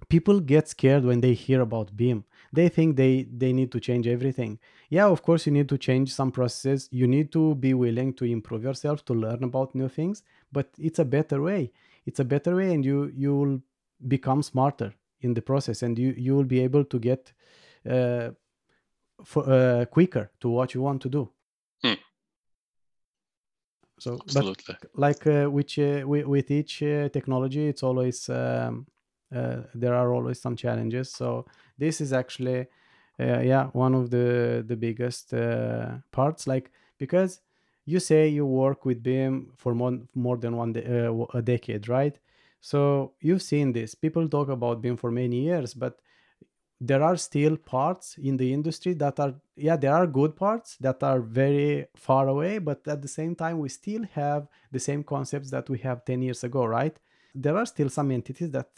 people 0.10 0.40
get 0.42 0.68
scared 0.68 1.06
when 1.06 1.22
they 1.22 1.34
hear 1.34 1.62
about 1.62 1.96
BIM 1.96 2.26
they 2.52 2.70
think 2.70 2.98
they 2.98 3.24
they 3.24 3.54
need 3.54 3.72
to 3.72 3.80
change 3.80 4.06
everything. 4.08 4.60
Yeah 4.90 5.08
of 5.08 5.24
course 5.24 5.46
you 5.46 5.52
need 5.54 5.70
to 5.70 5.78
change 5.78 6.14
some 6.14 6.32
processes. 6.32 6.90
You 6.92 7.08
need 7.08 7.32
to 7.32 7.56
be 7.56 7.74
willing 7.74 8.14
to 8.16 8.26
improve 8.26 8.64
yourself 8.64 9.06
to 9.06 9.14
learn 9.14 9.44
about 9.44 9.74
new 9.74 9.88
things 9.90 10.24
but 10.52 10.70
it's 10.78 11.00
a 11.00 11.06
better 11.06 11.42
way. 11.42 11.72
It's 12.06 12.20
a 12.20 12.26
better 12.26 12.56
way 12.56 12.74
and 12.74 12.84
you 12.86 13.12
you 13.16 13.36
will 13.36 13.62
become 14.08 14.44
smarter 14.44 14.94
in 15.22 15.34
the 15.34 15.42
process 15.42 15.82
and 15.84 15.98
you 15.98 16.14
you 16.18 16.36
will 16.36 16.44
be 16.56 16.60
able 16.60 16.84
to 16.86 17.00
get 17.00 17.32
uh, 17.90 18.30
for, 19.24 19.50
uh, 19.50 19.86
quicker 19.86 20.32
to 20.40 20.50
what 20.50 20.74
you 20.74 20.82
want 20.82 21.02
to 21.02 21.10
do 21.10 21.30
hmm. 21.84 21.94
so 24.00 24.20
Absolutely. 24.22 24.76
but 24.82 24.90
like 24.96 25.28
uh, 25.28 25.46
which 25.46 25.80
uh, 25.80 26.04
with, 26.06 26.26
with 26.26 26.52
each 26.52 26.84
uh, 26.84 27.10
technology 27.10 27.68
it's 27.68 27.84
always 27.84 28.30
um, 28.30 28.86
uh, 29.36 29.58
there 29.74 29.96
are 29.96 30.14
always 30.14 30.40
some 30.40 30.56
challenges 30.56 31.12
so 31.12 31.46
this 31.78 32.02
is 32.02 32.14
actually 32.14 32.68
yeah 33.20 33.68
one 33.74 33.94
of 33.94 34.10
the 34.10 34.64
the 34.68 34.76
biggest 34.76 35.34
parts 36.12 36.48
like 36.48 36.72
because 36.98 37.42
you 37.86 38.00
say 38.00 38.28
you 38.28 38.46
work 38.46 38.86
with 38.86 39.04
BIM 39.04 39.52
for 39.58 39.76
more, 39.76 40.00
more 40.16 40.38
than 40.38 40.56
one 40.56 40.74
de- 40.74 41.10
uh, 41.10 41.26
a 41.34 41.42
decade, 41.42 41.90
right? 41.90 42.18
So 42.62 43.14
you've 43.20 43.42
seen 43.42 43.74
this. 43.74 43.94
People 43.96 44.30
talk 44.30 44.50
about 44.50 44.82
BIM 44.82 44.98
for 44.98 45.12
many 45.12 45.42
years, 45.42 45.74
but 45.74 46.00
there 46.80 47.04
are 47.04 47.16
still 47.16 47.56
parts 47.56 48.18
in 48.18 48.38
the 48.38 48.52
industry 48.52 48.94
that 48.94 49.20
are 49.20 49.34
yeah 49.56 49.76
there 49.76 49.94
are 49.94 50.08
good 50.08 50.36
parts 50.36 50.78
that 50.82 51.02
are 51.04 51.20
very 51.20 51.86
far 51.96 52.28
away 52.28 52.58
but 52.58 52.88
at 52.88 53.02
the 53.02 53.08
same 53.08 53.36
time 53.36 53.60
we 53.60 53.70
still 53.70 54.04
have 54.14 54.48
the 54.72 54.80
same 54.80 55.04
concepts 55.04 55.50
that 55.50 55.70
we 55.70 55.78
have 55.78 56.04
10 56.06 56.22
years 56.22 56.44
ago 56.44 56.66
right 56.66 56.98
there 57.36 57.58
are 57.58 57.66
still 57.66 57.90
some 57.90 58.12
entities 58.12 58.52
that 58.52 58.70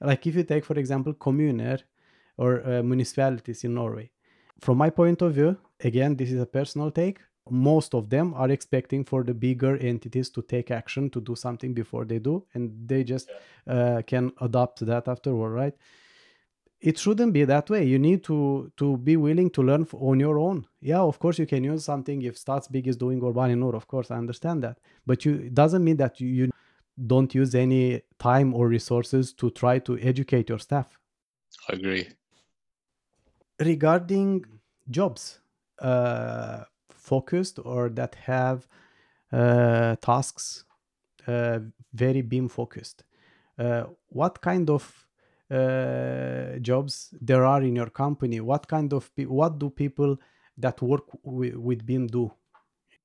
like 0.00 0.26
if 0.26 0.34
you 0.34 0.44
take 0.44 0.64
for 0.64 0.78
example 0.78 1.12
communer 1.12 1.78
or 2.38 2.66
uh, 2.66 2.82
municipalities 2.82 3.64
in 3.64 3.74
norway 3.74 4.10
from 4.60 4.78
my 4.78 4.90
point 4.90 5.20
of 5.22 5.34
view 5.34 5.56
again 5.80 6.16
this 6.16 6.30
is 6.30 6.40
a 6.40 6.46
personal 6.46 6.90
take 6.90 7.18
most 7.50 7.94
of 7.94 8.08
them 8.10 8.32
are 8.34 8.50
expecting 8.50 9.04
for 9.04 9.24
the 9.24 9.34
bigger 9.34 9.76
entities 9.78 10.30
to 10.30 10.42
take 10.42 10.70
action 10.70 11.10
to 11.10 11.20
do 11.20 11.34
something 11.34 11.74
before 11.74 12.04
they 12.04 12.18
do 12.18 12.44
and 12.54 12.70
they 12.86 13.02
just 13.02 13.28
yeah. 13.66 13.72
uh, 13.74 14.02
can 14.02 14.32
adopt 14.40 14.84
that 14.86 15.08
afterward 15.08 15.50
right 15.50 15.74
it 16.80 16.98
shouldn't 16.98 17.32
be 17.32 17.44
that 17.44 17.68
way. 17.68 17.84
You 17.84 17.98
need 17.98 18.24
to 18.24 18.72
to 18.76 18.96
be 18.96 19.16
willing 19.16 19.50
to 19.50 19.62
learn 19.62 19.86
on 19.92 20.20
your 20.20 20.38
own. 20.38 20.66
Yeah 20.80 21.00
of 21.00 21.18
course 21.18 21.38
you 21.38 21.46
can 21.46 21.64
use 21.64 21.84
something 21.84 22.22
if 22.22 22.36
StatsBygg 22.36 22.86
is 22.86 22.96
doing 22.96 23.20
Urbaninor 23.20 23.74
of 23.74 23.86
course 23.86 24.10
i 24.10 24.16
understand 24.16 24.62
that. 24.62 24.78
But 25.06 25.24
you 25.24 25.34
it 25.34 25.54
doesn't 25.54 25.84
mean 25.84 25.96
that 25.98 26.20
you, 26.20 26.28
you 26.28 26.50
don't 27.06 27.34
use 27.34 27.54
any 27.54 28.02
time 28.18 28.54
or 28.54 28.68
resources 28.68 29.32
to 29.34 29.50
try 29.50 29.78
to 29.80 29.98
educate 29.98 30.48
your 30.48 30.58
staff. 30.58 30.98
I 31.68 31.74
agree. 31.74 32.08
Regarding 33.58 34.44
jobs 34.90 35.40
uh, 35.80 36.64
focused 36.90 37.58
or 37.62 37.88
that 37.90 38.14
have 38.14 38.66
uh, 39.32 39.96
tasks 39.96 40.64
uh, 41.26 41.58
very 41.92 42.22
BIM 42.22 42.48
focused. 42.48 43.04
Uh, 43.58 43.84
what 44.08 44.40
kind 44.40 44.70
of 44.70 45.06
uh, 45.50 46.58
jobs 46.60 47.14
there 47.20 47.44
are 47.44 47.62
in 47.62 47.76
your 47.76 47.90
company? 47.90 48.40
What 48.40 48.68
kind 48.68 48.92
of 48.92 49.10
what 49.26 49.58
do 49.58 49.70
people 49.70 50.18
that 50.58 50.80
work 50.82 51.04
with, 51.22 51.54
with 51.54 51.86
BIM 51.86 52.06
do? 52.06 52.32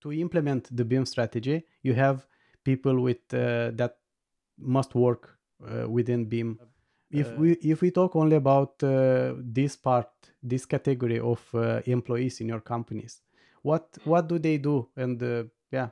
To 0.02 0.12
implement 0.14 0.76
the 0.76 0.86
BIM 0.86 1.06
strategy, 1.06 1.66
you 1.82 1.93
have 1.93 2.28
people 2.64 3.02
with 3.02 3.34
uh, 3.34 3.72
that 3.74 3.98
must 4.58 4.96
work 4.96 5.38
uh, 5.68 5.89
within 5.89 6.26
BIM 6.26 6.60
if 7.12 7.38
we 7.38 7.54
if 7.54 7.82
we 7.82 7.91
talk 7.91 8.16
only 8.16 8.36
about 8.36 8.82
uh, 8.84 9.34
this 9.38 9.76
part 9.76 10.10
this 10.43 10.66
category 10.66 11.20
of 11.20 11.41
uh, 11.54 11.82
employees 11.86 12.41
in 12.41 12.48
your 12.48 12.60
companies 12.60 13.22
what 13.62 13.98
what 14.04 14.28
do 14.28 14.39
they 14.39 14.58
do 14.58 14.88
and 14.96 15.22
uh, 15.24 15.43
yeah 15.72 15.89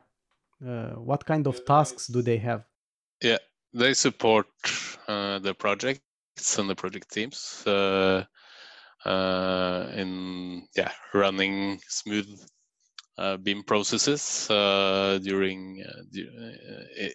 uh, 0.65 0.91
what 0.91 1.25
kind 1.25 1.47
of 1.47 1.63
tasks 1.65 2.07
do 2.07 2.21
they 2.21 2.37
have 2.37 2.65
yeah 3.21 3.37
they 3.73 3.93
support 3.93 4.47
uh, 5.07 5.39
the 5.39 5.53
projects 5.53 6.01
and 6.57 6.69
the 6.69 6.75
project 6.75 7.11
teams 7.11 7.63
uh, 7.67 8.23
uh, 9.05 9.87
in 9.95 10.67
yeah 10.75 10.91
running 11.13 11.79
smooth 11.87 12.27
uh, 13.17 13.37
BIM 13.37 13.63
processes 13.63 14.47
during 14.47 15.83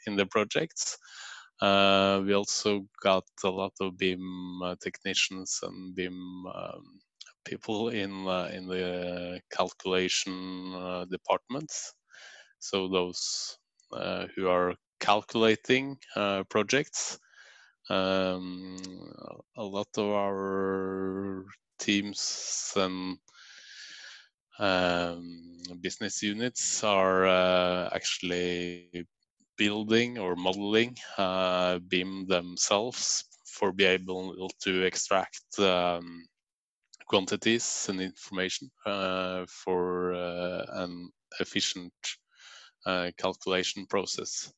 in 0.06 0.16
the 0.16 0.26
projects 0.30 0.98
we 1.60 2.32
also 2.32 2.86
got 3.02 3.24
a 3.44 3.50
lot 3.50 3.72
of 3.80 3.98
BIM 3.98 4.76
technicians 4.80 5.58
and 5.62 5.94
BIM 5.94 6.46
um, 6.54 7.00
people 7.48 7.88
in 7.88 8.28
uh, 8.28 8.50
in 8.52 8.68
the 8.68 9.40
calculation 9.50 10.74
uh, 10.74 11.04
departments. 11.06 11.94
So 12.58 12.88
those 12.88 13.58
uh, 13.92 14.26
who 14.34 14.48
are 14.48 14.74
calculating 15.00 15.96
uh, 16.16 16.44
projects. 16.50 17.18
Um, 17.90 18.76
a 19.56 19.64
lot 19.64 19.88
of 19.96 20.10
our 20.10 21.44
teams 21.78 22.72
and 22.76 23.18
um, 24.58 25.58
business 25.80 26.22
units 26.22 26.84
are 26.84 27.26
uh, 27.26 27.88
actually 27.94 29.06
building 29.56 30.18
or 30.18 30.36
modeling 30.36 30.96
uh, 31.16 31.78
BIM 31.78 32.26
themselves 32.26 33.24
for 33.46 33.72
be 33.72 33.84
able 33.84 34.50
to 34.60 34.82
extract 34.84 35.58
um, 35.58 36.26
quantities 37.06 37.86
and 37.88 38.00
information 38.00 38.70
uh, 38.86 39.46
for 39.48 40.14
uh, 40.14 40.64
an 40.84 41.10
efficient 41.40 41.92
uh, 42.86 43.10
calculation 43.16 43.86
process. 43.86 44.52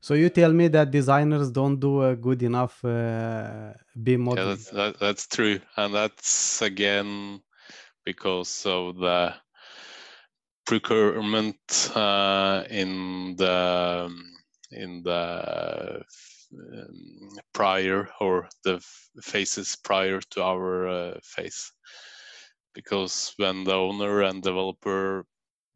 So 0.00 0.14
you 0.14 0.28
tell 0.28 0.52
me 0.52 0.68
that 0.68 0.90
designers 0.90 1.50
don't 1.50 1.80
do 1.80 2.02
a 2.02 2.14
good 2.14 2.42
enough 2.42 2.84
uh, 2.84 3.72
BIM 4.00 4.20
modeling. 4.20 4.48
Yeah, 4.48 4.54
that's, 4.54 4.70
that, 4.70 5.00
that's 5.00 5.26
true, 5.26 5.60
and 5.76 5.94
that's 5.94 6.62
again 6.62 7.40
because 8.04 8.64
of 8.66 8.96
the 8.96 9.34
procurement 10.66 11.90
uh, 11.94 12.64
in 12.70 13.34
the 13.36 14.10
in 14.70 15.02
the 15.02 16.02
um, 16.52 17.38
prior 17.52 18.08
or 18.20 18.48
the 18.64 18.80
phases 19.22 19.76
prior 19.76 20.20
to 20.30 20.42
our 20.42 20.88
uh, 20.88 21.18
phase 21.22 21.72
because 22.74 23.32
when 23.38 23.64
the 23.64 23.72
owner 23.74 24.22
and 24.22 24.42
developer 24.42 25.24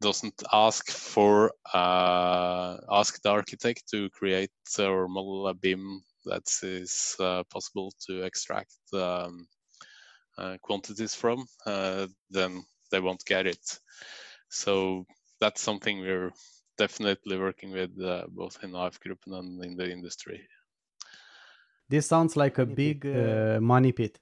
doesn't 0.01 0.43
ask 0.51 0.91
for 0.91 1.51
uh, 1.73 2.77
ask 2.89 3.21
the 3.21 3.29
architect 3.29 3.83
to 3.91 4.09
create 4.09 4.51
or 4.79 5.07
model 5.07 5.47
a 5.47 5.53
BIM 5.53 6.03
that 6.25 6.47
is 6.63 7.15
uh, 7.19 7.43
possible 7.49 7.93
to 8.07 8.23
extract 8.23 8.75
um, 8.93 9.47
uh, 10.37 10.57
quantities 10.61 11.15
from, 11.15 11.45
uh, 11.65 12.07
then 12.29 12.63
they 12.91 12.99
won't 12.99 13.23
get 13.25 13.47
it. 13.47 13.79
So 14.49 15.05
that's 15.39 15.61
something 15.61 15.99
we're 15.99 16.31
definitely 16.77 17.37
working 17.37 17.71
with 17.71 17.91
uh, 18.01 18.25
both 18.29 18.63
in 18.63 18.75
AF 18.75 18.99
Group 18.99 19.19
and 19.27 19.63
in 19.63 19.75
the 19.75 19.91
industry. 19.91 20.41
This 21.89 22.07
sounds 22.07 22.37
like 22.37 22.57
a 22.57 22.65
big 22.65 23.05
uh, 23.05 23.59
money 23.61 23.91
pit. 23.91 24.19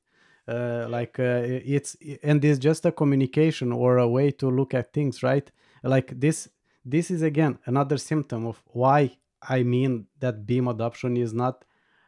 Uh, 0.47 0.88
like 0.89 1.19
uh, 1.19 1.43
it's 1.45 1.95
and 2.23 2.43
it's 2.43 2.57
just 2.57 2.84
a 2.86 2.91
communication 2.91 3.71
or 3.71 3.99
a 3.99 4.07
way 4.07 4.32
to 4.32 4.49
look 4.49 4.73
at 4.73 4.91
things, 4.91 5.21
right? 5.21 5.51
Like 5.84 6.19
this, 6.19 6.49
this 6.86 7.11
is 7.11 7.21
again 7.21 7.59
another 7.65 7.97
symptom 7.97 8.45
of 8.45 8.61
why 8.67 9.17
I 9.47 9.63
mean 9.63 10.07
that 10.19 10.45
BIM 10.45 10.67
adoption 10.67 11.17
is 11.17 11.34
not. 11.34 11.65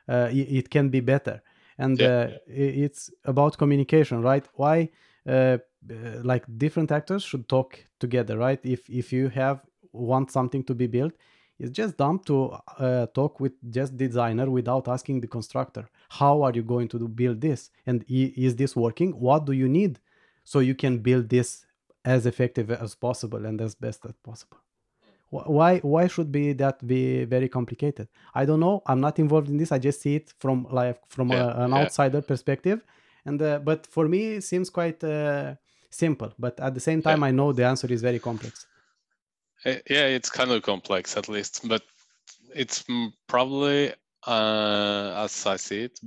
Uh, 0.09 0.27
it, 0.31 0.47
it, 0.57 0.69
can 0.69 0.89
be 0.89 0.99
better, 0.99 1.41
and 1.77 1.97
yeah. 1.97 2.07
Uh, 2.07 2.29
it's 2.47 3.11
about 3.23 3.57
communication, 3.57 4.21
right? 4.21 4.45
Why? 4.55 4.89
Uh, 5.25 5.57
like 6.23 6.45
different 6.57 6.91
actors 6.91 7.23
should 7.23 7.47
talk 7.49 7.83
together 7.99 8.37
right 8.37 8.59
if 8.63 8.87
if 8.89 9.11
you 9.11 9.29
have 9.29 9.61
want 9.93 10.29
something 10.29 10.63
to 10.63 10.75
be 10.75 10.85
built 10.85 11.11
it's 11.59 11.71
just 11.71 11.97
dumb 11.97 12.19
to 12.19 12.55
uh, 12.77 13.07
talk 13.07 13.39
with 13.39 13.53
just 13.71 13.97
designer 13.97 14.49
without 14.49 14.87
asking 14.87 15.21
the 15.21 15.27
constructor 15.27 15.89
how 16.09 16.43
are 16.43 16.51
you 16.53 16.61
going 16.61 16.87
to 16.87 16.99
do, 16.99 17.07
build 17.07 17.41
this 17.41 17.71
and 17.87 18.05
is 18.07 18.55
this 18.55 18.75
working 18.75 19.11
what 19.11 19.45
do 19.45 19.53
you 19.53 19.67
need 19.67 19.99
so 20.43 20.59
you 20.59 20.75
can 20.75 20.99
build 20.99 21.29
this 21.29 21.65
as 22.03 22.25
effective 22.25 22.71
as 22.71 22.95
possible 22.95 23.45
and 23.45 23.61
as 23.61 23.75
best 23.75 24.05
as 24.05 24.15
possible. 24.23 24.57
Why 25.29 25.79
why 25.79 26.07
should 26.07 26.29
be 26.29 26.51
that 26.53 26.85
be 26.85 27.23
very 27.23 27.47
complicated? 27.47 28.09
I 28.35 28.43
don't 28.43 28.59
know. 28.59 28.81
I'm 28.85 28.99
not 28.99 29.17
involved 29.17 29.47
in 29.47 29.57
this. 29.57 29.71
I 29.71 29.79
just 29.79 30.01
see 30.01 30.15
it 30.15 30.33
from 30.39 30.67
like 30.69 30.99
from 31.07 31.29
yeah, 31.29 31.45
a, 31.45 31.63
an 31.63 31.71
yeah. 31.71 31.77
outsider 31.77 32.21
perspective. 32.21 32.83
And 33.25 33.41
uh, 33.41 33.59
but 33.59 33.87
for 33.87 34.09
me 34.09 34.35
it 34.35 34.43
seems 34.43 34.69
quite 34.69 35.01
uh, 35.03 35.55
simple. 35.89 36.33
But 36.37 36.59
at 36.59 36.73
the 36.73 36.81
same 36.81 37.01
time 37.01 37.21
yeah. 37.21 37.27
i 37.27 37.31
know 37.31 37.53
the 37.53 37.65
answer 37.65 37.87
is 37.87 38.01
very 38.01 38.19
complex. 38.19 38.67
Eh, 39.63 39.79
yeah, 39.89 40.07
it's 40.07 40.29
kind 40.29 40.51
of 40.51 40.63
complex 40.63 41.15
at 41.15 41.29
least, 41.29 41.65
but 41.67 41.83
it's 42.53 42.83
probably 43.27 43.93
uh, 44.27 45.23
as 45.23 45.45
I 45.45 45.55
see 45.55 45.83
it 45.83 45.99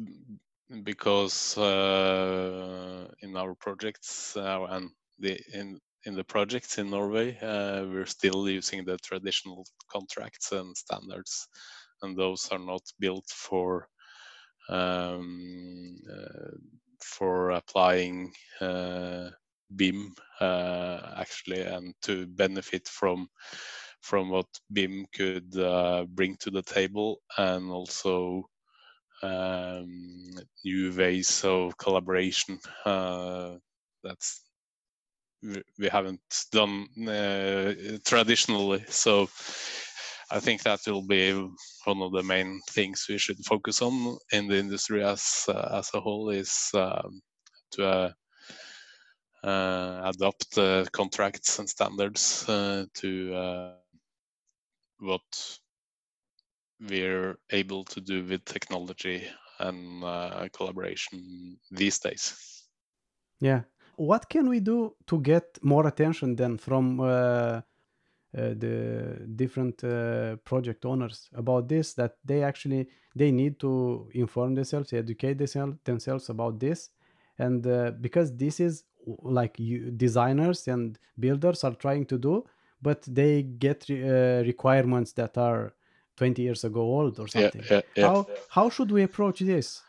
because 0.82 1.56
uh, 1.56 3.06
in 3.20 3.36
our 3.36 3.54
projects 3.54 4.36
uh, 4.36 4.66
and 4.70 4.90
the 5.18 5.40
in 5.52 5.80
in 6.06 6.14
the 6.14 6.24
projects 6.24 6.78
in 6.78 6.90
Norway, 6.90 7.38
uh, 7.40 7.84
we're 7.86 8.06
still 8.06 8.48
using 8.48 8.84
the 8.84 8.98
traditional 8.98 9.64
contracts 9.90 10.52
and 10.52 10.76
standards, 10.76 11.48
and 12.02 12.16
those 12.16 12.48
are 12.52 12.58
not 12.58 12.82
built 12.98 13.26
for 13.28 13.88
um, 14.68 15.96
uh, 16.10 16.56
for 17.00 17.50
applying 17.50 18.32
uh, 18.60 19.30
BIM 19.76 20.14
uh, 20.40 21.14
actually, 21.16 21.62
and 21.62 21.94
to 22.02 22.26
benefit 22.26 22.88
from 22.88 23.28
from 24.00 24.28
what 24.28 24.46
BIM 24.72 25.06
could 25.14 25.56
uh, 25.56 26.04
bring 26.04 26.36
to 26.36 26.50
the 26.50 26.62
table, 26.62 27.20
and 27.38 27.70
also 27.70 28.48
um, 29.22 30.34
new 30.64 30.94
ways 30.94 31.42
of 31.44 31.76
collaboration. 31.78 32.58
Uh, 32.84 33.56
that's 34.02 34.43
we 35.78 35.88
haven't 35.88 36.20
done 36.52 36.86
uh, 37.08 37.74
traditionally. 38.04 38.84
So 38.88 39.28
I 40.30 40.40
think 40.40 40.62
that 40.62 40.80
will 40.86 41.06
be 41.06 41.32
one 41.84 42.02
of 42.02 42.12
the 42.12 42.22
main 42.22 42.60
things 42.70 43.06
we 43.08 43.18
should 43.18 43.44
focus 43.44 43.82
on 43.82 44.16
in 44.32 44.48
the 44.48 44.58
industry 44.58 45.04
as 45.04 45.44
uh, 45.48 45.78
as 45.78 45.90
a 45.94 46.00
whole 46.00 46.30
is 46.30 46.70
um, 46.74 47.20
to 47.72 47.86
uh, 47.86 48.12
uh, 49.46 50.10
adopt 50.14 50.56
uh, 50.56 50.84
contracts 50.92 51.58
and 51.58 51.68
standards 51.68 52.48
uh, 52.48 52.86
to 52.94 53.72
what 54.98 55.58
we're 56.80 57.36
able 57.50 57.84
to 57.84 58.00
do 58.00 58.24
with 58.24 58.44
technology 58.44 59.26
and 59.60 60.02
collaboration 60.52 61.58
these 61.70 61.98
days. 61.98 62.34
Yeah. 63.40 63.62
What 63.96 64.28
can 64.28 64.48
we 64.48 64.60
do 64.60 64.94
to 65.06 65.20
get 65.20 65.58
more 65.62 65.86
attention 65.86 66.36
then 66.36 66.58
from 66.58 67.00
uh, 67.00 67.04
uh, 67.04 67.60
the 68.32 69.26
different 69.36 69.82
uh, 69.84 70.36
project 70.44 70.84
owners 70.84 71.28
about 71.34 71.68
this 71.68 71.94
that 71.94 72.16
they 72.24 72.42
actually 72.42 72.88
they 73.14 73.30
need 73.30 73.60
to 73.60 74.08
inform 74.14 74.54
themselves 74.54 74.92
educate 74.92 75.38
themselves, 75.38 75.76
themselves 75.84 76.28
about 76.28 76.58
this? 76.58 76.90
And 77.38 77.62
because 78.00 78.36
this 78.36 78.60
is 78.60 78.84
like 79.22 79.58
you, 79.58 79.90
designers 79.90 80.68
and 80.68 80.98
builders 81.18 81.64
are 81.64 81.74
trying 81.74 82.06
to 82.06 82.18
do 82.18 82.44
but 82.84 83.02
they 83.08 83.42
get 83.42 83.86
uh, 83.90 84.42
requirements 84.44 85.12
that 85.12 85.38
are 85.38 85.72
20 86.16 86.42
years 86.42 86.64
ago 86.64 86.80
old 86.80 87.18
or 87.18 87.26
something. 87.26 87.62
yeah, 87.70 87.76
yeah, 87.76 87.80
yeah. 87.96 88.06
how 88.06 88.26
how 88.48 88.70
should 88.70 88.90
we 88.90 89.02
approach 89.02 89.38
this? 89.40 89.82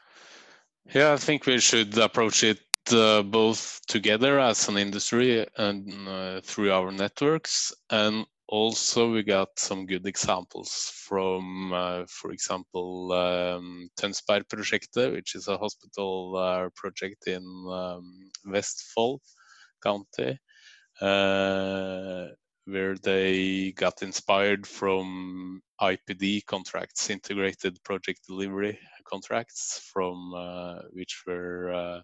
Yeah 0.94 1.14
i 1.14 1.18
think 1.18 1.46
we 1.46 1.60
should 1.60 1.98
approach 1.98 2.44
it 2.44 2.60
uh, 2.94 3.24
both 3.24 3.80
together 3.88 4.40
as 4.40 4.68
an 4.68 4.78
industry 4.78 5.46
and 5.58 6.08
uh, 6.08 6.42
through 6.42 6.72
our 6.72 6.92
networks. 6.92 7.74
And 7.90 8.26
also 8.48 9.12
we 9.12 9.24
got 9.24 9.58
some 9.58 9.86
good 9.86 10.06
examples 10.06 10.92
from, 10.96 11.74
uh, 11.74 12.06
for 12.08 12.32
example, 12.32 13.12
um, 13.12 13.90
Tønsberg 13.98 14.46
which 15.14 15.36
is 15.36 15.48
a 15.48 15.58
hospital 15.58 16.36
uh, 16.38 16.70
project 16.76 17.28
in 17.28 17.44
um, 17.70 18.30
Vestfold 18.46 19.22
County, 19.84 20.40
uh, 21.02 22.28
where 22.66 22.96
they 22.98 23.72
got 23.72 24.02
inspired 24.02 24.66
from 24.66 25.62
IPD 25.82 26.46
contracts, 26.46 27.10
integrated 27.10 27.82
project 27.84 28.22
delivery 28.28 28.80
contracts, 29.06 29.90
from 29.94 30.34
uh, 30.34 30.80
which 30.92 31.24
were 31.28 32.04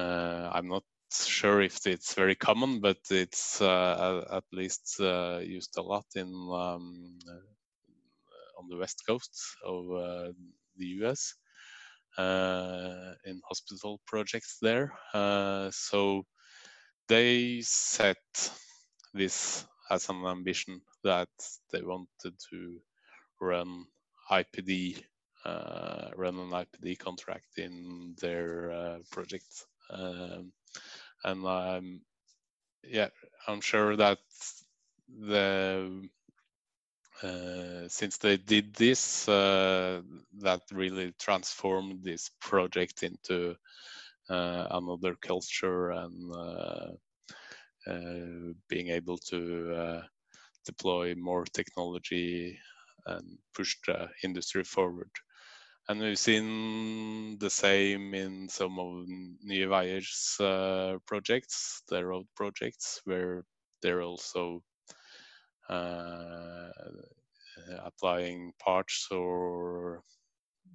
I'm 0.00 0.68
not 0.68 0.84
sure 1.12 1.60
if 1.60 1.86
it's 1.86 2.14
very 2.14 2.34
common, 2.34 2.80
but 2.80 2.98
it's 3.10 3.60
uh, 3.60 4.24
at 4.30 4.44
least 4.52 4.96
uh, 5.00 5.40
used 5.42 5.76
a 5.76 5.82
lot 5.82 6.06
in 6.14 6.26
um, 6.26 7.18
uh, 7.28 8.60
on 8.60 8.68
the 8.68 8.76
west 8.76 9.02
coast 9.06 9.36
of 9.64 9.90
uh, 9.90 10.32
the 10.76 10.86
US 11.02 11.34
uh, 12.18 13.14
in 13.24 13.40
hospital 13.46 14.00
projects 14.06 14.58
there. 14.60 14.92
Uh, 15.12 15.70
so 15.70 16.24
they 17.08 17.60
set 17.62 18.16
this 19.12 19.66
as 19.90 20.08
an 20.08 20.24
ambition 20.24 20.80
that 21.04 21.28
they 21.70 21.82
wanted 21.82 22.34
to 22.50 22.80
run 23.40 23.84
IPD, 24.30 25.02
run 25.44 26.38
an 26.38 26.50
IPD 26.50 26.98
contract 26.98 27.58
in 27.58 28.14
their 28.20 29.00
project 29.10 29.66
um, 29.92 30.52
and 31.24 31.46
I'm 31.46 32.00
yeah 32.84 33.08
I'm 33.46 33.60
sure 33.60 33.96
that 33.96 34.18
the 35.08 36.08
uh, 37.22 37.86
since 37.88 38.18
they 38.18 38.36
did 38.36 38.74
this, 38.74 39.28
uh, 39.28 40.02
that 40.40 40.60
really 40.72 41.12
transformed 41.20 42.02
this 42.02 42.30
project 42.40 43.04
into 43.04 43.54
uh, 44.28 44.66
another 44.70 45.14
culture 45.20 45.90
and 45.90 46.34
uh, 46.34 46.88
uh, 47.86 48.52
being 48.68 48.88
able 48.88 49.18
to 49.18 50.02
deploy 50.64 51.14
more 51.14 51.44
technology 51.44 52.58
and 53.06 53.38
push 53.54 53.76
the 53.86 54.08
industry 54.24 54.64
forward. 54.64 55.10
And 55.92 56.00
we've 56.00 56.18
seen 56.18 57.36
the 57.38 57.50
same 57.50 58.14
in 58.14 58.48
some 58.48 58.78
of 58.78 59.06
Nye 59.44 60.00
uh, 60.40 60.96
projects, 61.04 61.82
their 61.86 62.06
road 62.06 62.24
projects, 62.34 63.02
where 63.04 63.44
they're 63.82 64.00
also 64.00 64.62
uh, 65.68 66.70
applying 67.84 68.54
parts 68.58 69.08
or 69.10 70.02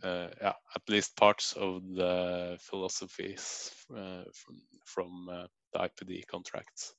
uh, 0.04 0.28
yeah, 0.40 0.54
at 0.76 0.88
least 0.88 1.18
parts 1.18 1.54
of 1.54 1.82
the 1.96 2.56
philosophies 2.62 3.72
uh, 3.92 4.22
from, 4.32 4.62
from 4.86 5.30
uh, 5.32 5.48
the 5.74 5.80
IPD 5.80 6.28
contracts. 6.28 6.94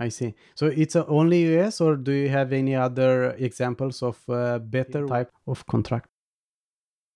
I 0.00 0.08
see. 0.08 0.34
So 0.54 0.66
it's 0.66 0.96
only 0.96 1.58
US, 1.58 1.80
or 1.82 1.94
do 1.94 2.12
you 2.12 2.30
have 2.30 2.54
any 2.54 2.74
other 2.74 3.32
examples 3.32 4.02
of 4.02 4.18
uh, 4.30 4.58
better 4.58 5.06
type 5.06 5.30
of 5.46 5.66
contract? 5.66 6.08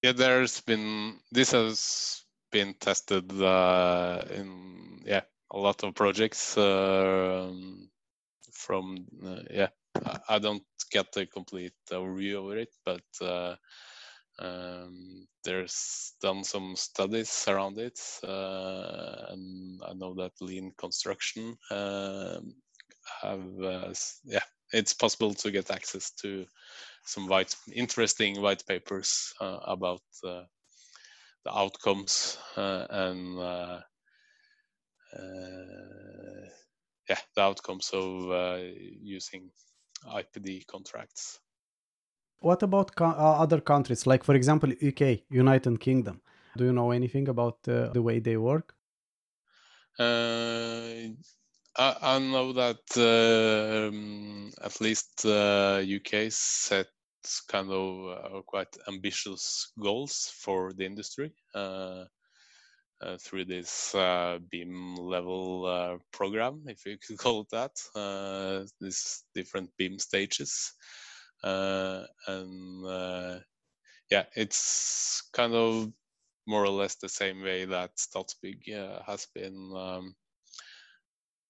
Yeah, 0.03 0.12
there's 0.12 0.61
been 0.61 1.18
this 1.32 1.53
has 1.53 2.24
been 2.53 2.74
tested 2.74 3.32
uh, 3.41 4.22
in 4.30 5.03
yeah 5.07 5.22
a 5.51 5.59
lot 5.59 5.82
of 5.82 5.95
projects 5.95 6.59
um, 6.59 7.89
from 8.53 9.07
uh, 9.24 9.41
yeah 9.51 9.68
I 10.28 10.39
don't 10.39 10.62
get 10.91 11.11
the 11.12 11.24
complete 11.24 11.72
overview 11.91 12.53
of 12.53 12.59
it, 12.59 12.74
but 12.85 13.26
uh, 13.26 13.57
um, 14.39 15.26
there's 15.43 16.12
done 16.20 16.45
some 16.45 16.76
studies 16.76 17.47
around 17.49 17.78
it, 17.78 17.99
uh, 18.22 19.26
and 19.30 19.80
I 19.89 19.95
know 19.95 20.12
that 20.16 20.32
lean 20.43 20.72
construction 20.76 21.57
um, 21.70 22.55
have 23.22 23.62
uh, 23.62 23.94
yeah, 24.24 24.44
it's 24.72 24.94
possible 24.94 25.34
to 25.34 25.50
get 25.50 25.70
access 25.70 26.11
to 26.22 26.46
some 27.05 27.28
white, 27.28 27.55
interesting 27.72 28.40
white 28.40 28.64
papers 28.66 29.32
uh, 29.40 29.59
about 29.66 30.02
uh, 30.24 30.44
the 31.44 31.57
outcomes 31.57 32.38
uh, 32.57 32.86
and 32.90 33.38
yeah, 37.09 37.18
the 37.36 37.42
outcomes 37.42 37.90
of 37.92 38.61
using 39.02 39.50
IPD 40.07 40.66
contracts. 40.66 41.40
What 42.44 42.62
about 42.62 42.94
co- 42.94 43.07
uh, 43.07 43.36
other 43.42 43.61
countries, 43.61 44.07
like 44.07 44.22
for 44.22 44.34
example 44.34 44.70
UK, 44.82 45.24
United 45.30 45.80
Kingdom? 45.80 46.20
Do 46.57 46.64
you 46.64 46.72
know 46.72 46.90
anything 46.90 47.28
about 47.28 47.59
uh, 47.66 47.88
the 47.92 48.02
way 48.02 48.20
they 48.20 48.36
work? 48.36 48.74
Uh, 49.98 51.14
I, 51.77 51.97
I, 52.03 52.18
know 52.18 52.53
that 52.53 53.91
um, 53.91 54.53
at 54.62 54.81
least 54.81 55.25
UK 55.25 56.14
uh, 56.14 56.31
set 56.31 56.87
kind 57.49 57.70
of 57.70 58.35
uh, 58.37 58.43
quite 58.43 58.77
ambitious 58.87 59.72
goals 59.81 60.33
for 60.41 60.72
the 60.72 60.87
industry. 60.87 61.33
Uh, 61.55 62.05
uh, 63.05 63.18
through 63.20 63.45
this 63.45 63.95
uh, 63.95 64.39
BIM 64.51 64.97
level 64.97 65.66
uh, 65.66 65.99
program, 66.12 66.62
if 66.66 66.87
you 66.87 66.97
could 66.97 67.18
call 67.25 67.43
it 67.43 67.49
that, 67.51 67.72
uh, 67.95 68.64
these 68.81 69.25
different 69.35 69.70
BIM 69.79 69.99
stages. 69.99 70.72
Uh, 71.43 72.05
and 72.27 72.87
uh, 72.87 73.39
yeah, 74.11 74.25
it's 74.35 75.29
kind 75.33 75.55
of 75.55 75.93
more 76.47 76.64
or 76.64 76.70
less 76.70 76.95
the 76.97 77.09
same 77.09 77.43
way 77.43 77.64
that 77.64 77.97
Statsbygg 77.97 79.03
has 79.07 79.27
been 79.35 79.72
um, 79.77 80.14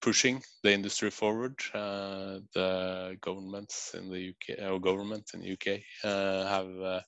pushing 0.05 0.39
the 0.61 0.71
industry 0.71 1.09
forward. 1.09 1.57
the 1.73 3.17
governments 3.21 3.95
in 3.95 4.11
the 4.11 4.29
UK, 4.29 4.71
or 4.71 4.79
government 4.79 5.31
in 5.33 5.41
the 5.41 5.51
UK, 5.53 5.81
have 6.03 7.03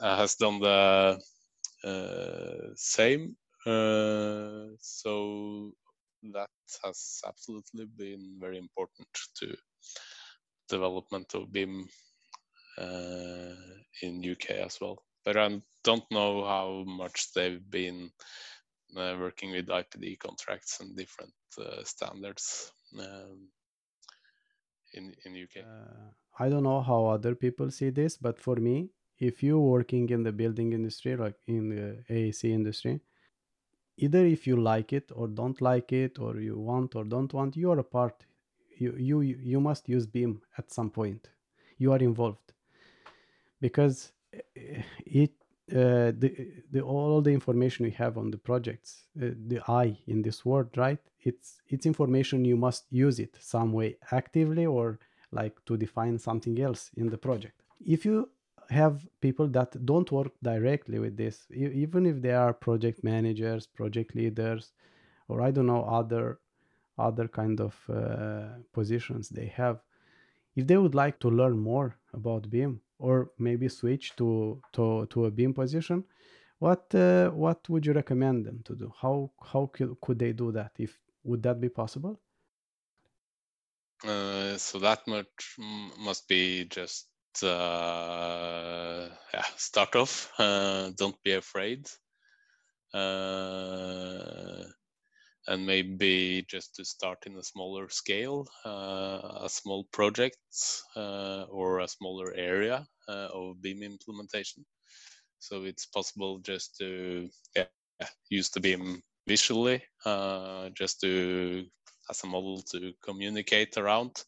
has 0.00 0.34
done 0.34 0.58
the 0.58 1.18
uh, 1.84 2.72
same. 2.74 3.36
Uh, 3.64 4.74
so 4.80 5.72
that 6.32 6.50
has 6.82 7.20
absolutely 7.26 7.86
been 7.96 8.38
very 8.40 8.58
important 8.58 9.08
to 9.36 9.54
development 10.68 11.32
of 11.34 11.52
BIM 11.52 11.86
uh, 12.78 13.54
in 14.02 14.28
UK 14.28 14.50
as 14.66 14.78
well. 14.80 14.98
But 15.24 15.36
I 15.36 15.60
don't 15.84 16.10
know 16.10 16.44
how 16.44 16.84
much 16.86 17.32
they've 17.34 17.70
been 17.70 18.10
uh, 18.10 18.53
working 18.94 19.52
with 19.52 19.66
IPD 19.66 20.18
contracts 20.18 20.80
and 20.80 20.96
different 20.96 21.32
uh, 21.58 21.82
standards 21.84 22.72
um, 22.98 23.48
in 24.92 25.14
in 25.24 25.42
UK. 25.42 25.64
Uh, 25.64 26.10
I 26.38 26.48
don't 26.48 26.64
know 26.64 26.82
how 26.82 27.06
other 27.06 27.34
people 27.34 27.70
see 27.70 27.90
this, 27.90 28.16
but 28.16 28.40
for 28.40 28.56
me, 28.56 28.90
if 29.18 29.42
you're 29.42 29.58
working 29.58 30.08
in 30.10 30.22
the 30.22 30.32
building 30.32 30.72
industry 30.72 31.16
like 31.16 31.36
in 31.46 31.68
the 31.68 32.14
AEC 32.14 32.44
industry 32.44 33.00
either 33.96 34.26
if 34.26 34.46
you 34.46 34.56
like 34.56 34.92
it 34.92 35.10
or 35.14 35.28
don't 35.28 35.60
like 35.60 35.92
it 35.92 36.18
or 36.18 36.36
you 36.38 36.58
want 36.58 36.94
or 36.96 37.04
don't 37.04 37.32
want 37.32 37.56
you're 37.56 37.78
a 37.78 37.84
part 37.84 38.24
you 38.76 38.94
you 38.96 39.20
you 39.20 39.60
must 39.60 39.88
use 39.88 40.06
BIM 40.06 40.40
at 40.58 40.72
some 40.72 40.90
point 40.90 41.28
you 41.78 41.92
are 41.92 41.98
involved 41.98 42.52
because 43.60 44.12
eh, 44.32 44.82
it 45.06 45.32
uh, 45.72 46.12
the, 46.18 46.52
the 46.72 46.80
all 46.82 47.22
the 47.22 47.30
information 47.30 47.86
we 47.86 47.90
have 47.90 48.18
on 48.18 48.30
the 48.30 48.36
projects 48.36 49.04
uh, 49.16 49.30
the 49.48 49.60
i 49.66 49.96
in 50.06 50.20
this 50.22 50.44
word 50.44 50.68
right? 50.76 50.98
It's 51.20 51.60
it's 51.68 51.86
information 51.86 52.44
you 52.44 52.56
must 52.56 52.84
use 52.90 53.18
it 53.18 53.34
some 53.40 53.72
way 53.72 53.96
actively 54.12 54.66
or 54.66 54.98
like 55.32 55.56
to 55.64 55.76
define 55.76 56.18
something 56.18 56.60
else 56.60 56.90
in 56.96 57.08
the 57.08 57.16
project. 57.16 57.62
If 57.80 58.04
you 58.04 58.28
have 58.68 59.06
people 59.20 59.48
that 59.48 59.84
don't 59.86 60.10
work 60.12 60.32
directly 60.42 60.98
with 60.98 61.16
this 61.16 61.46
even 61.50 62.06
if 62.06 62.20
they 62.20 62.32
are 62.32 62.52
project 62.52 63.04
managers 63.04 63.66
project 63.66 64.14
leaders 64.14 64.72
or 65.28 65.42
i 65.42 65.50
don't 65.50 65.66
know 65.66 65.84
other 65.84 66.38
other 66.98 67.28
kind 67.28 67.60
of 67.60 67.74
uh, 67.90 68.46
positions 68.72 69.28
they 69.28 69.46
have 69.46 69.80
if 70.56 70.66
they 70.66 70.76
would 70.76 70.94
like 70.94 71.18
to 71.18 71.28
learn 71.28 71.58
more 71.58 71.96
about 72.12 72.48
BIM 72.48 72.80
or 73.06 73.30
maybe 73.38 73.68
switch 73.68 74.16
to 74.16 74.60
to, 74.72 75.06
to 75.10 75.26
a 75.26 75.30
BIM 75.30 75.52
position 75.54 76.04
what 76.58 76.94
uh, 76.94 77.28
what 77.30 77.68
would 77.68 77.84
you 77.86 77.92
recommend 77.92 78.46
them 78.46 78.60
to 78.64 78.74
do 78.74 78.92
how 79.02 79.30
how 79.52 79.70
could, 79.72 79.96
could 80.00 80.18
they 80.18 80.32
do 80.32 80.52
that 80.52 80.72
if 80.78 80.98
would 81.22 81.42
that 81.42 81.60
be 81.60 81.68
possible 81.68 82.20
uh, 84.04 84.56
so 84.56 84.78
that 84.78 85.06
much 85.06 85.56
must 85.98 86.28
be 86.28 86.64
just 86.66 87.08
uh, 87.42 89.08
yeah, 89.32 89.44
start 89.56 89.96
off. 89.96 90.30
Uh, 90.38 90.90
don't 90.96 91.20
be 91.24 91.32
afraid. 91.32 91.88
Uh, 92.92 94.64
and 95.46 95.66
maybe 95.66 96.44
just 96.48 96.74
to 96.76 96.84
start 96.84 97.18
in 97.26 97.36
a 97.36 97.42
smaller 97.42 97.88
scale, 97.88 98.46
uh, 98.64 99.44
a 99.44 99.48
small 99.48 99.84
project 99.92 100.38
uh, 100.96 101.44
or 101.50 101.80
a 101.80 101.88
smaller 101.88 102.32
area 102.34 102.86
of 103.08 103.60
BIM 103.62 103.82
implementation. 103.82 104.64
So 105.38 105.64
it's 105.64 105.86
possible 105.86 106.38
just 106.38 106.76
to 106.78 107.28
yeah, 107.54 107.66
use 108.30 108.50
the 108.50 108.60
BIM 108.60 109.02
visually, 109.26 109.82
just 110.74 111.00
to 111.00 111.66
as 112.10 112.22
a 112.22 112.26
model 112.26 112.62
to 112.72 112.92
communicate 113.02 113.76
around. 113.76 114.24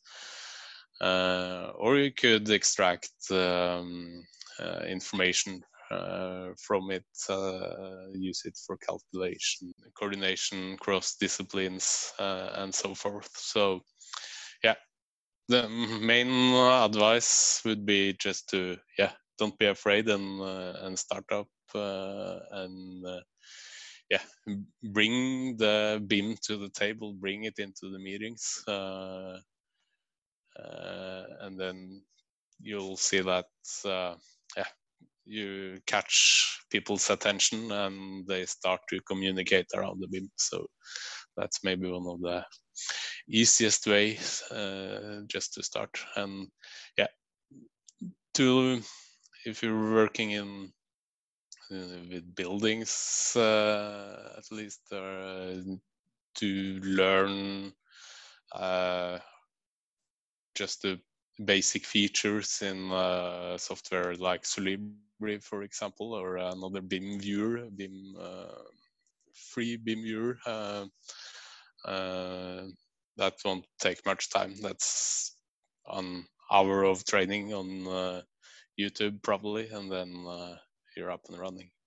Uh, 1.01 1.73
or 1.77 1.99
you 1.99 2.11
could 2.11 2.49
extract 2.49 3.11
um, 3.31 4.25
uh, 4.59 4.81
information 4.87 5.63
uh, 5.91 6.49
from 6.59 6.91
it, 6.91 7.05
use 8.15 8.43
it 8.45 8.59
for 8.67 8.79
calculation, 8.79 9.73
coordination, 9.95 10.77
cross 10.79 11.17
disciplines, 11.21 12.13
and 12.19 12.75
so 12.75 12.95
forth. 12.95 13.29
So, 13.37 13.81
yeah, 14.65 14.75
the 15.49 15.69
main 16.01 16.29
advice 16.55 17.63
would 17.65 17.87
be 17.87 18.13
just 18.15 18.49
to 18.51 18.77
yeah 18.99 19.13
don't 19.39 19.59
be 19.59 19.67
afraid 19.67 20.09
and 20.09 20.41
uh, 20.41 20.75
and 20.83 20.99
start 20.99 21.25
up 21.33 21.49
uh, 21.75 22.39
and 22.53 23.07
uh, 23.07 23.21
yeah 24.11 24.23
bring 24.83 25.57
the 25.57 26.03
BIM 26.07 26.37
to 26.43 26.57
the 26.57 26.71
table 26.71 27.13
bring 27.13 27.45
it 27.45 27.59
into 27.59 27.91
the 27.91 27.99
meetings 27.99 28.63
uh, 28.69 29.39
and 31.41 31.61
then 31.61 32.03
you'll 32.61 32.97
see 32.97 33.21
that 33.21 33.47
uh, 33.85 34.15
yeah 34.57 34.67
you 35.27 35.79
catch 35.87 36.61
people's 36.71 37.11
attention 37.11 37.71
and 37.73 38.27
they 38.27 38.47
start 38.47 38.81
to 38.89 39.01
communicate 39.03 39.67
around 39.75 40.01
the 40.01 40.09
BIM. 40.09 40.31
So 40.37 40.67
that's 41.37 41.65
maybe 41.65 41.91
one 41.91 42.07
of 42.07 42.21
the 42.21 42.45
easiest 43.29 43.87
ways 43.87 44.43
uh, 44.51 45.23
just 45.29 45.55
to 45.55 45.63
start. 45.63 45.91
And 46.17 46.49
yeah, 46.97 47.09
to 48.35 48.81
if 49.45 49.63
you're 49.63 49.95
working 49.95 50.33
in 50.33 50.73
with 51.71 52.35
buildings, 52.35 53.33
uh, 53.37 54.35
at 54.37 54.51
least 54.53 54.81
uh, 54.93 55.55
to 56.37 56.81
learn 56.83 57.73
uh, 58.53 59.19
just 60.55 60.83
the 60.83 60.99
basic 61.45 61.85
features 61.85 62.63
in 62.63 62.91
uh, 62.93 63.59
software 63.59 64.15
like 64.17 64.43
Solibri, 64.45 65.43
for 65.43 65.63
example, 65.63 66.15
or 66.15 66.37
another 66.37 66.81
BIM 66.81 67.21
viewer, 67.21 67.69
BIM 67.77 68.17
uh, 68.19 68.47
free 69.53 69.77
BIM 69.77 70.03
viewer. 70.03 70.39
Uh, 70.47 70.87
uh, 71.85 72.63
that 73.17 73.35
won't 73.45 73.67
take 73.81 74.05
much 74.05 74.31
time. 74.31 74.55
That's 74.61 75.37
an 75.89 76.27
hour 76.51 76.85
of 76.85 77.05
training 77.05 77.55
on 77.55 77.87
uh, 77.87 78.23
YouTube 78.79 79.23
probably, 79.23 79.69
and 79.69 79.91
then 79.91 80.25
uh, 80.29 80.57
you're 80.97 81.11
up 81.11 81.23
and 81.29 81.39
running. 81.39 81.71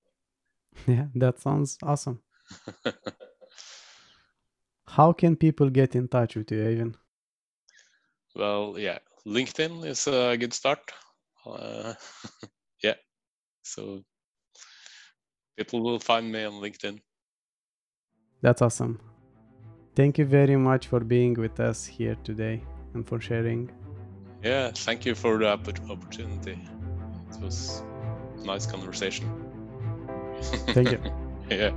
Yeah, 0.88 1.08
that 1.16 1.40
sounds 1.40 1.78
awesome. 1.84 2.22
How 4.88 5.14
can 5.14 5.36
people 5.36 5.70
get 5.70 5.96
in 5.96 6.08
touch 6.08 6.36
with 6.36 6.52
you, 6.52 6.62
Evan? 6.62 6.96
Well, 8.36 8.76
yeah, 8.78 9.00
LinkedIn 9.26 9.86
is 9.86 10.08
a 10.08 10.38
good 10.38 10.54
start. 10.54 10.80
Uh, 11.46 11.94
yeah, 12.84 12.96
so 13.64 14.04
people 15.58 15.82
will 15.82 16.00
find 16.00 16.32
me 16.32 16.44
on 16.44 16.54
LinkedIn. 16.54 17.00
That's 18.42 18.62
awesome. 18.62 19.00
Thank 19.96 20.18
you 20.18 20.26
very 20.26 20.56
much 20.56 20.88
for 20.88 21.02
being 21.02 21.34
with 21.34 21.60
us 21.60 21.86
here 21.86 22.16
today 22.24 22.64
and 22.94 23.06
for 23.06 23.20
sharing. 23.20 23.70
Yeah, 24.44 24.72
thank 24.74 25.06
you 25.06 25.16
for 25.16 25.38
the 25.38 25.50
opportunity. 25.50 26.58
It 27.32 27.42
was 27.42 27.84
a 28.42 28.46
nice 28.46 28.66
conversation. 28.66 29.28
Thank 30.70 30.92
you. 30.92 31.00
yeah. 31.50 31.72